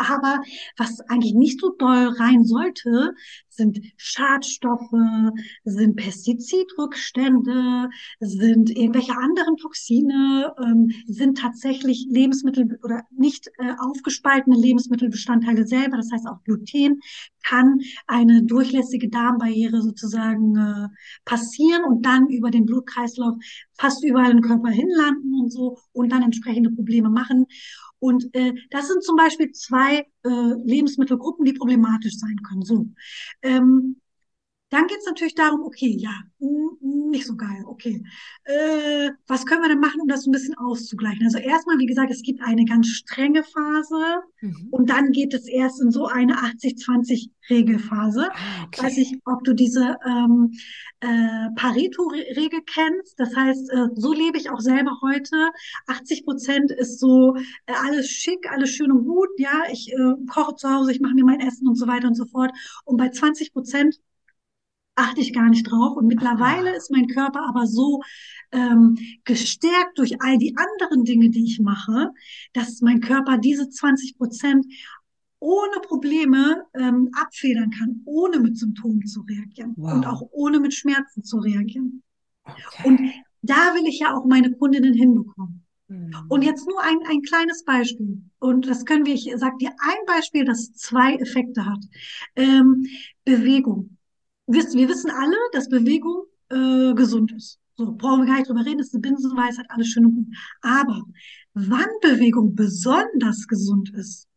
Aber 0.09 0.41
was 0.77 0.99
eigentlich 1.09 1.33
nicht 1.33 1.59
so 1.59 1.73
doll 1.77 2.07
rein 2.19 2.43
sollte, 2.43 3.13
sind 3.49 3.79
Schadstoffe, 3.97 4.91
sind 5.63 5.95
Pestizidrückstände, 5.95 7.89
sind 8.19 8.69
irgendwelche 8.71 9.15
anderen 9.15 9.57
Toxine, 9.57 10.53
ähm, 10.63 10.91
sind 11.05 11.37
tatsächlich 11.37 12.07
Lebensmittel 12.09 12.79
oder 12.83 13.03
nicht 13.11 13.47
äh, 13.59 13.73
aufgespaltene 13.79 14.55
Lebensmittelbestandteile 14.57 15.67
selber. 15.67 15.97
Das 15.97 16.11
heißt 16.11 16.27
auch 16.27 16.43
Gluten 16.43 16.99
kann 17.43 17.79
eine 18.07 18.43
durchlässige 18.43 19.09
Darmbarriere 19.09 19.81
sozusagen 19.81 20.55
äh, 20.55 20.87
passieren 21.25 21.83
und 21.83 22.05
dann 22.05 22.29
über 22.29 22.49
den 22.49 22.65
Blutkreislauf 22.65 23.35
fast 23.77 24.03
überall 24.03 24.31
im 24.31 24.41
Körper 24.41 24.69
hinlanden 24.69 25.39
und 25.39 25.51
so 25.51 25.77
und 25.91 26.11
dann 26.11 26.23
entsprechende 26.23 26.71
Probleme 26.71 27.09
machen. 27.09 27.45
Und 28.03 28.35
äh, 28.35 28.53
das 28.69 28.89
sind 28.89 29.01
zum 29.01 29.15
Beispiel 29.15 29.53
zwei 29.53 30.05
äh, 30.25 30.53
Lebensmittelgruppen, 30.65 31.45
die 31.45 31.53
problematisch 31.53 32.17
sein 32.17 32.35
können. 32.45 32.63
So. 32.63 32.87
Ähm, 33.41 34.01
dann 34.73 34.87
geht 34.87 34.97
es 34.99 35.05
natürlich 35.05 35.35
darum, 35.35 35.61
okay, 35.63 35.95
ja, 35.99 36.11
nicht 36.39 37.27
so 37.27 37.35
geil, 37.35 37.63
okay. 37.67 38.03
Äh, 38.43 39.11
was 39.27 39.45
können 39.45 39.61
wir 39.61 39.69
denn 39.69 39.79
machen, 39.79 40.01
um 40.01 40.07
das 40.07 40.25
ein 40.25 40.31
bisschen 40.31 40.57
auszugleichen? 40.57 41.23
Also 41.25 41.37
erstmal, 41.37 41.77
wie 41.77 41.85
gesagt, 41.85 42.11
es 42.11 42.23
gibt 42.23 42.41
eine 42.41 42.65
ganz 42.65 42.87
strenge 42.87 43.43
Phase 43.43 44.23
mhm. 44.41 44.69
und 44.71 44.89
dann 44.89 45.11
geht 45.11 45.33
es 45.35 45.47
erst 45.47 45.79
in 45.79 45.91
so 45.91 46.07
eine 46.07 46.37
80-20-Regelphase. 46.37 48.29
Ah, 48.31 48.63
okay. 48.65 48.83
Weiß 48.83 48.97
ich, 48.97 49.15
ob 49.25 49.43
du 49.43 49.53
diese 49.53 49.95
ähm, 50.07 50.51
äh, 51.01 51.49
Pareto-Regel 51.55 52.61
kennst. 52.65 53.19
Das 53.19 53.35
heißt, 53.35 53.69
äh, 53.69 53.87
so 53.93 54.11
lebe 54.11 54.39
ich 54.39 54.49
auch 54.49 54.59
selber 54.59 54.97
heute. 55.03 55.51
80 55.85 56.25
Prozent 56.25 56.71
ist 56.71 56.99
so 56.99 57.35
äh, 57.67 57.73
alles 57.87 58.09
schick, 58.09 58.51
alles 58.51 58.71
schön 58.71 58.91
und 58.91 59.05
gut. 59.05 59.29
Ja, 59.37 59.63
ich 59.71 59.93
äh, 59.93 60.13
koche 60.33 60.55
zu 60.55 60.67
Hause, 60.67 60.91
ich 60.91 60.99
mache 60.99 61.13
mir 61.13 61.25
mein 61.25 61.41
Essen 61.41 61.67
und 61.67 61.75
so 61.75 61.85
weiter 61.87 62.07
und 62.07 62.15
so 62.15 62.25
fort. 62.25 62.51
Und 62.85 62.97
bei 62.97 63.09
20 63.09 63.53
Prozent 63.53 63.99
achte 64.95 65.21
ich 65.21 65.33
gar 65.33 65.49
nicht 65.49 65.69
drauf. 65.69 65.97
Und 65.97 66.07
mittlerweile 66.07 66.75
ist 66.75 66.91
mein 66.91 67.07
Körper 67.07 67.47
aber 67.47 67.65
so 67.67 68.01
ähm, 68.51 68.97
gestärkt 69.23 69.97
durch 69.97 70.21
all 70.21 70.37
die 70.37 70.55
anderen 70.55 71.03
Dinge, 71.03 71.29
die 71.29 71.45
ich 71.45 71.59
mache, 71.59 72.11
dass 72.53 72.81
mein 72.81 73.01
Körper 73.01 73.37
diese 73.37 73.69
20 73.69 74.17
Prozent 74.17 74.65
ohne 75.39 75.81
Probleme 75.81 76.63
ähm, 76.73 77.09
abfedern 77.19 77.69
kann, 77.71 78.01
ohne 78.05 78.39
mit 78.39 78.57
Symptomen 78.57 79.05
zu 79.05 79.21
reagieren 79.21 79.73
wow. 79.75 79.93
und 79.93 80.05
auch 80.05 80.21
ohne 80.31 80.59
mit 80.59 80.73
Schmerzen 80.73 81.23
zu 81.23 81.37
reagieren. 81.37 82.01
Okay. 82.45 82.87
Und 82.87 82.99
da 83.41 83.73
will 83.75 83.85
ich 83.87 83.99
ja 83.99 84.15
auch 84.15 84.25
meine 84.25 84.51
Kundinnen 84.53 84.93
hinbekommen. 84.93 85.65
Mhm. 85.89 86.13
Und 86.29 86.43
jetzt 86.43 86.65
nur 86.65 86.81
ein, 86.81 86.97
ein 87.09 87.21
kleines 87.23 87.65
Beispiel. 87.65 88.21
Und 88.39 88.67
das 88.67 88.85
können 88.85 89.05
wir, 89.05 89.13
ich 89.13 89.29
sage 89.35 89.57
dir 89.59 89.71
ein 89.79 90.05
Beispiel, 90.07 90.45
das 90.45 90.71
zwei 90.73 91.15
Effekte 91.15 91.65
hat. 91.65 91.83
Ähm, 92.37 92.85
Bewegung 93.25 93.97
wir 94.47 94.89
wissen 94.89 95.11
alle, 95.11 95.35
dass 95.51 95.69
Bewegung 95.69 96.23
äh, 96.49 96.93
gesund 96.93 97.31
ist. 97.31 97.59
So, 97.75 97.91
brauchen 97.95 98.21
wir 98.21 98.27
gar 98.27 98.37
nicht 98.37 98.49
drüber 98.49 98.65
reden, 98.65 98.77
das 98.77 98.87
ist 98.87 98.93
eine 98.93 99.01
Binsenweisheit, 99.01 99.65
alles 99.69 99.87
schön 99.87 100.05
und 100.05 100.15
gut. 100.15 100.27
Aber 100.61 101.03
wann 101.53 101.89
Bewegung 102.01 102.55
besonders 102.55 103.47
gesund 103.47 103.91
ist, 103.95 104.27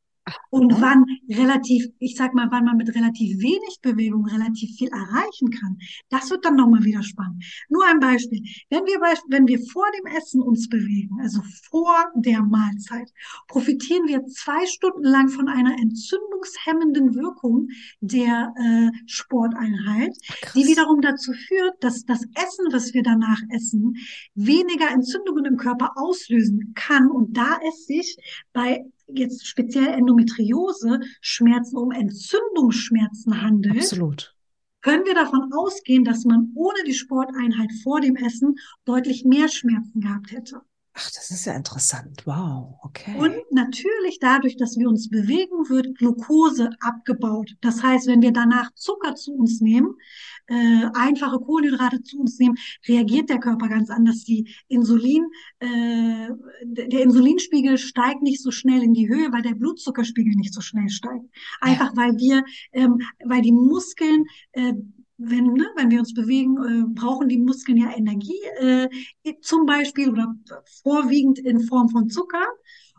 und 0.51 0.73
ja. 0.73 0.81
wann 0.81 1.05
relativ, 1.29 1.87
ich 1.99 2.17
sag 2.17 2.35
mal, 2.35 2.49
wann 2.51 2.65
man 2.65 2.77
mit 2.77 2.95
relativ 2.95 3.39
wenig 3.39 3.79
Bewegung 3.83 4.27
relativ 4.27 4.77
viel 4.77 4.89
erreichen 4.89 5.51
kann, 5.51 5.79
das 6.09 6.31
wird 6.31 6.45
dann 6.45 6.57
nochmal 6.57 6.85
wieder 6.85 7.03
spannend. 7.03 7.45
Nur 7.69 7.85
ein 7.87 8.01
Beispiel. 8.01 8.43
Wenn 8.71 8.85
wir, 8.85 9.01
wenn 9.29 9.47
wir 9.47 9.59
vor 9.71 9.87
dem 9.99 10.07
Essen 10.17 10.41
uns 10.41 10.69
bewegen, 10.69 11.19
also 11.21 11.41
vor 11.71 12.11
der 12.15 12.43
Mahlzeit, 12.43 13.11
profitieren 13.49 14.09
wir 14.09 14.25
zwei 14.27 14.67
Stunden 14.67 15.05
lang 15.05 15.29
von 15.29 15.49
einer 15.49 15.75
entzündungshemmenden 15.79 17.15
Wirkung 17.15 17.69
der 18.01 18.53
äh, 18.57 18.91
Sporteinheit, 19.07 20.17
Ach, 20.45 20.53
die 20.55 20.67
wiederum 20.67 21.01
dazu 21.01 21.33
führt, 21.33 21.75
dass 21.81 22.05
das 22.05 22.25
Essen, 22.35 22.67
was 22.73 22.95
wir 22.95 23.03
danach 23.03 23.41
essen, 23.51 23.97
weniger 24.35 24.91
Entzündungen 24.91 25.45
im 25.45 25.57
Körper 25.57 25.93
auslösen 25.97 26.73
kann 26.75 27.11
und 27.11 27.37
da 27.37 27.59
es 27.69 27.87
sich 27.87 28.17
bei 28.53 28.85
jetzt 29.09 29.47
speziell 29.47 29.89
Endometriose 29.89 31.01
Schmerzen 31.21 31.77
um 31.77 31.91
Entzündungsschmerzen 31.93 33.43
handelt, 33.43 33.79
Absolut. 33.79 34.35
können 34.81 35.05
wir 35.05 35.15
davon 35.15 35.53
ausgehen, 35.53 36.05
dass 36.05 36.25
man 36.25 36.53
ohne 36.55 36.83
die 36.85 36.95
Sporteinheit 36.95 37.71
vor 37.83 38.01
dem 38.01 38.17
Essen 38.17 38.57
deutlich 38.85 39.25
mehr 39.25 39.49
Schmerzen 39.49 40.01
gehabt 40.01 40.33
hätte. 40.33 40.63
Ach, 40.99 41.11
das 41.11 41.31
ist 41.31 41.45
ja 41.45 41.53
interessant. 41.53 42.23
Wow, 42.25 42.79
okay. 42.83 43.19
Und 43.19 43.35
natürlich 43.51 44.19
dadurch, 44.19 44.57
dass 44.57 44.79
wir 44.79 44.89
uns 44.89 45.11
bewegen, 45.11 45.69
wird 45.69 45.95
Glucose 45.99 46.71
abgebaut. 46.81 47.55
Das 47.61 47.83
heißt, 47.83 48.07
wenn 48.07 48.23
wir 48.23 48.33
danach 48.33 48.73
Zucker 48.73 49.15
zu 49.15 49.35
uns 49.35 49.61
nehmen, 49.61 49.95
äh, 50.47 50.87
einfache 50.95 51.39
Kohlenhydrate 51.39 52.03
zu 52.03 52.19
uns 52.19 52.39
nehmen, 52.39 52.57
reagiert 52.89 53.29
der 53.29 53.41
Körper 53.41 53.69
ganz 53.69 53.91
anders. 53.91 54.25
Die 54.25 54.49
Insulin, 54.69 55.27
äh, 55.59 56.31
der 56.65 57.03
Insulinspiegel 57.03 57.77
steigt 57.77 58.23
nicht 58.23 58.43
so 58.43 58.51
schnell 58.51 58.83
in 58.83 58.95
die 58.95 59.09
Höhe, 59.09 59.31
weil 59.33 59.43
der 59.43 59.55
Blutzuckerspiegel 59.55 60.35
nicht 60.35 60.55
so 60.55 60.63
schnell 60.63 60.89
steigt. 60.89 61.27
Einfach 61.61 61.93
ja. 61.95 61.97
weil 61.97 62.17
wir, 62.17 62.43
ähm, 62.73 63.01
weil 63.23 63.43
die 63.43 63.53
Muskeln 63.53 64.25
äh, 64.53 64.73
wenn, 65.19 65.53
ne, 65.55 65.67
wenn 65.77 65.91
wir 65.91 66.01
uns 66.01 66.15
bewegen, 66.15 66.57
äh, 66.57 66.85
brauchen 66.95 67.29
die 67.29 67.39
Muskeln 67.39 67.79
ja 67.79 67.95
Energie, 67.97 68.41
äh, 68.61 68.89
zum 69.41 69.67
Beispiel 69.67 70.11
oder 70.11 70.35
vorwiegend 70.83 71.39
in 71.39 71.61
Form 71.61 71.89
von 71.89 72.09
Zucker. 72.09 72.45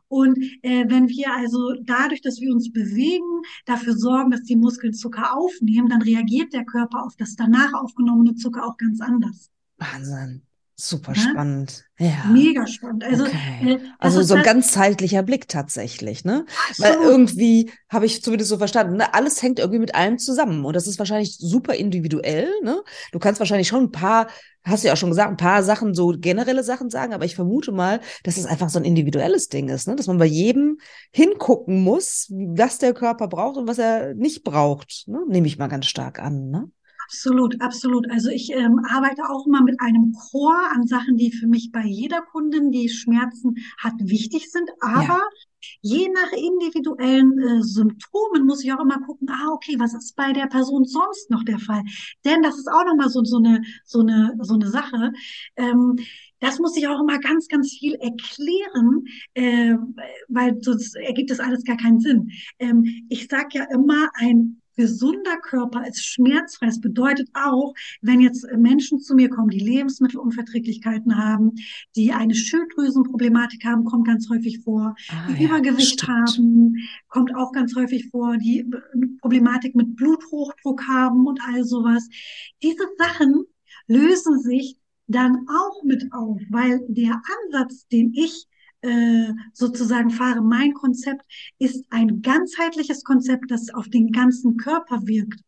Und 0.10 0.38
äh, 0.62 0.86
wenn 0.88 1.10
wir 1.10 1.34
also 1.34 1.74
dadurch, 1.84 2.22
dass 2.22 2.40
wir 2.40 2.54
uns 2.54 2.72
bewegen, 2.72 3.42
dafür 3.66 3.96
sorgen, 3.96 4.32
dass 4.32 4.44
die 4.44 4.56
Muskeln 4.56 4.94
Zucker 4.94 5.36
aufnehmen, 5.36 5.90
dann 5.90 6.02
reagiert 6.02 6.54
der 6.54 6.66
Körper 6.66 7.06
auf 7.06 7.16
das 7.18 7.36
danach 7.36 7.74
aufgenommene 7.74 8.36
Zucker 8.36 8.66
auch 8.66 8.78
ganz 8.78 9.02
anders. 9.02 9.50
Wahnsinn. 9.78 10.47
Super 10.80 11.14
ja? 11.14 11.22
spannend. 11.22 11.86
Ja. 11.98 12.26
Mega 12.32 12.68
spannend. 12.68 13.04
Also, 13.04 13.26
okay. 13.26 13.74
äh, 13.74 13.80
also 13.98 14.22
so 14.22 14.36
ein 14.36 14.44
ganzheitlicher 14.44 15.24
Blick 15.24 15.48
tatsächlich, 15.48 16.24
ne? 16.24 16.46
Absolut. 16.70 17.00
Weil 17.00 17.04
irgendwie 17.04 17.72
habe 17.90 18.06
ich 18.06 18.22
zumindest 18.22 18.52
so 18.52 18.60
verstanden, 18.60 18.98
ne? 18.98 19.12
alles 19.16 19.42
hängt 19.42 19.58
irgendwie 19.58 19.80
mit 19.80 19.96
allem 19.96 20.20
zusammen 20.20 20.66
und 20.66 20.76
das 20.76 20.86
ist 20.86 21.00
wahrscheinlich 21.00 21.36
super 21.40 21.74
individuell, 21.74 22.48
ne? 22.62 22.84
Du 23.12 23.18
kannst 23.18 23.40
wahrscheinlich 23.40 23.68
schon 23.68 23.86
ein 23.86 23.92
paar, 23.92 24.28
hast 24.64 24.84
du 24.84 24.88
ja 24.88 24.94
auch 24.94 24.98
schon 24.98 25.10
gesagt, 25.10 25.32
ein 25.32 25.38
paar 25.38 25.64
Sachen, 25.64 25.96
so 25.96 26.14
generelle 26.16 26.64
Sachen 26.64 26.92
sagen, 26.92 27.12
aber 27.12 27.26
ich 27.26 27.34
vermute 27.34 27.72
mal, 27.72 28.00
dass 28.22 28.38
es 28.38 28.46
einfach 28.46 28.70
so 28.70 28.78
ein 28.78 28.86
individuelles 28.86 29.50
Ding 29.50 29.70
ist, 29.70 29.88
ne? 29.88 29.96
Dass 29.96 30.06
man 30.06 30.20
bei 30.20 30.28
jedem 30.28 30.78
hingucken 31.12 31.82
muss, 31.82 32.28
was 32.30 32.78
der 32.78 32.94
Körper 32.94 33.28
braucht 33.28 33.58
und 33.58 33.68
was 33.68 33.80
er 33.80 34.14
nicht 34.14 34.44
braucht, 34.44 35.06
ne? 35.08 35.22
Nehme 35.28 35.48
ich 35.48 35.58
mal 35.58 35.70
ganz 35.70 35.88
stark 35.88 36.20
an, 36.20 36.52
ne? 36.52 36.70
Absolut, 37.10 37.62
absolut. 37.62 38.12
Also 38.12 38.30
ich 38.30 38.52
ähm, 38.52 38.82
arbeite 38.90 39.30
auch 39.30 39.48
immer 39.48 39.64
mit 39.64 39.80
einem 39.80 40.12
Chor 40.12 40.58
an 40.74 40.86
Sachen, 40.88 41.16
die 41.16 41.32
für 41.32 41.48
mich 41.48 41.72
bei 41.72 41.86
jeder 41.86 42.22
Kundin, 42.22 42.70
die 42.70 42.90
Schmerzen 42.90 43.56
hat, 43.78 43.94
wichtig 44.00 44.52
sind. 44.52 44.70
Aber 44.82 45.04
ja. 45.04 45.22
je 45.82 46.10
nach 46.10 46.34
individuellen 46.34 47.40
äh, 47.40 47.64
Symptomen 47.64 48.46
muss 48.46 48.62
ich 48.62 48.74
auch 48.74 48.82
immer 48.82 49.00
gucken, 49.00 49.30
ah, 49.30 49.54
okay, 49.54 49.76
was 49.80 49.94
ist 49.94 50.18
bei 50.18 50.34
der 50.34 50.48
Person 50.48 50.84
sonst 50.84 51.30
noch 51.30 51.46
der 51.46 51.60
Fall? 51.60 51.82
Denn 52.26 52.42
das 52.42 52.58
ist 52.58 52.68
auch 52.68 52.84
nochmal 52.86 53.10
so, 53.10 53.24
so, 53.24 53.38
eine, 53.38 53.62
so, 53.86 54.02
eine, 54.02 54.36
so 54.42 54.56
eine 54.56 54.70
Sache. 54.70 55.14
Ähm, 55.56 55.96
das 56.42 56.60
muss 56.60 56.76
ich 56.76 56.90
auch 56.90 57.00
immer 57.00 57.20
ganz, 57.20 57.48
ganz 57.48 57.72
viel 57.72 57.94
erklären, 57.96 59.06
äh, 59.34 59.76
weil 60.28 60.62
sonst 60.62 60.94
ergibt 60.98 61.32
das 61.32 61.40
alles 61.40 61.64
gar 61.64 61.78
keinen 61.78 62.02
Sinn. 62.02 62.32
Ähm, 62.60 62.84
ich 63.08 63.28
sage 63.30 63.60
ja 63.60 63.64
immer, 63.72 64.10
ein 64.16 64.62
gesunder 64.78 65.38
Körper 65.42 65.86
ist 65.86 66.06
schmerzfrei. 66.06 66.68
Das 66.68 66.80
bedeutet 66.80 67.30
auch, 67.34 67.74
wenn 68.02 68.22
jetzt 68.22 68.48
Menschen 68.56 69.00
zu 69.00 69.16
mir 69.16 69.30
kommen, 69.30 69.50
die 69.50 69.60
Lebensmittelunverträglichkeiten 69.60 71.18
haben, 71.18 71.56
die 71.96 72.14
eine 72.14 72.36
Schilddrüsenproblematik 72.36 73.66
haben, 73.66 73.84
kommt 73.84 74.08
ganz 74.08 74.30
häufig 74.30 74.60
vor, 74.64 74.96
ah, 75.10 75.28
die 75.28 75.44
ja, 75.44 75.50
Übergewicht 75.50 76.02
stimmt. 76.02 76.10
haben, 76.10 76.76
kommt 77.10 77.36
auch 77.36 77.52
ganz 77.52 77.76
häufig 77.76 78.10
vor, 78.10 78.38
die 78.38 78.66
Problematik 79.20 79.76
mit 79.76 79.96
Bluthochdruck 79.96 80.88
haben 80.88 81.28
und 81.28 81.42
all 81.46 81.64
sowas. 81.64 82.08
Diese 82.64 82.86
Sachen 82.98 83.44
lösen 83.88 84.40
sich 84.40 84.78
dann 85.08 85.48
auch 85.48 85.84
mit 85.84 86.06
auf, 86.12 86.40
weil 86.50 86.82
der 86.88 87.22
Ansatz, 87.46 87.88
den 87.88 88.14
ich 88.14 88.48
äh, 88.88 89.34
sozusagen 89.54 90.10
fahre. 90.10 90.42
Mein 90.42 90.74
Konzept 90.74 91.26
ist 91.60 91.86
ein 91.90 92.22
ganzheitliches 92.22 93.04
Konzept, 93.04 93.52
das 93.52 93.74
auf 93.74 93.90
den 93.90 94.12
ganzen 94.12 94.58
Körper 94.58 95.06
wirkt. 95.06 95.42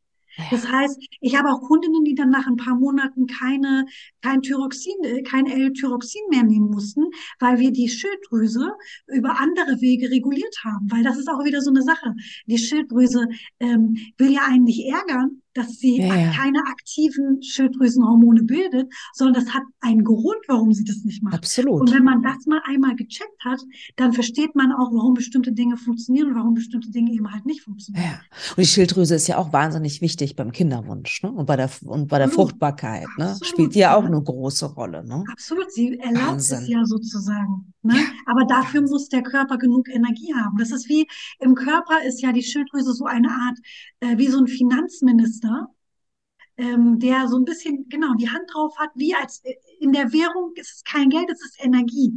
Das 0.52 0.72
heißt, 0.72 1.00
ich 1.22 1.38
habe 1.38 1.50
auch 1.50 1.62
Kundinnen, 1.62 2.04
die 2.04 2.16
dann 2.16 2.30
nach 2.30 2.48
ein 2.48 2.56
paar 2.56 2.76
Monaten 2.76 3.28
keine, 3.28 3.86
kein 4.22 4.42
Thyroxin, 4.42 4.94
äh, 5.04 5.22
kein 5.24 5.48
L-Tyroxin 5.48 6.22
mehr 6.30 6.44
nehmen 6.44 6.70
mussten, 6.70 7.06
weil 7.40 7.60
wir 7.60 7.72
die 7.72 7.90
Schilddrüse 7.90 8.74
über 9.08 9.40
andere 9.40 9.82
Wege 9.82 10.10
reguliert 10.10 10.56
haben. 10.64 10.90
Weil 10.92 11.04
das 11.04 11.18
ist 11.18 11.30
auch 11.30 11.44
wieder 11.44 11.62
so 11.62 11.72
eine 11.72 11.82
Sache. 11.82 12.14
Die 12.46 12.58
Schilddrüse 12.58 13.28
ähm, 13.60 13.98
will 14.18 14.32
ja 14.32 14.46
einen 14.46 14.64
nicht 14.64 14.86
ärgern, 14.88 15.42
dass 15.54 15.78
sie 15.80 15.97
Ja, 15.97 16.16
ja. 16.16 16.32
keine 16.32 16.60
aktiven 16.70 17.41
Schilddrüsenhormone 17.41 18.43
bildet, 18.43 18.91
sondern 19.14 19.43
das 19.43 19.54
hat 19.54 19.64
einen 19.82 20.04
Grund, 20.04 20.39
warum 20.47 20.74
sie 20.74 20.84
das 20.84 21.04
nicht 21.04 21.24
macht. 21.24 21.34
Und 21.34 21.39
Absolut. 21.39 21.93
wenn 21.93 22.04
man 22.04 22.22
das 22.22 22.45
mal 22.45 22.62
einmal 22.66 22.95
gecheckt 22.95 23.43
hat, 23.43 23.60
dann 23.95 24.14
versteht 24.14 24.56
man 24.56 24.72
auch, 24.72 24.91
warum 24.93 25.14
bestimmte 25.14 25.52
Dinge 25.52 25.78
funktionieren 25.78 26.30
und 26.30 26.36
warum 26.36 26.54
bestimmte 26.54 26.89
Dinge 26.91 27.12
eben 27.12 27.32
halt 27.32 27.45
nicht 27.45 27.62
funktionieren. 27.62 28.06
Ja. 28.06 28.20
Und 28.52 28.58
die 28.60 28.66
Schilddrüse 28.66 29.16
ist 29.16 29.28
ja 29.28 29.38
auch 29.38 29.54
wahnsinnig 29.54 30.02
wichtig 30.02 30.36
beim 30.36 30.52
Kinderwunsch, 30.52 31.24
ne? 31.24 31.32
Und 31.32 31.45
bei 31.45 31.56
der, 31.56 31.70
und 31.86 32.08
bei 32.08 32.18
der 32.18 32.28
Absolut. 32.28 32.50
Fruchtbarkeit, 32.50 33.08
ne? 33.18 33.30
Absolut, 33.30 33.47
Spielt 33.47 33.76
ja 33.76 33.95
auch 33.95 34.06
eine 34.06 34.22
große 34.22 34.68
Rolle, 34.74 35.04
ne? 35.06 35.24
Absolut, 35.32 35.72
sie 35.72 35.97
erlaubt 36.00 36.39
es 36.41 36.52
Wahnsinn. 36.52 36.72
ja 36.72 36.86
sozusagen. 36.86 37.74
Ne? 37.82 37.95
Ja. 37.95 38.02
Aber 38.26 38.43
dafür 38.45 38.82
muss 38.82 39.08
der 39.08 39.24
Körper 39.24 39.58
genug 39.58 39.88
Energie 39.89 40.34
haben. 40.36 40.58
Das 40.58 40.72
ist 40.72 40.89
wie 40.89 41.08
im 41.39 41.56
Körper 41.56 42.04
ist 42.06 42.22
ja 42.22 42.34
die 42.34 42.43
Schilddrüse 42.43 42.93
so 42.93 43.06
eine 43.06 43.30
Art, 43.30 43.58
äh, 44.02 44.18
wie 44.18 44.28
so 44.28 44.38
ein 44.38 44.47
Finanzminister, 44.47 45.39
ähm, 46.58 47.00
der 47.00 47.28
so 47.28 47.38
ein 47.38 47.46
bisschen, 47.46 47.88
genau, 47.90 48.14
die 48.16 48.30
Hand 48.30 48.50
drauf 48.54 48.78
hat, 48.78 48.92
wie 48.96 49.16
als 49.16 49.42
äh, 49.46 49.56
in 49.80 49.94
der 49.94 50.12
Währung 50.14 50.52
ist 50.56 50.74
es 50.76 50.84
kein 50.84 51.10
Geld, 51.10 51.30
es 51.32 51.42
ist 51.44 51.64
Energie. 51.64 52.14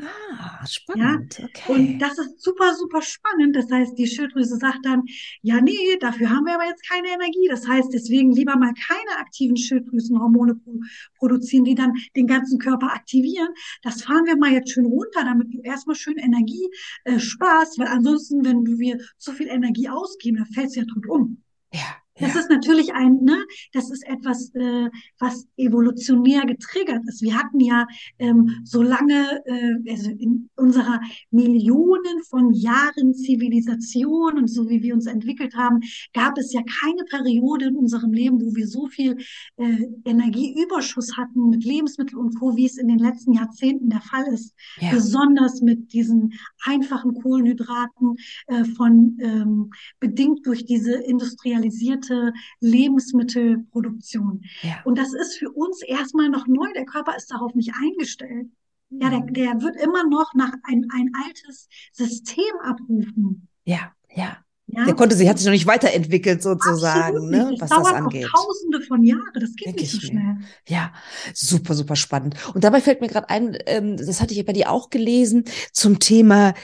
Ah, 0.00 0.66
Ja, 0.94 1.18
spannend. 1.18 1.40
und 1.64 1.96
Okay. 1.96 1.98
das 1.98 2.18
ist 2.18 2.42
super, 2.42 2.74
super 2.74 3.00
spannend. 3.02 3.56
Das 3.56 3.70
heißt, 3.70 3.96
die 3.96 4.06
Schilddrüse 4.06 4.56
sagt 4.56 4.84
dann, 4.84 5.04
ja, 5.42 5.60
nee, 5.60 5.96
dafür 6.00 6.28
haben 6.30 6.44
wir 6.44 6.54
aber 6.54 6.66
jetzt 6.66 6.86
keine 6.86 7.08
Energie. 7.08 7.48
Das 7.48 7.66
heißt, 7.66 7.92
deswegen 7.94 8.32
lieber 8.32 8.56
mal 8.56 8.74
keine 8.74 9.18
aktiven 9.18 9.56
Schilddrüsenhormone 9.56 10.56
pro 10.56 10.80
produzieren, 11.16 11.64
die 11.64 11.74
dann 11.74 11.94
den 12.16 12.26
ganzen 12.26 12.58
Körper 12.58 12.88
aktivieren. 12.92 13.48
Das 13.82 14.02
fahren 14.02 14.26
wir 14.26 14.36
mal 14.36 14.52
jetzt 14.52 14.72
schön 14.72 14.86
runter, 14.86 15.24
damit 15.24 15.54
du 15.54 15.60
erstmal 15.62 15.96
schön 15.96 16.18
Energie 16.18 16.68
äh, 17.04 17.18
sparst, 17.18 17.78
weil 17.78 17.86
ansonsten, 17.88 18.44
wenn 18.44 18.66
wir 18.78 18.98
zu 19.18 19.32
viel 19.32 19.48
Energie 19.48 19.88
ausgeben, 19.88 20.38
dann 20.38 20.46
fällst 20.46 20.76
du 20.76 20.80
ja 20.80 20.86
tot 20.86 21.06
um. 21.08 21.42
Ja, 21.72 22.01
Das 22.22 22.34
ja. 22.34 22.40
ist 22.40 22.50
natürlich 22.50 22.94
ein, 22.94 23.18
ne, 23.22 23.44
das 23.72 23.90
ist 23.90 24.06
etwas, 24.06 24.54
äh, 24.54 24.88
was 25.18 25.46
evolutionär 25.56 26.42
getriggert 26.42 27.02
ist. 27.08 27.20
Wir 27.20 27.36
hatten 27.36 27.58
ja 27.58 27.86
ähm, 28.20 28.60
so 28.64 28.80
lange, 28.80 29.42
äh, 29.44 29.90
also 29.90 30.10
in 30.10 30.48
unserer 30.54 31.00
Millionen 31.30 32.22
von 32.30 32.52
Jahren 32.52 33.14
Zivilisation 33.14 34.38
und 34.38 34.48
so 34.48 34.68
wie 34.68 34.82
wir 34.82 34.94
uns 34.94 35.06
entwickelt 35.06 35.56
haben, 35.56 35.80
gab 36.12 36.38
es 36.38 36.52
ja 36.52 36.62
keine 36.80 37.02
Periode 37.10 37.66
in 37.66 37.76
unserem 37.76 38.12
Leben, 38.12 38.40
wo 38.40 38.54
wir 38.54 38.68
so 38.68 38.86
viel 38.86 39.16
äh, 39.56 39.86
Energieüberschuss 40.04 41.16
hatten 41.16 41.50
mit 41.50 41.64
Lebensmitteln 41.64 42.20
und 42.20 42.38
Co., 42.38 42.56
wie 42.56 42.66
es 42.66 42.78
in 42.78 42.86
den 42.86 42.98
letzten 42.98 43.32
Jahrzehnten 43.32 43.88
der 43.90 44.00
Fall 44.00 44.32
ist. 44.32 44.54
Ja. 44.80 44.92
Besonders 44.92 45.60
mit 45.60 45.92
diesen 45.92 46.34
einfachen 46.64 47.14
Kohlenhydraten 47.14 48.16
äh, 48.46 48.64
von 48.64 49.18
ähm, 49.20 49.70
bedingt 49.98 50.46
durch 50.46 50.64
diese 50.64 50.94
industrialisierte 50.94 52.11
Lebensmittelproduktion. 52.60 54.42
Ja. 54.62 54.80
Und 54.84 54.98
das 54.98 55.12
ist 55.12 55.38
für 55.38 55.50
uns 55.50 55.82
erstmal 55.82 56.28
noch 56.28 56.46
neu. 56.46 56.66
Der 56.74 56.84
Körper 56.84 57.16
ist 57.16 57.30
darauf 57.30 57.54
nicht 57.54 57.72
eingestellt. 57.82 58.48
Ja, 58.90 59.08
der, 59.08 59.20
der 59.20 59.62
wird 59.62 59.76
immer 59.76 60.06
noch 60.06 60.34
nach 60.34 60.52
ein, 60.64 60.86
ein 60.94 61.10
altes 61.26 61.68
System 61.92 62.44
abrufen. 62.62 63.48
Ja, 63.64 63.92
ja. 64.14 64.36
Ja, 64.68 64.84
Der 64.86 64.94
konnte 64.94 65.16
sich, 65.16 65.28
hat 65.28 65.36
sich 65.38 65.44
noch 65.46 65.52
nicht 65.52 65.66
weiterentwickelt 65.66 66.40
sozusagen, 66.42 67.28
nicht. 67.28 67.42
ne, 67.42 67.50
Das 67.58 67.60
was 67.62 67.68
das 67.70 67.78
dauert 67.82 67.94
angeht. 67.94 68.26
auch 68.32 68.44
Tausende 68.46 68.80
von 68.80 69.02
Jahren. 69.04 69.20
Das 69.34 69.54
geht 69.54 69.66
Denke 69.66 69.80
nicht 69.82 69.90
so 69.90 69.98
mir. 69.98 70.06
schnell. 70.06 70.36
Ja, 70.68 70.92
super, 71.34 71.74
super 71.74 71.96
spannend. 71.96 72.36
Und 72.54 72.64
dabei 72.64 72.80
fällt 72.80 73.00
mir 73.02 73.08
gerade 73.08 73.28
ein, 73.28 73.58
ähm, 73.66 73.96
das 73.98 74.20
hatte 74.22 74.32
ich 74.32 74.44
bei 74.46 74.52
dir 74.54 74.70
auch 74.70 74.88
gelesen, 74.88 75.44
zum 75.72 75.98
Thema 75.98 76.54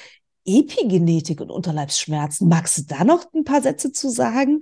Epigenetik 0.46 1.40
und 1.42 1.50
Unterleibsschmerzen. 1.50 2.48
Magst 2.48 2.78
du 2.78 2.82
da 2.86 3.04
noch 3.04 3.26
ein 3.34 3.44
paar 3.44 3.60
Sätze 3.60 3.92
zu 3.92 4.08
sagen? 4.08 4.60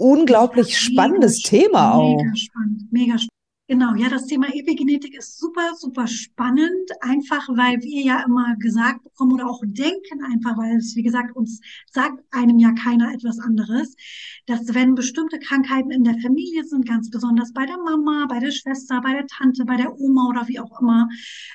Unglaublich 0.00 0.68
Mega 0.68 0.78
spannendes 0.78 1.40
spannend, 1.42 1.66
Thema 1.68 1.94
auch. 1.94 2.16
Mega 2.16 2.36
spannend, 2.36 2.92
mega 2.92 3.18
spannend. 3.18 3.28
Genau, 3.70 3.94
ja, 3.94 4.08
das 4.08 4.26
Thema 4.26 4.48
Epigenetik 4.52 5.16
ist 5.16 5.38
super, 5.38 5.76
super 5.76 6.08
spannend, 6.08 6.90
einfach 7.02 7.48
weil 7.50 7.80
wir 7.80 8.02
ja 8.02 8.24
immer 8.26 8.56
gesagt 8.58 9.04
bekommen 9.04 9.34
oder 9.34 9.48
auch 9.48 9.62
denken 9.64 10.24
einfach, 10.24 10.58
weil 10.58 10.76
es, 10.76 10.96
wie 10.96 11.04
gesagt, 11.04 11.36
uns 11.36 11.60
sagt 11.88 12.18
einem 12.32 12.58
ja 12.58 12.72
keiner 12.72 13.14
etwas 13.14 13.38
anderes, 13.38 13.94
dass 14.46 14.74
wenn 14.74 14.96
bestimmte 14.96 15.38
Krankheiten 15.38 15.92
in 15.92 16.02
der 16.02 16.18
Familie 16.18 16.64
sind, 16.64 16.84
ganz 16.84 17.10
besonders 17.10 17.52
bei 17.52 17.64
der 17.64 17.78
Mama, 17.78 18.26
bei 18.28 18.40
der 18.40 18.50
Schwester, 18.50 19.00
bei 19.02 19.12
der 19.12 19.28
Tante, 19.28 19.64
bei 19.64 19.76
der 19.76 19.96
Oma 20.00 20.30
oder 20.30 20.48
wie 20.48 20.58
auch 20.58 20.80
immer, 20.80 21.08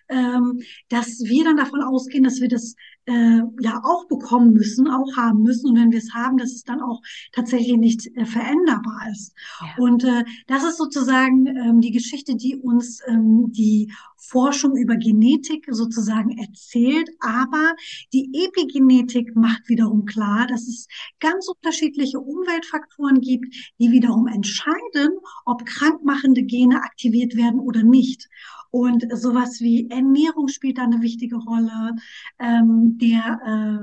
ähm, 0.08 0.62
dass 0.88 1.20
wir 1.26 1.44
dann 1.44 1.58
davon 1.58 1.82
ausgehen, 1.82 2.24
dass 2.24 2.40
wir 2.40 2.48
das 2.48 2.76
äh, 3.08 3.42
ja 3.60 3.82
auch 3.84 4.08
bekommen 4.08 4.54
müssen, 4.54 4.90
auch 4.90 5.16
haben 5.16 5.44
müssen. 5.44 5.70
Und 5.70 5.80
wenn 5.80 5.92
wir 5.92 6.00
es 6.00 6.14
haben, 6.14 6.38
dass 6.38 6.52
es 6.52 6.64
dann 6.64 6.82
auch 6.82 7.02
tatsächlich 7.34 7.78
nicht 7.78 8.08
äh, 8.16 8.26
veränderbar 8.26 9.10
ist. 9.12 9.34
Ja. 9.62 9.84
Und 9.84 10.04
äh, 10.04 10.24
das 10.48 10.64
ist 10.64 10.78
sozusagen 10.78 11.46
ähm, 11.48 11.82
die 11.82 11.92
Geschichte, 11.92 12.05
die 12.36 12.56
uns 12.56 13.02
ähm, 13.08 13.52
die 13.52 13.92
Forschung 14.28 14.76
über 14.76 14.96
Genetik 14.96 15.68
sozusagen 15.70 16.38
erzählt. 16.38 17.10
Aber 17.20 17.76
die 18.14 18.30
Epigenetik 18.46 19.36
macht 19.36 19.68
wiederum 19.68 20.06
klar, 20.06 20.48
dass 20.48 20.68
es 20.68 20.88
ganz 21.20 21.48
unterschiedliche 21.48 22.20
Umweltfaktoren 22.20 23.22
gibt, 23.22 23.54
die 23.80 23.92
wiederum 23.92 24.28
entscheiden, 24.28 25.20
ob 25.46 25.66
krankmachende 25.66 26.44
Gene 26.44 26.78
aktiviert 26.84 27.36
werden 27.36 27.60
oder 27.60 27.84
nicht. 27.84 28.28
Und 28.76 29.06
sowas 29.14 29.62
wie 29.62 29.90
Ernährung 29.90 30.50
spielt 30.50 30.80
da 30.80 30.84
eine 30.84 31.02
wichtige 31.02 31.38
Rolle. 31.38 31.96
Ähm, 32.40 32.98
der 32.98 33.40
äh, 33.46 33.80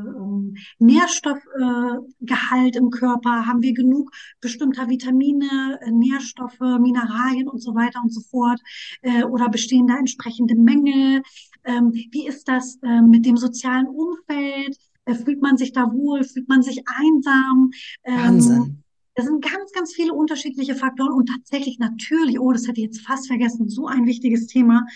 Nährstoffgehalt 0.80 2.76
im 2.76 2.90
Körper, 2.90 3.46
haben 3.46 3.62
wir 3.62 3.72
genug 3.72 4.10
bestimmter 4.42 4.90
Vitamine, 4.90 5.78
äh, 5.80 5.90
Nährstoffe, 5.90 6.60
Mineralien 6.60 7.48
und 7.48 7.62
so 7.62 7.74
weiter 7.74 8.02
und 8.02 8.12
so 8.12 8.20
fort? 8.20 8.60
Äh, 9.00 9.24
oder 9.24 9.48
bestehen 9.48 9.86
da 9.86 9.96
entsprechende 10.32 10.54
Mängel? 10.54 11.22
Ähm, 11.64 11.92
wie 11.92 12.26
ist 12.26 12.48
das 12.48 12.78
äh, 12.82 13.02
mit 13.02 13.26
dem 13.26 13.36
sozialen 13.36 13.86
Umfeld? 13.86 14.76
Äh, 15.04 15.14
fühlt 15.14 15.42
man 15.42 15.56
sich 15.56 15.72
da 15.72 15.92
wohl? 15.92 16.24
Fühlt 16.24 16.48
man 16.48 16.62
sich 16.62 16.82
einsam? 16.86 17.70
Ähm, 18.04 18.16
Wahnsinn. 18.16 18.82
das 19.14 19.26
sind 19.26 19.44
ganz, 19.44 19.72
ganz 19.72 19.94
viele 19.94 20.12
unterschiedliche 20.12 20.74
Faktoren 20.74 21.12
und 21.12 21.28
tatsächlich 21.28 21.78
natürlich, 21.78 22.40
oh, 22.40 22.52
das 22.52 22.66
hätte 22.66 22.80
ich 22.80 22.86
jetzt 22.86 23.02
fast 23.02 23.26
vergessen, 23.26 23.68
so 23.68 23.86
ein 23.86 24.06
wichtiges 24.06 24.46
Thema. 24.46 24.86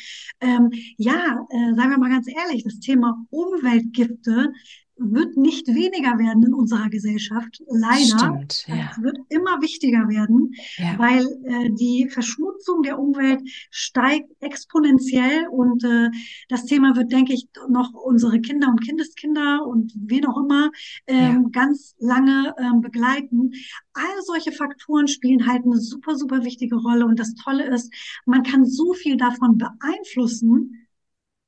Ähm, 0.40 0.70
ja, 0.96 1.46
äh, 1.50 1.74
sagen 1.74 1.90
wir 1.90 1.98
mal 1.98 2.10
ganz 2.10 2.28
ehrlich, 2.28 2.64
das 2.64 2.80
Thema 2.80 3.24
Umweltgifte 3.30 4.52
wird 4.98 5.36
nicht 5.36 5.66
weniger 5.68 6.18
werden 6.18 6.42
in 6.42 6.54
unserer 6.54 6.88
Gesellschaft, 6.88 7.62
leider. 7.68 8.18
Stimmt, 8.18 8.66
ja. 8.68 8.90
Es 8.92 9.02
wird 9.02 9.18
immer 9.28 9.60
wichtiger 9.60 10.08
werden, 10.08 10.54
Ja. 10.78 10.98
weil 10.98 11.24
äh, 11.44 11.70
die 11.70 12.08
Verschmutzung 12.10 12.82
der 12.82 12.98
Umwelt 12.98 13.42
steigt 13.70 14.30
exponentiell 14.40 15.46
und 15.50 15.84
äh, 15.84 16.08
das 16.48 16.64
Thema 16.64 16.96
wird, 16.96 17.12
denke 17.12 17.34
ich, 17.34 17.48
noch 17.68 17.92
unsere 17.92 18.40
Kinder 18.40 18.68
und 18.68 18.80
Kindeskinder 18.82 19.66
und 19.66 19.92
wen 19.96 20.26
auch 20.26 20.38
immer 20.42 20.70
ähm, 21.06 21.52
ganz 21.52 21.94
lange 21.98 22.54
ähm, 22.58 22.80
begleiten. 22.80 23.52
All 23.92 24.22
solche 24.24 24.52
Faktoren 24.52 25.08
spielen 25.08 25.46
halt 25.46 25.64
eine 25.64 25.76
super, 25.78 26.16
super 26.16 26.44
wichtige 26.44 26.76
Rolle 26.76 27.06
und 27.06 27.18
das 27.18 27.34
Tolle 27.34 27.66
ist, 27.66 27.92
man 28.24 28.42
kann 28.42 28.64
so 28.64 28.92
viel 28.94 29.16
davon 29.16 29.58
beeinflussen 29.58 30.86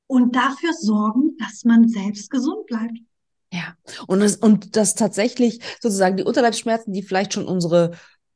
und 0.06 0.34
dafür 0.36 0.72
sorgen, 0.72 1.36
dass 1.38 1.64
man 1.64 1.88
selbst 1.88 2.30
gesund 2.30 2.66
bleibt. 2.66 2.98
Ja, 3.52 3.74
und 4.06 4.20
das, 4.20 4.36
und 4.36 4.76
das 4.76 4.94
tatsächlich 4.94 5.60
sozusagen 5.80 6.16
die 6.16 6.24
Unterleibsschmerzen, 6.24 6.92
die 6.92 7.02
vielleicht 7.02 7.32
schon 7.32 7.46
unsere 7.46 7.92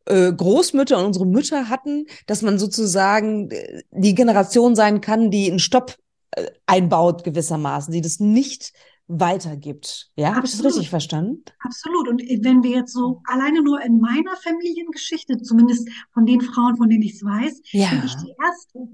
äh, 0.07 0.33
Großmütter 0.33 0.99
und 0.99 1.05
unsere 1.07 1.27
Mütter 1.27 1.69
hatten, 1.69 2.07
dass 2.27 2.43
man 2.43 2.59
sozusagen 2.59 3.51
äh, 3.51 3.83
die 3.91 4.15
Generation 4.15 4.75
sein 4.75 5.01
kann, 5.01 5.31
die 5.31 5.51
einen 5.51 5.59
Stopp 5.59 5.97
äh, 6.33 6.47
einbaut 6.67 7.25
gewissermaßen, 7.25 7.93
die 7.93 8.01
das 8.01 8.21
nicht 8.21 8.73
weitergibt. 9.07 10.11
Ja, 10.17 10.35
habe 10.35 10.47
ich 10.47 10.53
das 10.53 10.65
richtig 10.65 10.89
verstanden? 10.89 11.45
Absolut. 11.61 12.09
Und 12.09 12.23
wenn 12.23 12.63
wir 12.63 12.71
jetzt 12.71 12.95
so 12.95 13.21
alleine 13.25 13.63
nur 13.63 13.83
in 13.83 14.01
meiner 14.01 14.35
Familiengeschichte, 14.43 15.37
zumindest 15.43 15.89
von 16.15 16.25
den 16.25 16.41
Frauen, 16.41 16.77
von 16.77 16.89
denen 16.89 17.03
ich 17.03 17.15
es 17.15 17.25
weiß, 17.25 17.61
Ja. 17.73 17.91
bin 17.91 18.03
ich 18.07 18.15
die 18.17 18.35
erste. 18.43 18.89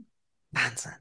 Wahnsinn. 0.51 0.93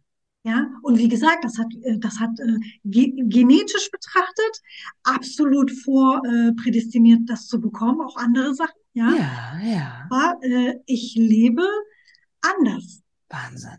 Ja, 0.48 0.66
und 0.82 0.98
wie 0.98 1.10
gesagt, 1.10 1.44
das 1.44 1.58
hat, 1.58 1.68
äh, 1.84 1.98
das 2.00 2.22
hat 2.22 2.40
äh, 2.40 2.58
ge 2.86 3.12
genetisch 3.18 3.92
betrachtet 3.92 4.62
absolut 5.04 5.70
vorprädestiniert, 5.72 7.20
das 7.26 7.48
zu 7.48 7.60
bekommen, 7.60 8.00
auch 8.00 8.16
andere 8.16 8.56
Sachen, 8.56 8.80
ja. 8.94 9.12
Ja, 9.12 9.70
ja. 9.70 10.08
Aber 10.10 10.40
äh, 10.42 10.76
ich 10.86 11.16
lebe 11.16 11.68
anders. 12.40 13.02
Wahnsinn. 13.28 13.78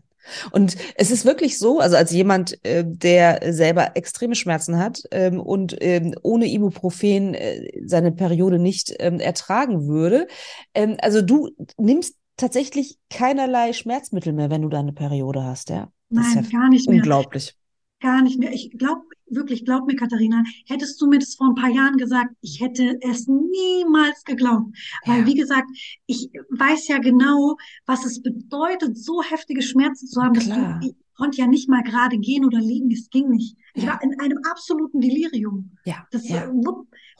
Und 0.51 0.77
es 0.93 1.09
ist 1.09 1.25
wirklich 1.25 1.57
so, 1.57 1.79
also 1.79 1.95
als 1.95 2.11
jemand, 2.11 2.63
äh, 2.63 2.83
der 2.85 3.51
selber 3.51 3.95
extreme 3.95 4.35
Schmerzen 4.35 4.77
hat 4.77 5.01
ähm, 5.09 5.39
und 5.39 5.75
ähm, 5.81 6.13
ohne 6.21 6.45
Ibuprofen 6.45 7.33
äh, 7.33 7.67
seine 7.83 8.11
Periode 8.11 8.59
nicht 8.59 8.93
ähm, 8.99 9.19
ertragen 9.19 9.87
würde, 9.87 10.27
ähm, 10.75 10.97
also 11.01 11.23
du 11.23 11.49
nimmst 11.77 12.13
tatsächlich 12.37 12.99
keinerlei 13.09 13.73
Schmerzmittel 13.73 14.33
mehr, 14.33 14.51
wenn 14.51 14.61
du 14.61 14.69
deine 14.69 14.93
Periode 14.93 15.43
hast, 15.43 15.71
ja? 15.71 15.91
Nein, 16.09 16.47
ja 16.51 16.59
gar 16.59 16.69
nicht 16.69 16.87
mehr. 16.87 16.97
Unglaublich. 16.97 17.55
Gar 18.01 18.21
nicht 18.21 18.39
mehr. 18.39 18.53
Ich 18.53 18.71
glaube, 18.77 19.01
wirklich, 19.27 19.65
glaub 19.65 19.85
mir, 19.85 19.95
Katharina, 19.95 20.43
hättest 20.67 21.01
du 21.01 21.07
mir 21.07 21.19
das 21.19 21.35
vor 21.35 21.47
ein 21.47 21.55
paar 21.55 21.69
Jahren 21.69 21.97
gesagt, 21.97 22.33
ich 22.41 22.61
hätte 22.61 22.97
es 23.01 23.27
niemals 23.27 24.23
geglaubt. 24.23 24.75
Weil, 25.05 25.21
ja. 25.21 25.25
wie 25.25 25.35
gesagt, 25.35 25.67
ich 26.05 26.29
weiß 26.49 26.87
ja 26.87 26.99
genau, 26.99 27.57
was 27.85 28.05
es 28.05 28.21
bedeutet, 28.21 28.97
so 28.97 29.21
heftige 29.21 29.61
Schmerzen 29.61 30.07
zu 30.07 30.21
haben, 30.21 30.33
Klar. 30.33 30.79
dass 30.79 30.87
du, 30.87 30.95
konnte 31.19 31.37
ja 31.37 31.47
nicht 31.47 31.69
mal 31.69 31.83
gerade 31.83 32.17
gehen 32.17 32.45
oder 32.45 32.59
liegen, 32.59 32.91
es 32.91 33.09
ging 33.09 33.29
nicht. 33.29 33.57
Ich 33.73 33.83
ja. 33.83 33.91
war 33.91 34.03
in 34.03 34.19
einem 34.19 34.39
absoluten 34.49 35.01
Delirium. 35.01 35.71
Ja. 35.85 36.07
Das, 36.11 36.27
ja. 36.27 36.45
Äh, 36.45 36.53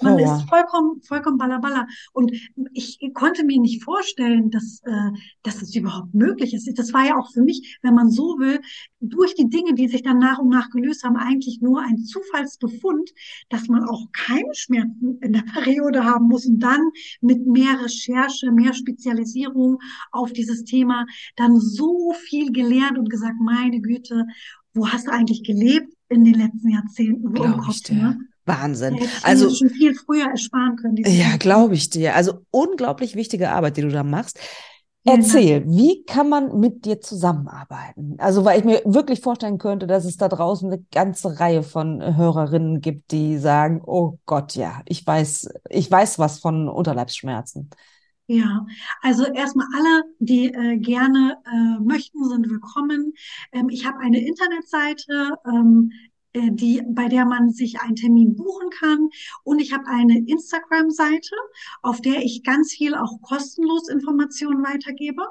man 0.01 0.13
Horror. 0.13 0.37
ist 0.37 0.49
vollkommen, 0.49 1.01
vollkommen 1.01 1.37
ballerballer. 1.37 1.85
Und 2.13 2.31
ich 2.73 2.99
konnte 3.13 3.43
mir 3.43 3.59
nicht 3.59 3.83
vorstellen, 3.83 4.49
dass, 4.49 4.81
äh, 4.85 5.11
dass 5.43 5.61
es 5.61 5.75
überhaupt 5.75 6.13
möglich 6.13 6.53
ist. 6.53 6.71
Das 6.79 6.93
war 6.93 7.05
ja 7.05 7.17
auch 7.17 7.31
für 7.31 7.41
mich, 7.41 7.77
wenn 7.81 7.93
man 7.93 8.09
so 8.09 8.37
will, 8.39 8.61
durch 9.01 9.35
die 9.35 9.49
Dinge, 9.49 9.73
die 9.73 9.89
sich 9.89 10.01
dann 10.01 10.19
nach 10.19 10.39
und 10.39 10.49
nach 10.49 10.69
gelöst 10.69 11.03
haben, 11.03 11.17
eigentlich 11.17 11.59
nur 11.61 11.81
ein 11.81 11.97
Zufallsbefund, 11.97 13.11
dass 13.49 13.67
man 13.67 13.83
auch 13.83 14.07
keine 14.13 14.53
Schmerzen 14.53 15.19
in 15.21 15.33
der 15.33 15.43
Periode 15.53 16.05
haben 16.05 16.27
muss 16.27 16.45
und 16.45 16.59
dann 16.59 16.81
mit 17.19 17.45
mehr 17.45 17.81
Recherche, 17.81 18.51
mehr 18.51 18.73
Spezialisierung 18.73 19.79
auf 20.11 20.31
dieses 20.31 20.63
Thema 20.63 21.05
dann 21.35 21.59
so 21.59 22.13
viel 22.13 22.51
gelernt 22.51 22.97
und 22.97 23.09
gesagt, 23.09 23.35
meine 23.39 23.81
Güte, 23.81 23.88
wo 24.73 24.87
hast 24.87 25.07
du 25.07 25.11
eigentlich 25.11 25.43
gelebt 25.43 25.93
in 26.09 26.25
den 26.25 26.35
letzten 26.35 26.69
Jahrzehnten? 26.69 27.37
Wo 27.37 27.69
ich 27.69 27.83
dir. 27.83 27.95
Ne? 27.95 28.19
Wahnsinn. 28.45 28.97
also 29.23 29.53
schon 29.53 29.69
viel 29.69 29.93
früher 29.93 30.27
ersparen 30.29 30.75
können. 30.75 30.97
Ja, 31.05 31.37
glaube 31.37 31.75
ich 31.75 31.89
dir. 31.89 32.15
Also 32.15 32.45
unglaublich 32.49 33.15
wichtige 33.15 33.51
Arbeit, 33.51 33.77
die 33.77 33.81
du 33.81 33.89
da 33.89 34.03
machst. 34.03 34.39
Erzähl, 35.05 35.63
wie 35.65 36.03
kann 36.03 36.29
man 36.29 36.59
mit 36.59 36.85
dir 36.85 36.99
zusammenarbeiten? 36.99 38.15
Also, 38.19 38.43
weil 38.45 38.59
ich 38.59 38.65
mir 38.65 38.81
wirklich 38.85 39.21
vorstellen 39.21 39.57
könnte, 39.57 39.87
dass 39.87 40.05
es 40.05 40.17
da 40.17 40.27
draußen 40.27 40.71
eine 40.71 40.83
ganze 40.91 41.39
Reihe 41.39 41.63
von 41.63 42.17
Hörerinnen 42.17 42.81
gibt, 42.81 43.11
die 43.11 43.37
sagen, 43.37 43.81
oh 43.85 44.17
Gott, 44.25 44.55
ja, 44.55 44.81
ich 44.85 45.05
weiß, 45.07 45.49
ich 45.69 45.89
weiß 45.89 46.19
was 46.19 46.39
von 46.39 46.67
Unterleibsschmerzen. 46.67 47.69
Ja, 48.31 48.67
also 49.01 49.25
erstmal 49.25 49.65
alle, 49.75 50.03
die 50.19 50.53
äh, 50.53 50.77
gerne 50.77 51.37
äh, 51.47 51.79
möchten, 51.81 52.23
sind 52.29 52.47
willkommen. 52.47 53.13
Ähm, 53.51 53.69
ich 53.69 53.87
habe 53.87 53.97
eine 54.01 54.23
Internetseite, 54.23 55.33
ähm, 55.47 55.91
äh, 56.33 56.51
die, 56.51 56.83
bei 56.89 57.07
der 57.07 57.25
man 57.25 57.49
sich 57.49 57.79
einen 57.79 57.95
Termin 57.95 58.35
buchen 58.35 58.69
kann. 58.69 59.09
Und 59.43 59.57
ich 59.57 59.73
habe 59.73 59.87
eine 59.87 60.19
Instagram-Seite, 60.19 61.35
auf 61.81 62.01
der 62.01 62.21
ich 62.21 62.43
ganz 62.43 62.71
viel 62.71 62.93
auch 62.93 63.19
kostenlos 63.23 63.89
Informationen 63.89 64.63
weitergebe. 64.63 65.23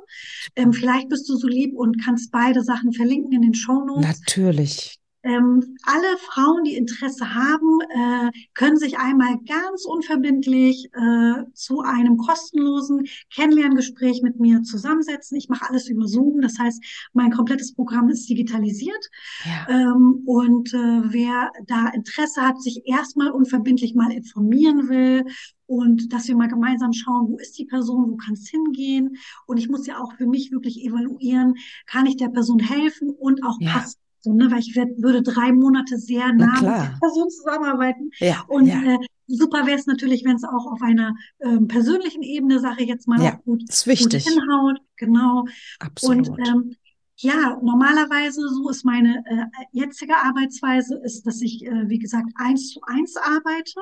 Ähm, 0.56 0.72
vielleicht 0.72 1.08
bist 1.08 1.28
du 1.28 1.36
so 1.36 1.46
lieb 1.46 1.76
und 1.76 2.04
kannst 2.04 2.32
beide 2.32 2.64
Sachen 2.64 2.92
verlinken 2.92 3.30
in 3.30 3.42
den 3.42 3.54
Show 3.54 3.84
Notes. 3.84 4.18
Natürlich. 4.26 4.97
Ähm, 5.24 5.76
alle 5.82 6.16
Frauen, 6.18 6.62
die 6.64 6.76
Interesse 6.76 7.34
haben, 7.34 7.80
äh, 7.90 8.30
können 8.54 8.76
sich 8.76 8.98
einmal 8.98 9.38
ganz 9.48 9.84
unverbindlich 9.84 10.90
äh, 10.94 11.44
zu 11.54 11.80
einem 11.80 12.16
kostenlosen 12.18 13.06
Kennenlerngespräch 13.34 14.22
mit 14.22 14.38
mir 14.38 14.62
zusammensetzen. 14.62 15.36
Ich 15.36 15.48
mache 15.48 15.68
alles 15.68 15.88
über 15.88 16.06
Zoom, 16.06 16.40
das 16.40 16.58
heißt, 16.58 16.82
mein 17.14 17.32
komplettes 17.32 17.74
Programm 17.74 18.08
ist 18.08 18.28
digitalisiert. 18.28 19.08
Ja. 19.44 19.68
Ähm, 19.68 20.22
und 20.24 20.72
äh, 20.72 21.02
wer 21.12 21.50
da 21.66 21.88
Interesse 21.88 22.42
hat, 22.42 22.62
sich 22.62 22.82
erstmal 22.86 23.30
unverbindlich 23.30 23.94
mal 23.94 24.12
informieren 24.12 24.88
will 24.88 25.24
und 25.66 26.12
dass 26.12 26.28
wir 26.28 26.36
mal 26.36 26.48
gemeinsam 26.48 26.92
schauen, 26.92 27.28
wo 27.28 27.38
ist 27.38 27.58
die 27.58 27.66
Person, 27.66 28.10
wo 28.10 28.16
kann 28.16 28.34
es 28.34 28.48
hingehen. 28.48 29.16
Und 29.46 29.58
ich 29.58 29.68
muss 29.68 29.86
ja 29.86 29.98
auch 29.98 30.14
für 30.14 30.26
mich 30.26 30.52
wirklich 30.52 30.82
evaluieren, 30.84 31.54
kann 31.86 32.06
ich 32.06 32.16
der 32.16 32.28
Person 32.28 32.60
helfen 32.60 33.10
und 33.10 33.44
auch 33.44 33.58
ja. 33.60 33.72
passt 33.72 33.98
so, 34.20 34.32
ne, 34.32 34.50
weil 34.50 34.60
ich 34.60 34.74
werd, 34.76 34.90
würde 35.00 35.22
drei 35.22 35.52
Monate 35.52 35.98
sehr 35.98 36.32
nah 36.32 36.54
mit 36.54 36.62
der 36.62 36.98
Person 37.00 37.30
zusammenarbeiten. 37.30 38.10
Ja, 38.18 38.44
und 38.48 38.66
ja. 38.66 38.82
Äh, 38.82 38.98
super 39.26 39.66
wäre 39.66 39.78
es 39.78 39.86
natürlich, 39.86 40.24
wenn 40.24 40.36
es 40.36 40.44
auch 40.44 40.66
auf 40.72 40.82
einer 40.82 41.14
ähm, 41.40 41.68
persönlichen 41.68 42.22
Ebene, 42.22 42.60
sage 42.60 42.82
ich 42.82 42.88
jetzt 42.88 43.06
mal, 43.06 43.22
ja, 43.22 43.40
gut, 43.44 43.62
ist 43.68 43.86
wichtig. 43.86 44.24
gut 44.24 44.32
hinhaut. 44.32 44.78
Genau. 44.96 45.44
Absolut. 45.78 46.28
Und 46.28 46.48
ähm, 46.48 46.76
ja, 47.20 47.58
normalerweise, 47.62 48.48
so 48.48 48.68
ist 48.68 48.84
meine 48.84 49.24
äh, 49.26 49.44
jetzige 49.72 50.16
Arbeitsweise, 50.16 51.00
ist, 51.04 51.26
dass 51.26 51.42
ich, 51.42 51.64
äh, 51.66 51.88
wie 51.88 51.98
gesagt, 51.98 52.28
eins 52.36 52.70
zu 52.70 52.80
eins 52.86 53.16
arbeite. 53.16 53.80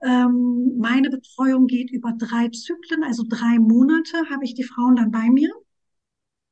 Ähm, 0.00 0.76
meine 0.78 1.10
Betreuung 1.10 1.66
geht 1.66 1.90
über 1.90 2.12
drei 2.16 2.48
Zyklen, 2.50 3.02
also 3.02 3.24
drei 3.28 3.58
Monate 3.58 4.30
habe 4.30 4.44
ich 4.44 4.54
die 4.54 4.62
Frauen 4.62 4.94
dann 4.94 5.10
bei 5.10 5.28
mir. 5.28 5.50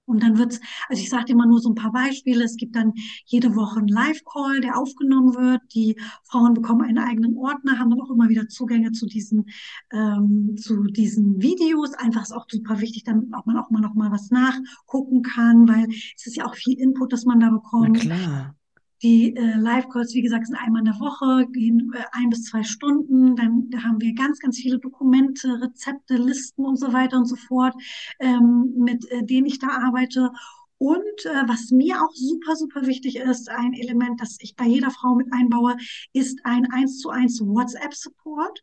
Und 0.06 0.22
dann 0.22 0.38
wird's, 0.38 0.60
also 0.88 1.02
ich 1.02 1.10
sage 1.10 1.32
immer 1.32 1.46
nur 1.46 1.60
so 1.60 1.68
ein 1.70 1.74
paar 1.74 1.92
Beispiele. 1.92 2.44
Es 2.44 2.56
gibt 2.56 2.76
dann 2.76 2.94
jede 3.26 3.54
Woche 3.54 3.80
einen 3.80 3.88
Live-Call, 3.88 4.60
der 4.60 4.78
aufgenommen 4.78 5.34
wird. 5.34 5.62
Die 5.74 5.98
Frauen 6.24 6.54
bekommen 6.54 6.82
einen 6.82 6.98
eigenen 6.98 7.36
Ordner, 7.36 7.78
haben 7.78 7.90
dann 7.90 8.00
auch 8.00 8.10
immer 8.10 8.28
wieder 8.28 8.48
Zugänge 8.48 8.92
zu 8.92 9.06
diesen 9.06 9.46
ähm, 9.92 10.56
zu 10.56 10.84
diesen 10.84 11.42
Videos. 11.42 11.94
Einfach 11.94 12.22
ist 12.22 12.32
auch 12.32 12.46
super 12.48 12.80
wichtig, 12.80 13.04
damit 13.04 13.32
auch 13.34 13.46
man 13.46 13.56
auch 13.56 13.70
mal 13.70 13.80
noch 13.80 13.94
mal 13.94 14.10
was 14.10 14.30
nachgucken 14.30 15.22
kann, 15.22 15.68
weil 15.68 15.88
es 15.88 16.26
ist 16.26 16.36
ja 16.36 16.46
auch 16.46 16.54
viel 16.54 16.78
Input, 16.78 17.12
das 17.12 17.24
man 17.24 17.40
da 17.40 17.50
bekommt. 17.50 18.04
Na 18.04 18.16
klar. 18.16 18.55
Die 19.02 19.36
äh, 19.36 19.56
Live-Calls, 19.56 20.14
wie 20.14 20.22
gesagt, 20.22 20.46
sind 20.46 20.56
einmal 20.56 20.80
in 20.80 20.86
der 20.86 21.00
Woche, 21.00 21.46
gehen 21.52 21.92
äh, 21.94 22.04
ein 22.12 22.30
bis 22.30 22.44
zwei 22.44 22.62
Stunden. 22.62 23.36
Dann 23.36 23.68
da 23.70 23.82
haben 23.82 24.00
wir 24.00 24.14
ganz, 24.14 24.38
ganz 24.38 24.56
viele 24.56 24.78
Dokumente, 24.78 25.60
Rezepte, 25.60 26.16
Listen 26.16 26.64
und 26.64 26.76
so 26.76 26.92
weiter 26.92 27.18
und 27.18 27.26
so 27.26 27.36
fort, 27.36 27.74
ähm, 28.20 28.72
mit 28.76 29.10
äh, 29.10 29.22
denen 29.24 29.46
ich 29.46 29.58
da 29.58 29.68
arbeite. 29.68 30.30
Und 30.78 31.24
äh, 31.24 31.48
was 31.48 31.70
mir 31.70 32.02
auch 32.02 32.14
super, 32.14 32.56
super 32.56 32.86
wichtig 32.86 33.16
ist, 33.16 33.50
ein 33.50 33.72
Element, 33.72 34.20
das 34.20 34.36
ich 34.40 34.56
bei 34.56 34.66
jeder 34.66 34.90
Frau 34.90 35.14
mit 35.14 35.32
einbaue, 35.32 35.76
ist 36.12 36.40
ein 36.44 36.70
eins 36.70 36.98
zu 36.98 37.10
eins 37.10 37.40
WhatsApp-Support. 37.40 38.62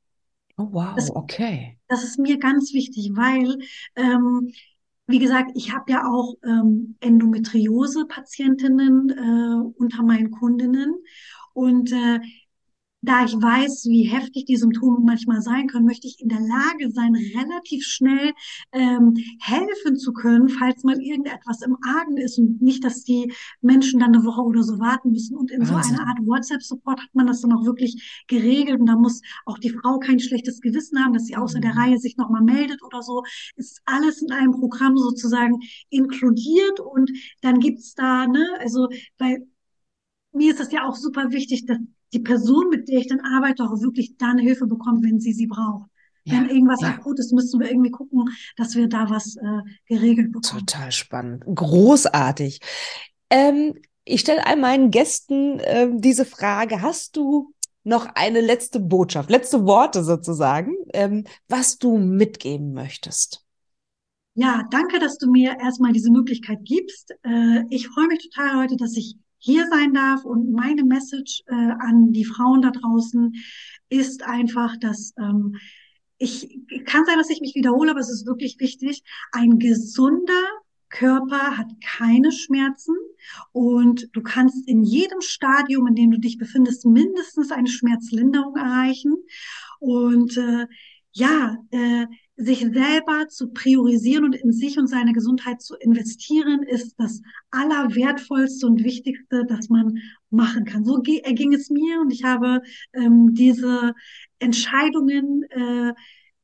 Oh, 0.57 0.67
wow, 0.71 0.93
das, 0.95 1.09
okay. 1.15 1.79
Das 1.88 2.03
ist 2.03 2.19
mir 2.19 2.38
ganz 2.38 2.73
wichtig, 2.73 3.11
weil 3.15 3.57
ähm, 3.95 4.51
wie 5.08 5.20
gesagt, 5.20 5.51
ich 5.56 5.74
habe 5.74 5.91
ja 5.91 6.06
auch 6.06 6.36
ähm, 6.43 6.95
Endometriose-Patientinnen 7.01 9.10
äh, 9.10 9.64
unter 9.78 10.04
meinen 10.04 10.32
Kundinnen. 10.32 10.95
Und 11.54 11.91
äh, 11.91 12.20
da 13.04 13.26
ich 13.26 13.34
weiß, 13.34 13.86
wie 13.89 14.04
heftig 14.04 14.45
die 14.45 14.56
Symptome 14.56 14.99
manchmal 15.04 15.41
sein 15.41 15.68
können, 15.68 15.86
möchte 15.86 16.08
ich 16.08 16.22
in 16.22 16.30
der 16.30 16.39
Lage 16.39 16.89
sein, 16.89 17.14
relativ 17.14 17.86
schnell 17.86 18.32
ähm, 18.72 19.14
helfen 19.41 19.97
zu 19.97 20.14
können, 20.14 20.47
falls 20.47 20.84
mal 20.84 20.99
irgendetwas 21.01 21.62
im 21.64 21.78
Argen 21.84 22.16
ist 22.18 22.39
und 22.39 22.62
nicht, 22.62 22.84
dass 22.86 23.04
die 23.04 23.34
Menschen 23.62 23.99
dann 23.99 24.16
eine 24.16 24.24
Woche 24.24 24.41
oder 24.41 24.64
so 24.64 24.80
warten 24.80 25.12
müssen. 25.12 25.36
Und 25.36 25.51
in 25.51 25.68
Wahnsinn. 25.68 25.95
so 25.97 26.01
einer 26.01 26.08
Art 26.08 26.20
WhatsApp-Support 26.26 27.01
hat 27.01 27.14
man 27.14 27.28
das 27.28 27.41
dann 27.41 27.51
auch 27.51 27.66
wirklich 27.66 28.24
geregelt 28.28 28.80
und 28.80 28.86
da 28.86 28.95
muss 28.95 29.22
auch 29.45 29.58
die 29.58 29.72
Frau 29.72 29.99
kein 29.99 30.22
schlechtes 30.22 30.62
Gewissen 30.62 31.04
haben, 31.04 31.14
dass 31.14 31.26
sie 31.26 31.36
außer 31.36 31.60
der 31.60 31.74
mhm. 31.74 31.80
Reihe 31.80 31.97
sich 31.97 32.16
nochmal 32.16 32.41
meldet 32.41 32.82
oder 32.84 33.01
so. 33.01 33.24
Ist 33.58 33.82
alles 33.84 34.22
in 34.22 34.32
einem 34.32 34.51
Programm 34.51 34.95
sozusagen 34.95 35.60
inkludiert 35.89 36.80
und 36.80 37.12
dann 37.41 37.60
gibt's 37.60 37.95
da, 37.95 38.28
ne, 38.28 38.47
also 38.60 38.88
bei 39.18 39.39
mir 40.32 40.54
ist 40.54 40.62
es 40.62 40.72
ja 40.72 40.88
auch 40.88 40.95
super 40.95 41.32
wichtig, 41.32 41.66
dass 41.66 41.78
die 42.14 42.20
Person, 42.20 42.70
mit 42.70 42.88
der 42.88 42.99
ich 42.99 43.07
dann 43.07 43.22
arbeite, 43.22 43.64
auch 43.64 43.82
wirklich 43.82 44.18
dann 44.18 44.38
Hilfe 44.38 44.68
bekommt, 44.68 45.03
wenn 45.03 45.20
sie 45.20 45.34
sie 45.34 45.47
braucht. 45.47 45.89
Ja, 46.26 46.36
wenn 46.36 46.49
irgendwas 46.49 46.82
ja. 46.82 46.89
akut 46.89 47.20
ist, 47.20 47.34
müssen 47.34 47.59
wir 47.59 47.70
irgendwie 47.70 47.91
gucken, 47.91 48.30
dass 48.55 48.76
wir 48.76 48.88
da 48.88 49.09
was 49.09 49.36
äh, 49.36 49.61
geregelt 49.88 50.32
bekommen. 50.32 50.66
Total 50.66 50.91
spannend. 50.91 51.43
Großartig. 51.53 52.61
Ähm, 53.30 53.74
ich 54.05 54.22
stelle 54.22 54.45
all 54.45 54.55
meinen 54.55 54.89
Gästen 54.89 55.59
äh, 55.59 55.89
diese 55.93 56.26
Frage. 56.26 56.82
Hast 56.82 57.18
du 57.18 57.53
noch 57.84 58.05
eine 58.16 58.39
letzte 58.39 58.80
Botschaft, 58.80 59.30
letzte 59.30 59.66
Worte 59.66 60.03
sozusagen, 60.03 60.74
ähm, 60.93 61.26
was 61.49 61.78
du 61.78 61.97
mitgeben 61.97 62.74
möchtest? 62.74 63.43
Ja, 64.36 64.64
danke, 64.72 64.99
dass 64.99 65.18
du 65.18 65.30
mir 65.30 65.57
erstmal 65.59 65.91
diese 65.91 66.09
Möglichkeit 66.09 66.59
gibst. 66.64 67.11
Äh, 67.24 67.64
ich 67.70 67.88
freue 67.88 68.07
mich 68.07 68.30
total 68.30 68.64
heute, 68.64 68.78
dass 68.78 68.95
ich 68.97 69.18
hier 69.44 69.68
sein 69.68 69.94
darf. 69.94 70.24
Und 70.24 70.52
meine 70.52 70.84
Message 70.86 71.44
äh, 71.48 71.54
an 71.54 72.14
die 72.14 72.26
Frauen 72.26 72.62
da 72.62 72.72
draußen 72.72 73.34
ist 73.89 74.24
einfach, 74.24 74.78
dass 74.78 75.14
ähm, 75.20 75.58
ich 76.18 76.48
kann 76.86 77.06
sein, 77.06 77.18
dass 77.18 77.30
ich 77.30 77.41
mich 77.41 77.54
wiederhole, 77.54 77.91
aber 77.91 78.00
es 78.00 78.10
ist 78.10 78.26
wirklich 78.26 78.58
wichtig. 78.60 79.04
Ein 79.34 79.60
gesunder 79.60 80.48
Körper 80.88 81.58
hat 81.58 81.68
keine 81.84 82.32
Schmerzen 82.32 82.96
und 83.52 84.08
du 84.14 84.22
kannst 84.22 84.68
in 84.68 84.84
jedem 84.84 85.20
Stadium, 85.20 85.88
in 85.88 85.96
dem 85.96 86.12
du 86.12 86.20
dich 86.20 86.38
befindest, 86.38 86.86
mindestens 86.86 87.52
eine 87.52 87.68
Schmerzlinderung 87.68 88.56
erreichen. 88.56 89.16
Und 89.80 90.38
äh, 90.38 90.68
ja, 91.12 91.58
äh, 91.72 92.06
sich 92.36 92.59
selber 92.59 93.27
zu 93.29 93.51
priorisieren 93.53 94.25
und 94.25 94.36
in 94.36 94.51
sich 94.51 94.79
und 94.79 94.88
seine 94.88 95.13
Gesundheit 95.13 95.61
zu 95.61 95.75
investieren, 95.75 96.63
ist 96.63 96.95
das 96.97 97.21
Allerwertvollste 97.51 98.65
und 98.65 98.84
Wichtigste, 98.84 99.45
das 99.47 99.69
man 99.69 99.99
machen 100.31 100.65
kann. 100.65 100.84
So 100.84 101.01
ging 101.01 101.53
es 101.53 101.69
mir 101.69 102.01
und 102.01 102.11
ich 102.11 102.23
habe 102.23 102.61
ähm, 102.93 103.34
diese 103.36 103.93
Entscheidungen 104.39 105.43
äh, 105.49 105.93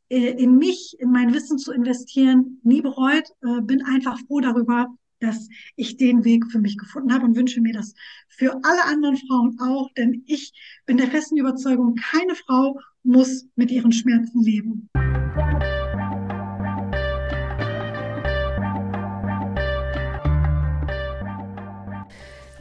äh, 0.09 0.41
in 0.41 0.57
mich, 0.57 0.95
in 0.99 1.11
mein 1.11 1.33
Wissen 1.33 1.57
zu 1.57 1.71
investieren, 1.71 2.59
nie 2.63 2.81
bereut, 2.81 3.29
äh, 3.41 3.61
bin 3.61 3.83
einfach 3.83 4.19
froh 4.27 4.41
darüber, 4.41 4.87
dass 5.19 5.49
ich 5.75 5.97
den 5.97 6.23
Weg 6.23 6.45
für 6.51 6.59
mich 6.59 6.77
gefunden 6.77 7.13
habe 7.13 7.25
und 7.25 7.35
wünsche 7.35 7.61
mir 7.61 7.73
das 7.73 7.93
für 8.29 8.53
alle 8.63 8.85
anderen 8.85 9.17
Frauen 9.17 9.59
auch, 9.59 9.91
denn 9.97 10.23
ich 10.27 10.53
bin 10.85 10.97
der 10.97 11.11
festen 11.11 11.37
Überzeugung, 11.37 11.95
keine 11.95 12.35
Frau 12.35 12.79
muss 13.03 13.47
mit 13.55 13.69
ihren 13.71 13.91
Schmerzen 13.91 14.41
leben. 14.41 14.89